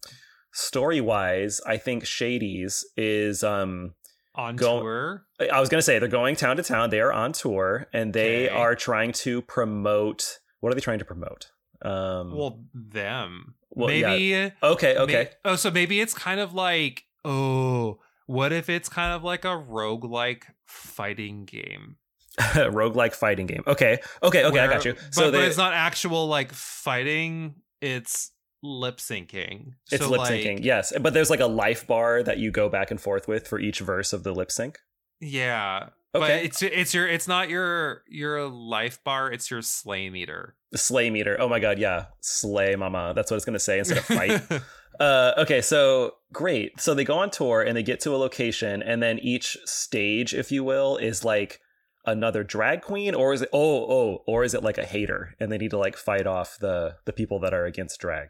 [0.53, 3.93] story wise, I think Shadies is um
[4.35, 5.25] On Go- tour.
[5.51, 6.89] I was gonna say they're going town to town.
[6.89, 8.55] They are on tour, and they Okay.
[8.55, 10.39] are trying to promote.
[10.59, 11.51] What are they trying to promote?
[11.81, 13.55] Um, Well, them.
[13.75, 14.07] Well, yeah.
[14.07, 15.29] Maybe okay, May- okay.
[15.45, 19.49] oh, so maybe it's kind of like, oh, what if it's kind of like a
[19.49, 21.97] roguelike fighting game?
[22.39, 23.63] roguelike fighting game.
[23.67, 24.59] Okay, okay, okay.
[24.59, 24.95] I got you.
[25.11, 28.31] So but, but it's not actual like fighting, it's
[28.63, 29.73] lip syncing.
[29.91, 30.63] it's so, lip like, syncing.
[30.63, 33.59] Yes, but there's like a life bar that you go back and forth with for
[33.59, 34.79] each verse of the lip sync.
[35.19, 35.89] Yeah.
[36.13, 40.55] But it's it's your it's not your your life bar, it's your slay meter.
[40.71, 41.35] The slay meter.
[41.39, 43.13] Oh my god, yeah, slay mama.
[43.15, 44.41] That's what it's gonna say instead of fight.
[44.99, 46.79] Uh, okay, so great.
[46.79, 50.35] So they go on tour and they get to a location, and then each stage,
[50.35, 51.59] if you will, is like
[52.05, 55.51] another drag queen or is it oh oh or is it like a hater and
[55.51, 58.29] they need to like fight off the the people that are against drag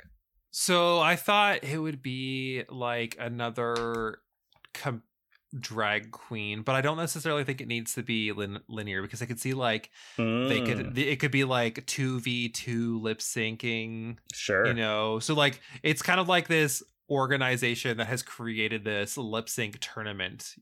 [0.52, 4.20] So I thought it would be like another
[4.74, 5.02] com-
[5.60, 9.26] drag queen, but I don't necessarily think it needs to be lin- linear because I
[9.26, 14.74] could see like they Mm, could it could be like 2v2 lip syncing, sure you
[14.74, 15.20] know.
[15.20, 20.56] So like it's kind of like this organization that has created this lip sync tournament.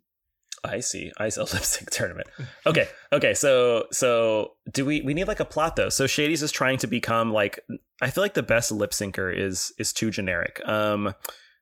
[0.63, 1.11] I see.
[1.17, 2.27] I see a lip sync tournament.
[2.67, 2.87] Okay.
[3.11, 3.33] Okay.
[3.33, 5.89] So so do we we need like a plot though?
[5.89, 7.59] So Shady's is trying to become like
[8.01, 10.61] I feel like the best lip syncer is is too generic.
[10.67, 11.13] Um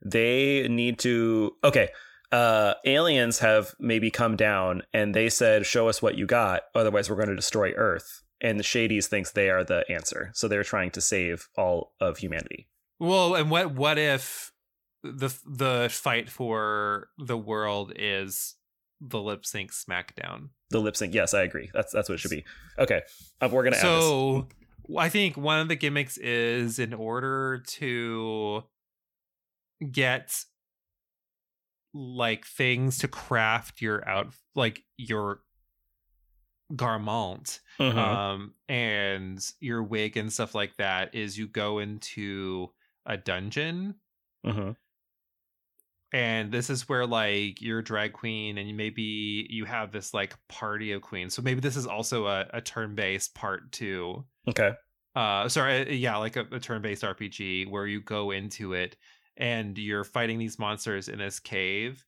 [0.04, 1.90] they need to okay.
[2.32, 7.10] Uh aliens have maybe come down and they said, Show us what you got, otherwise
[7.10, 8.22] we're going to destroy Earth.
[8.42, 10.32] And the Shadies thinks they are the answer.
[10.34, 12.68] So they're trying to save all of humanity.
[13.00, 14.52] Well, and what what if
[15.04, 18.56] the the fight for the world is
[19.02, 20.50] the lip sync smackdown?
[20.70, 21.70] The lip sync, yes, I agree.
[21.74, 22.46] That's that's what it should be.
[22.78, 23.02] Okay.
[23.42, 23.78] Uh, we're gonna.
[23.78, 24.48] So
[24.98, 28.64] I think one of the gimmicks is in order to
[29.92, 30.44] get
[31.94, 35.42] like things to craft your out like your
[36.76, 37.98] garment Mhm.
[37.98, 42.72] um and your wig and stuff like that is you go into
[43.08, 43.96] a dungeon
[44.46, 44.76] Mhm.
[46.12, 50.36] and this is where like you're a drag queen and maybe you have this like
[50.48, 54.74] party of queens so maybe this is also a, a turn-based part too Okay.
[55.16, 58.96] uh sorry yeah like a, a turn-based rpg where you go into it
[59.40, 62.06] and you're fighting these monsters in this cave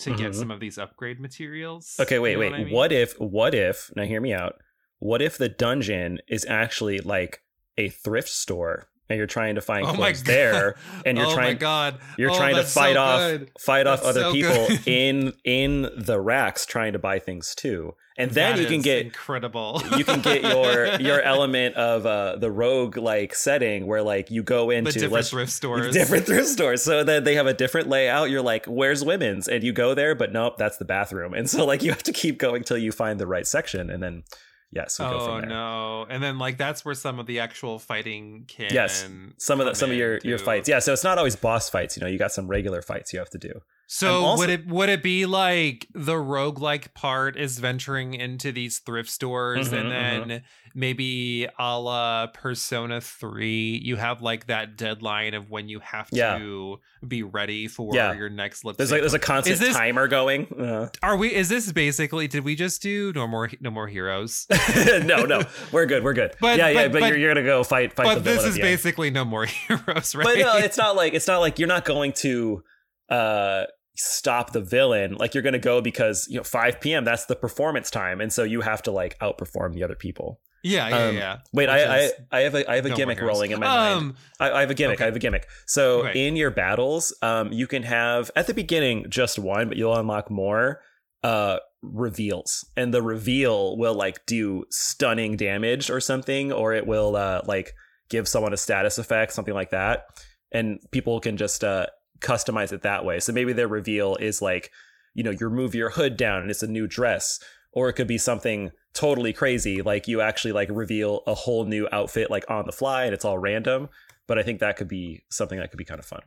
[0.00, 0.34] to get Mhm.
[0.34, 2.50] some of these upgrade materials Okay, wait, You know wait.
[2.52, 2.74] what I mean?
[2.74, 4.56] What if what if now hear me out.
[5.00, 7.42] What if the dungeon is actually like
[7.76, 10.74] a thrift store and you're trying to find oh clothes there
[11.06, 13.50] and you're oh trying god you're Oh, trying to that's so fight off good.
[13.60, 17.94] fight off other so people in in the racks trying to buy things too.
[18.18, 19.80] And then That you can get incredible.
[19.96, 24.42] you can get your your element of uh the rogue like setting where like you
[24.42, 25.92] go the into different let's thrift stores.
[25.94, 26.82] different thrift stores.
[26.82, 28.28] So that they have a different layout.
[28.30, 29.46] You're like where's women's?
[29.46, 31.32] And you go there but nope that's the bathroom.
[31.32, 33.88] And so like you have to keep going till you find the right section.
[33.88, 34.24] And then
[34.72, 36.04] yes we go oh no.
[36.10, 39.74] And then like that's where some of the actual fighting can Yes, some of the
[39.74, 40.68] some of your in, your fights.
[40.68, 43.20] Yeah so it's not always boss fights you know you got some regular fights you
[43.20, 47.58] have to do so also- would it would it be like the roguelike part is
[47.58, 49.90] venturing into these thrift stores Mhm, and
[50.30, 50.42] then
[50.74, 56.36] maybe a la persona 3 you have like that deadline of when you have Yeah.
[56.38, 58.12] to be ready for Yeah.
[58.12, 60.46] your next lip there's like there's a constant Is this- timer going.
[60.58, 64.46] Uh, are we is this basically did we just do no more no more heroes?
[65.02, 65.42] No no.
[65.72, 66.34] We're good we're good.
[66.40, 68.54] But- yeah yeah but- but, but- you're, you're gonna go fight fight but this is
[68.56, 68.68] the end.
[68.68, 71.84] basically no more heroes right But no, it's not like it's not like you're not
[71.86, 72.62] going to
[73.08, 73.64] uh
[73.98, 75.14] stop the villain.
[75.14, 77.04] Like you're gonna go because you know 5 p.m.
[77.04, 80.40] that's the performance time, and so you have to like outperform the other people.
[80.64, 83.20] yeah yeah Um, yeah Wait, I, I I have a I have a no gimmick
[83.20, 83.98] rolling in my mind.
[83.98, 84.96] um I, I have a gimmick.
[84.98, 85.04] okay.
[85.04, 85.46] I have a gimmick.
[85.66, 86.26] So Okay.
[86.26, 90.30] in your battles, um, you can have at the beginning just one, but you'll unlock
[90.30, 90.80] more
[91.24, 97.16] uh reveals and the reveal will like do stunning damage or something or it will
[97.16, 97.72] uh like
[98.08, 100.06] give someone a status effect something like that
[100.52, 101.86] and people can just uh
[102.20, 103.20] customize it that way.
[103.20, 104.70] So maybe their reveal is like
[105.14, 107.40] you know you move your hood down and it's a new dress
[107.72, 111.88] or it could be something totally crazy like you actually like reveal a whole new
[111.92, 113.88] outfit like on the fly and it's all random.
[114.26, 116.20] But i think that could be something that could be kind of fun.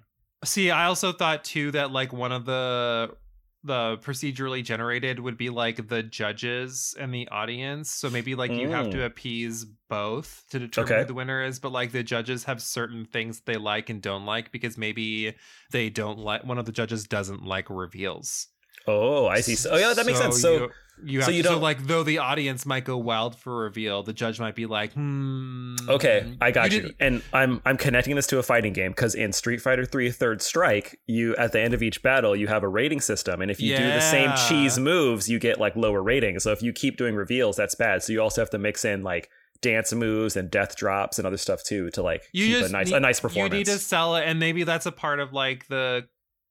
[0.43, 3.15] See, I also thought too that like one of the
[3.63, 7.91] the procedurally generated would be like the judges and the audience.
[7.91, 8.91] So maybe like you have Mm.
[8.93, 10.99] to appease both to determine Okay.
[11.01, 14.25] who the winner is, but like the judges have certain things they like and don't
[14.25, 15.35] like because maybe
[15.71, 18.47] they don't like one of the judges doesn't like reveals.
[18.87, 20.71] oh i see so, oh yeah that makes sense so you,
[21.03, 23.63] you have so you to, don't- like though the audience might go wild for a
[23.63, 25.75] reveal, the judge might be like, hmm.
[25.89, 26.81] Okay, I got you.
[26.81, 30.11] didn't- And I'm I'm connecting this to a fighting game because in Street Fighter 3
[30.11, 33.49] Third Strike, you at the end of each battle you have a rating system, and
[33.51, 36.43] if you do the same cheese moves, you get like lower ratings.
[36.43, 38.03] So if you keep doing reveals, that's bad.
[38.03, 39.29] So you also have to mix in like
[39.61, 42.87] dance moves and death drops and other stuff too to like you keep a nice
[42.87, 43.53] need, a nice performance.
[43.53, 46.07] You need to sell it, and maybe that's a part of like the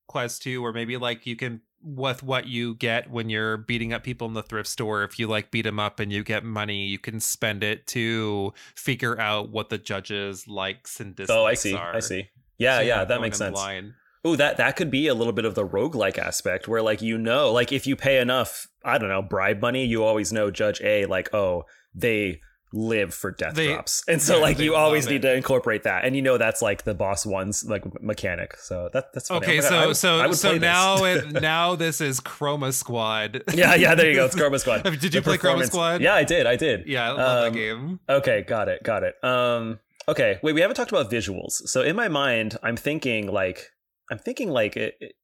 [0.06, 4.02] quest too, where maybe like you can with what you get when you're beating up
[4.02, 5.02] people in the thrift store.
[5.02, 8.52] If you like beat them up and you get money, you can spend it to
[8.74, 11.74] figure out what the judges likes and dislikes oh, I see.
[11.74, 11.97] are.
[11.97, 12.28] I see.
[12.59, 13.55] Yeah, So yeah, that makes sense.
[13.55, 13.94] blind.
[14.27, 17.16] Ooh, that that could be a little bit of the roguelike aspect where like you
[17.16, 20.81] know, like if you pay enough, I don't know, bribe money, you always know Judge
[20.82, 25.06] A, like, oh, they live for death They- drops, and so yeah, like you always
[25.09, 25.28] need it.
[25.28, 28.56] to incorporate that, and you know that's like the boss one's like mechanic.
[28.59, 29.44] So that that's funny.
[29.47, 33.42] Okay, so I would- I so would so now it now this is Chroma Squad.
[33.55, 34.24] yeah, yeah, there you go.
[34.26, 34.82] It's Chroma Squad.
[34.84, 36.01] Did you The play Chroma Squad?
[36.01, 36.47] Yeah, I did.
[36.47, 36.86] I did.
[36.86, 38.01] Yeah, I love Um, that game.
[38.09, 39.14] Okay, got it, got it.
[39.24, 41.52] Um, okay, wait, we haven't talked about visuals.
[41.66, 43.70] So in my mind, I'm thinking like,
[44.10, 45.14] I'm thinking like, it, it-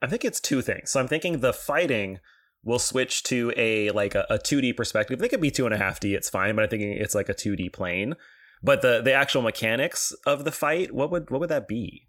[0.00, 0.90] I think it's two things.
[0.90, 2.18] So I'm thinking the fighting
[2.64, 5.18] will switch to a like a, a 2D perspective.
[5.18, 7.28] They could be two and a half D, it's fine, but I'm thinking it's like
[7.28, 8.14] a 2D plane.
[8.62, 12.06] But the the actual mechanics of the fight, what would what would that be?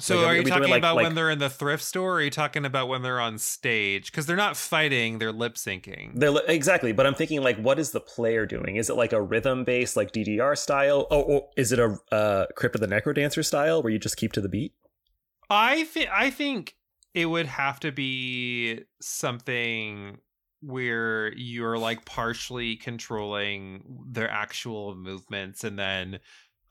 [0.00, 2.12] So like, are are you talking like- about like- when they're in the thrift store
[2.12, 4.12] or are you talking about when they're on stage?
[4.12, 6.12] Because they're not fighting, they're lip syncing.
[6.14, 8.76] They're li- exactly, but I'm thinking like, what is the player doing?
[8.76, 12.46] Is it like a rhythm based like DDR style, or, or is it a uh,
[12.54, 14.72] Crypt of the Necrodancer style where you just keep to the beat?
[15.50, 16.74] I think I think
[17.14, 20.18] it would have to be something
[20.60, 26.18] where you're like partially controlling their actual movements and then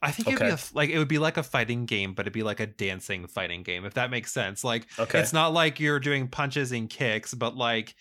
[0.02, 0.50] I think it'd be Okay.
[0.50, 2.66] a f like it would be like a fighting game, but it'd be like a
[2.68, 4.62] dancing fighting game, if that makes sense.
[4.62, 7.94] Like Okay, it's not like you're doing punches and kicks, but like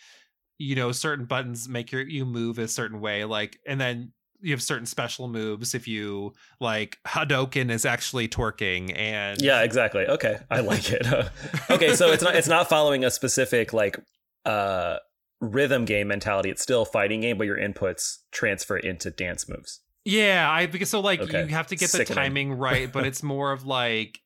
[0.60, 4.52] you know, certain buttons make your you move a certain way, like and then you
[4.52, 10.06] have certain special moves if you like Hadoken is actually twerking and Yeah, exactly.
[10.06, 11.08] Okay, I like it.
[11.72, 13.98] okay, so it's not it's not following a specific like
[14.46, 14.98] uh
[15.42, 16.50] rhythm game mentality.
[16.50, 19.82] It's still a fighting game, but your inputs transfer into dance moves.
[20.06, 21.42] Yeah, I because so like Okay.
[21.42, 22.16] you have to get the Sickening.
[22.16, 24.20] timing right, but it's more of like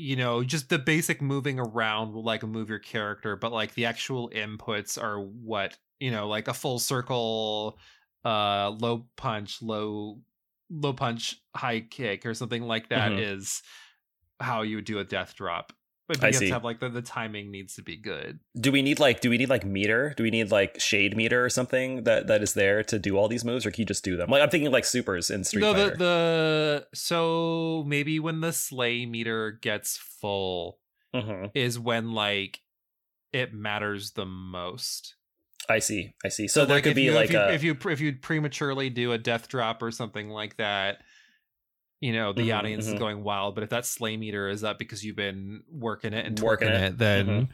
[0.00, 3.84] you know, just the basic moving around will like move your character, but like the
[3.84, 7.76] actual inputs are what, you know, like a full circle
[8.24, 10.20] uh low punch, low
[10.70, 13.62] low punch, high kick or something like that is
[14.40, 14.44] Mhm.
[14.46, 15.72] how you would do a death drop.
[16.08, 18.40] But I you have to have like the, the timing needs to be good.
[18.58, 20.14] Do we need like do we need like meter?
[20.16, 23.28] Do we need like shade meter or something that that is there to do all
[23.28, 24.30] these moves, or can you just do them?
[24.30, 25.90] Like I'm thinking like supers in Street no, Fighter.
[25.90, 30.78] the the so maybe when the slay meter gets full,
[31.14, 31.50] Mhm.
[31.54, 32.60] is when like
[33.34, 35.14] it matters the most.
[35.68, 36.48] I see, I see.
[36.48, 38.88] So, there like, could be you, like if you, a if you if you prematurely
[38.90, 41.02] do a death drop or something like that,
[42.00, 42.92] you know the Mhm, audience mhm.
[42.94, 43.54] is going wild.
[43.54, 46.92] But if that slay meter is up because you've been working it and Working it,
[46.92, 47.48] it, then mhm.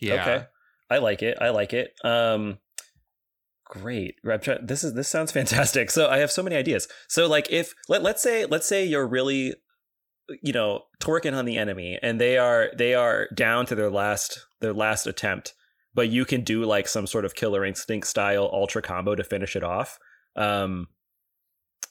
[0.00, 0.46] yeah, Okay.
[0.90, 1.38] I like it.
[1.40, 1.94] I like it.
[2.04, 2.58] Um
[3.64, 4.16] great.
[4.22, 5.90] This is this sounds fantastic.
[5.90, 6.88] So I have so many ideas.
[7.08, 9.54] So like if let, let's say let's say you're really
[10.42, 14.38] you know twerking on the enemy and they are they are down to their last
[14.60, 15.54] their last attempt
[15.98, 19.56] but you can do like some sort of killer instinct style ultra combo to finish
[19.56, 19.98] it off.
[20.36, 20.86] Um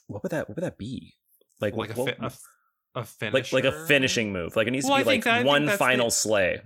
[0.06, 1.14] what would that what would that be?
[1.60, 2.40] Like like a, what, fi- a, f-
[2.94, 4.56] a finish, like like a finishing move.
[4.56, 6.60] Like it needs Well, to be think like that- think one that's the- final slay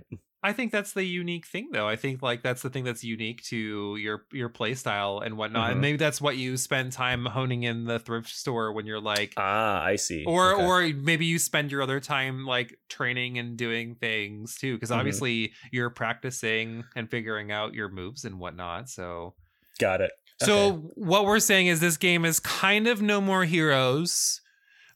[0.45, 1.87] I think that's the unique thing, though.
[1.87, 5.69] I think like that's the thing that's unique to your your play style and whatnot.
[5.69, 5.71] Mhm.
[5.71, 9.33] And maybe that's what you spend time honing in the thrift store when you're like,
[9.37, 10.63] ah i see or Okay.
[10.65, 14.97] or maybe you spend your other time like training and doing things too, because Mhm.
[14.97, 18.89] obviously you're practicing and figuring out your moves and whatnot.
[18.89, 19.35] So
[19.79, 20.11] got it
[20.41, 20.77] so Okay.
[20.95, 24.41] what we're saying is this game is kind of No More Heroes,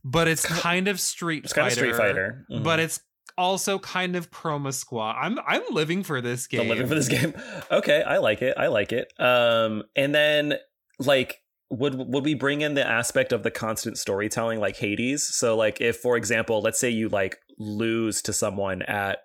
[0.03, 1.61] but it's kind of Street It's Fighter.
[1.61, 2.63] kind of Street Fighter, Mhm.
[2.63, 2.99] But it's
[3.38, 5.15] also kind of Chroma Squad.
[5.19, 6.61] I'm I'm living for this game.
[6.61, 7.34] I'm living for this game.
[7.72, 8.55] Okay, I like it.
[8.57, 9.11] I like it.
[9.19, 10.55] Um, and then
[10.99, 15.23] like, would would we bring in the aspect of the constant storytelling, like Hades?
[15.23, 19.19] So, like, if for example, let's say you like lose to someone at,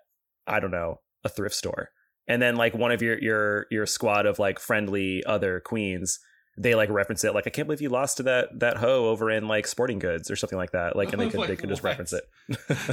[0.45, 1.89] I don't know, a thrift store,
[2.27, 6.19] and then like one of your your your squad of like friendly other queens.
[6.55, 9.31] They like reference it like I can't believe you lost to that that hoe over
[9.31, 10.95] in like sporting goods or something like that.
[10.95, 11.97] Like and they could they could just what?
[11.97, 12.23] reference it.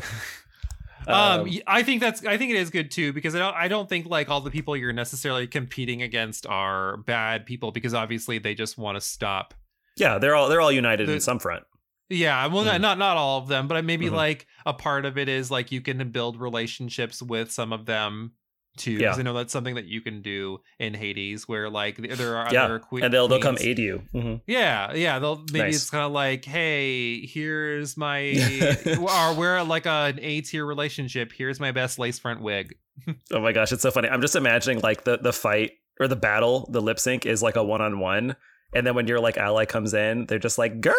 [1.08, 3.88] um, I think that's I think it is good too because I don't I don't
[3.88, 8.54] think like all the people you're necessarily competing against are bad people because obviously they
[8.54, 9.54] just want to stop.
[9.96, 11.64] yeah, they're all they're all united The- in some front.
[12.12, 12.80] Yeah, well, not Mhm.
[12.80, 14.12] not not all of them, but maybe Mhm.
[14.12, 18.32] like a part of it is like you can build relationships with some of them
[18.76, 18.92] too.
[18.92, 18.98] Yeah.
[19.08, 22.48] Because I know that's something that you can do in Hades, where like there are
[22.52, 24.02] Yeah, other que- and they'll they'll come aid you.
[24.14, 24.40] Mhm.
[24.46, 25.18] Yeah, yeah.
[25.18, 25.76] They'll maybe Nice.
[25.76, 28.20] it's kind of like, hey, here's my,
[29.00, 31.32] or we're like an A tier relationship.
[31.32, 32.76] Here's my best lace front wig.
[33.32, 34.08] Oh my gosh, it's so funny.
[34.08, 37.56] I'm just imagining like the the fight or the battle, the lip sync is like
[37.56, 38.36] a one on one,
[38.74, 40.94] and then when your like ally comes in, they're just like girl.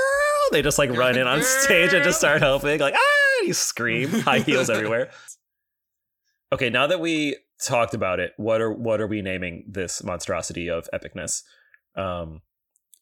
[0.51, 4.09] They just like run in on stage and just start helping, like ah, you scream,
[4.09, 5.11] high heels everywhere.
[6.53, 10.69] Okay, now that we talked about it, what are what are we naming this monstrosity
[10.69, 11.43] of epicness?
[11.95, 12.41] Um,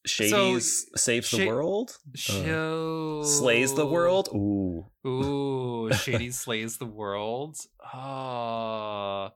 [0.05, 4.29] Shades saves the world, Show slays the world.
[4.33, 7.57] Ooh, Ooh, Shady slays the world.
[7.93, 9.29] Oh,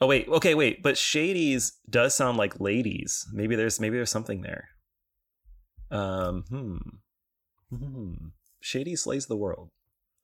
[0.00, 3.26] oh wait, okay, wait, but Shades does sound like ladies.
[3.32, 4.68] Maybe there's maybe there's something there.
[5.90, 7.76] Um, hmm.
[7.76, 8.14] hmm.
[8.60, 9.70] Shady slays the world.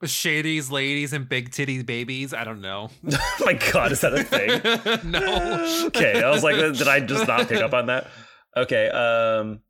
[0.04, 2.34] Shadies, ladies, and big titty babies.
[2.34, 2.90] I don't know.
[3.10, 5.10] oh my god, is that a thing?
[5.10, 5.84] no.
[5.86, 8.06] okay, I was like, did I just not pick up on that?
[8.56, 9.60] Okay, um,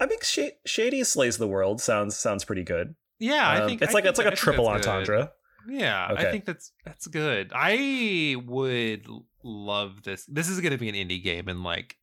[0.00, 2.94] I think Sh- Shady slays the world sounds sounds pretty good.
[3.20, 4.84] Yeah, I Um, think it's I like think it's like that- a I triple that's
[4.86, 4.90] good.
[4.92, 5.32] entendre.
[5.68, 6.28] Yeah, Okay.
[6.28, 7.52] I think that's that's good.
[7.54, 9.06] I would
[9.44, 10.24] love this.
[10.26, 11.96] This is going to be an indie game in like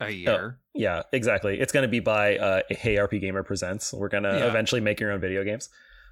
[0.00, 0.58] a year.
[0.74, 1.58] Yeah, exactly.
[1.60, 3.92] It's going to be by uh, Hey RPGaymer Presents.
[3.92, 4.46] We're going to Yeah.
[4.46, 5.68] eventually make your own video games.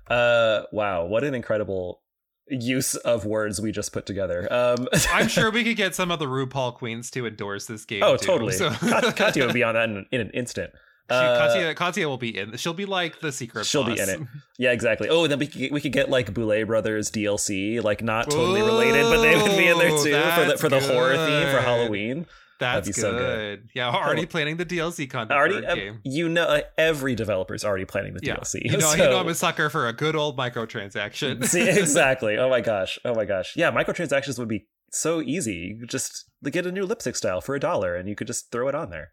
[0.09, 2.01] Uh, wow, what an incredible
[2.49, 4.47] use of words we just put together.
[4.53, 8.03] Um, I'm sure we could get some of the RuPaul queens to endorse this game.
[8.03, 8.53] oh, too, totally.
[8.55, 8.71] So.
[8.71, 10.71] Kat- Katya would be on that in, in an instant.
[11.11, 12.57] She- Uh, Katya, Katya will be in.
[12.57, 13.67] She'll be like the secret.
[13.67, 14.21] She'll be in it.
[14.59, 15.09] Yeah, exactly.
[15.09, 18.63] Oh, then we could get, we could get like Boulet Brothers DLC, like not totally
[18.63, 21.61] related, but they would be in there too for the for the horror theme for.
[21.61, 22.27] Halloween.
[22.63, 23.01] That's be good.
[23.01, 23.69] so good.
[23.75, 26.01] Yeah, already planning the DLC content Already, game.
[26.05, 28.61] you know, uh, every developer's already planning the Yeah, DLC.
[28.65, 31.45] you know, you know, I'm a sucker for a good old microtransaction.
[31.47, 32.39] See, exactly.
[32.39, 32.99] Oh my gosh.
[33.05, 33.55] Oh my gosh.
[33.57, 35.55] Yeah, microtransactions would be so easy.
[35.75, 38.51] You could just get a new lipstick style for a dollar, and you could just
[38.53, 39.13] throw it on there.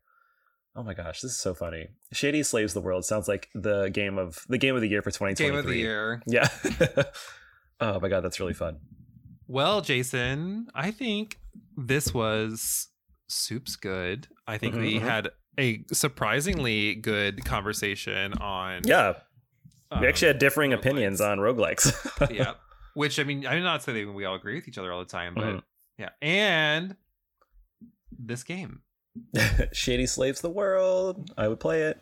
[0.75, 1.87] Oh my gosh, this is so funny.
[2.13, 5.09] Shady Slays the World sounds like the game of the game of the year for
[5.11, 5.49] 2023.
[5.49, 6.21] game of the year.
[6.27, 6.47] Yeah.
[7.79, 8.77] oh my god, that's really fun.
[9.47, 11.39] Well, Jason, I think
[11.75, 12.88] this was
[13.29, 14.27] soup's good.
[14.47, 15.01] I think Mhm, we mhm.
[15.01, 18.81] had a surprisingly good conversation on.
[18.85, 19.13] Yeah,
[19.91, 20.79] um, we actually had differing roguelites.
[20.79, 22.31] opinions on roguelikes.
[22.35, 22.53] yeah.
[22.95, 25.33] Which I mean, I'm not saying we all agree with each other all the time,
[25.35, 25.63] but Mhm.
[25.97, 26.09] yeah.
[26.21, 26.95] And
[28.17, 28.81] this game.
[29.73, 31.31] Shady Slays the World.
[31.37, 32.01] I would play it.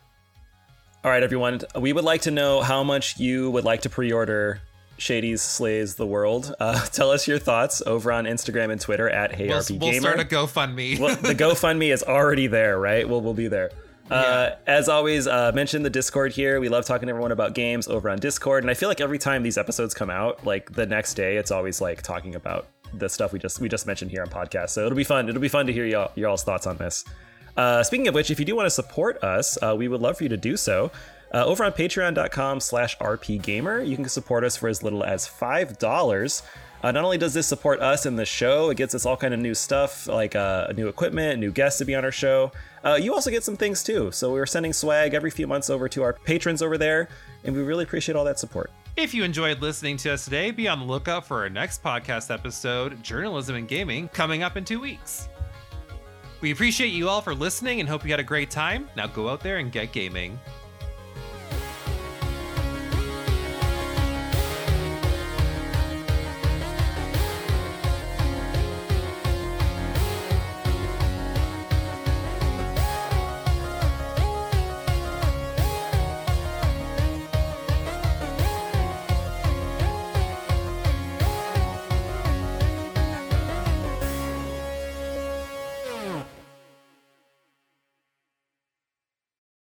[1.03, 1.61] All right, everyone.
[1.79, 4.61] We would like to know how much you would like to pre order
[4.97, 6.53] Shady's Slays the World.
[6.59, 9.79] Uh, tell us your thoughts over on Instagram and Twitter at We'll, HeyRPGaymer.
[9.79, 10.99] we'll start a GoFundMe.
[10.99, 13.07] well, the GoFundMe is already there, right?
[13.07, 13.71] We'll, we'll be there.
[14.09, 16.61] Uh, as always, uh, mention the Discord here.
[16.61, 19.17] We love talking to everyone about games over on Discord, and I feel like every
[19.19, 23.09] time these episodes come out, like the next day, it's always like talking about the
[23.09, 24.69] stuff we just we just mentioned here on podcast.
[24.69, 25.27] So it'll be fun.
[25.27, 27.03] It'll be fun to hear y'all y'all's thoughts on this.
[27.57, 30.17] Uh, speaking of which, if you do want to support us, uh, we would love
[30.17, 30.89] for you to do so.
[31.33, 36.41] Uh, over on patreon.com slash rpgaymer, you can support us for as little as $5.
[36.83, 39.33] Uh, not only does this support us in the show, it gets us all kind
[39.33, 42.51] of new stuff like uh, new equipment, new guests to be on our show.
[42.83, 44.11] Uh, you also get some things too.
[44.11, 47.09] So we're sending swag every few months over to our patrons over there,
[47.43, 48.71] and we really appreciate all that support.
[48.95, 52.33] If you enjoyed listening to us today, be on the lookout for our next podcast
[52.33, 55.29] episode, Journalism and Gaming, coming up in two weeks.
[56.41, 58.87] We appreciate you all for listening and hope you had a great time.
[58.95, 60.39] Now go out there and get gaming.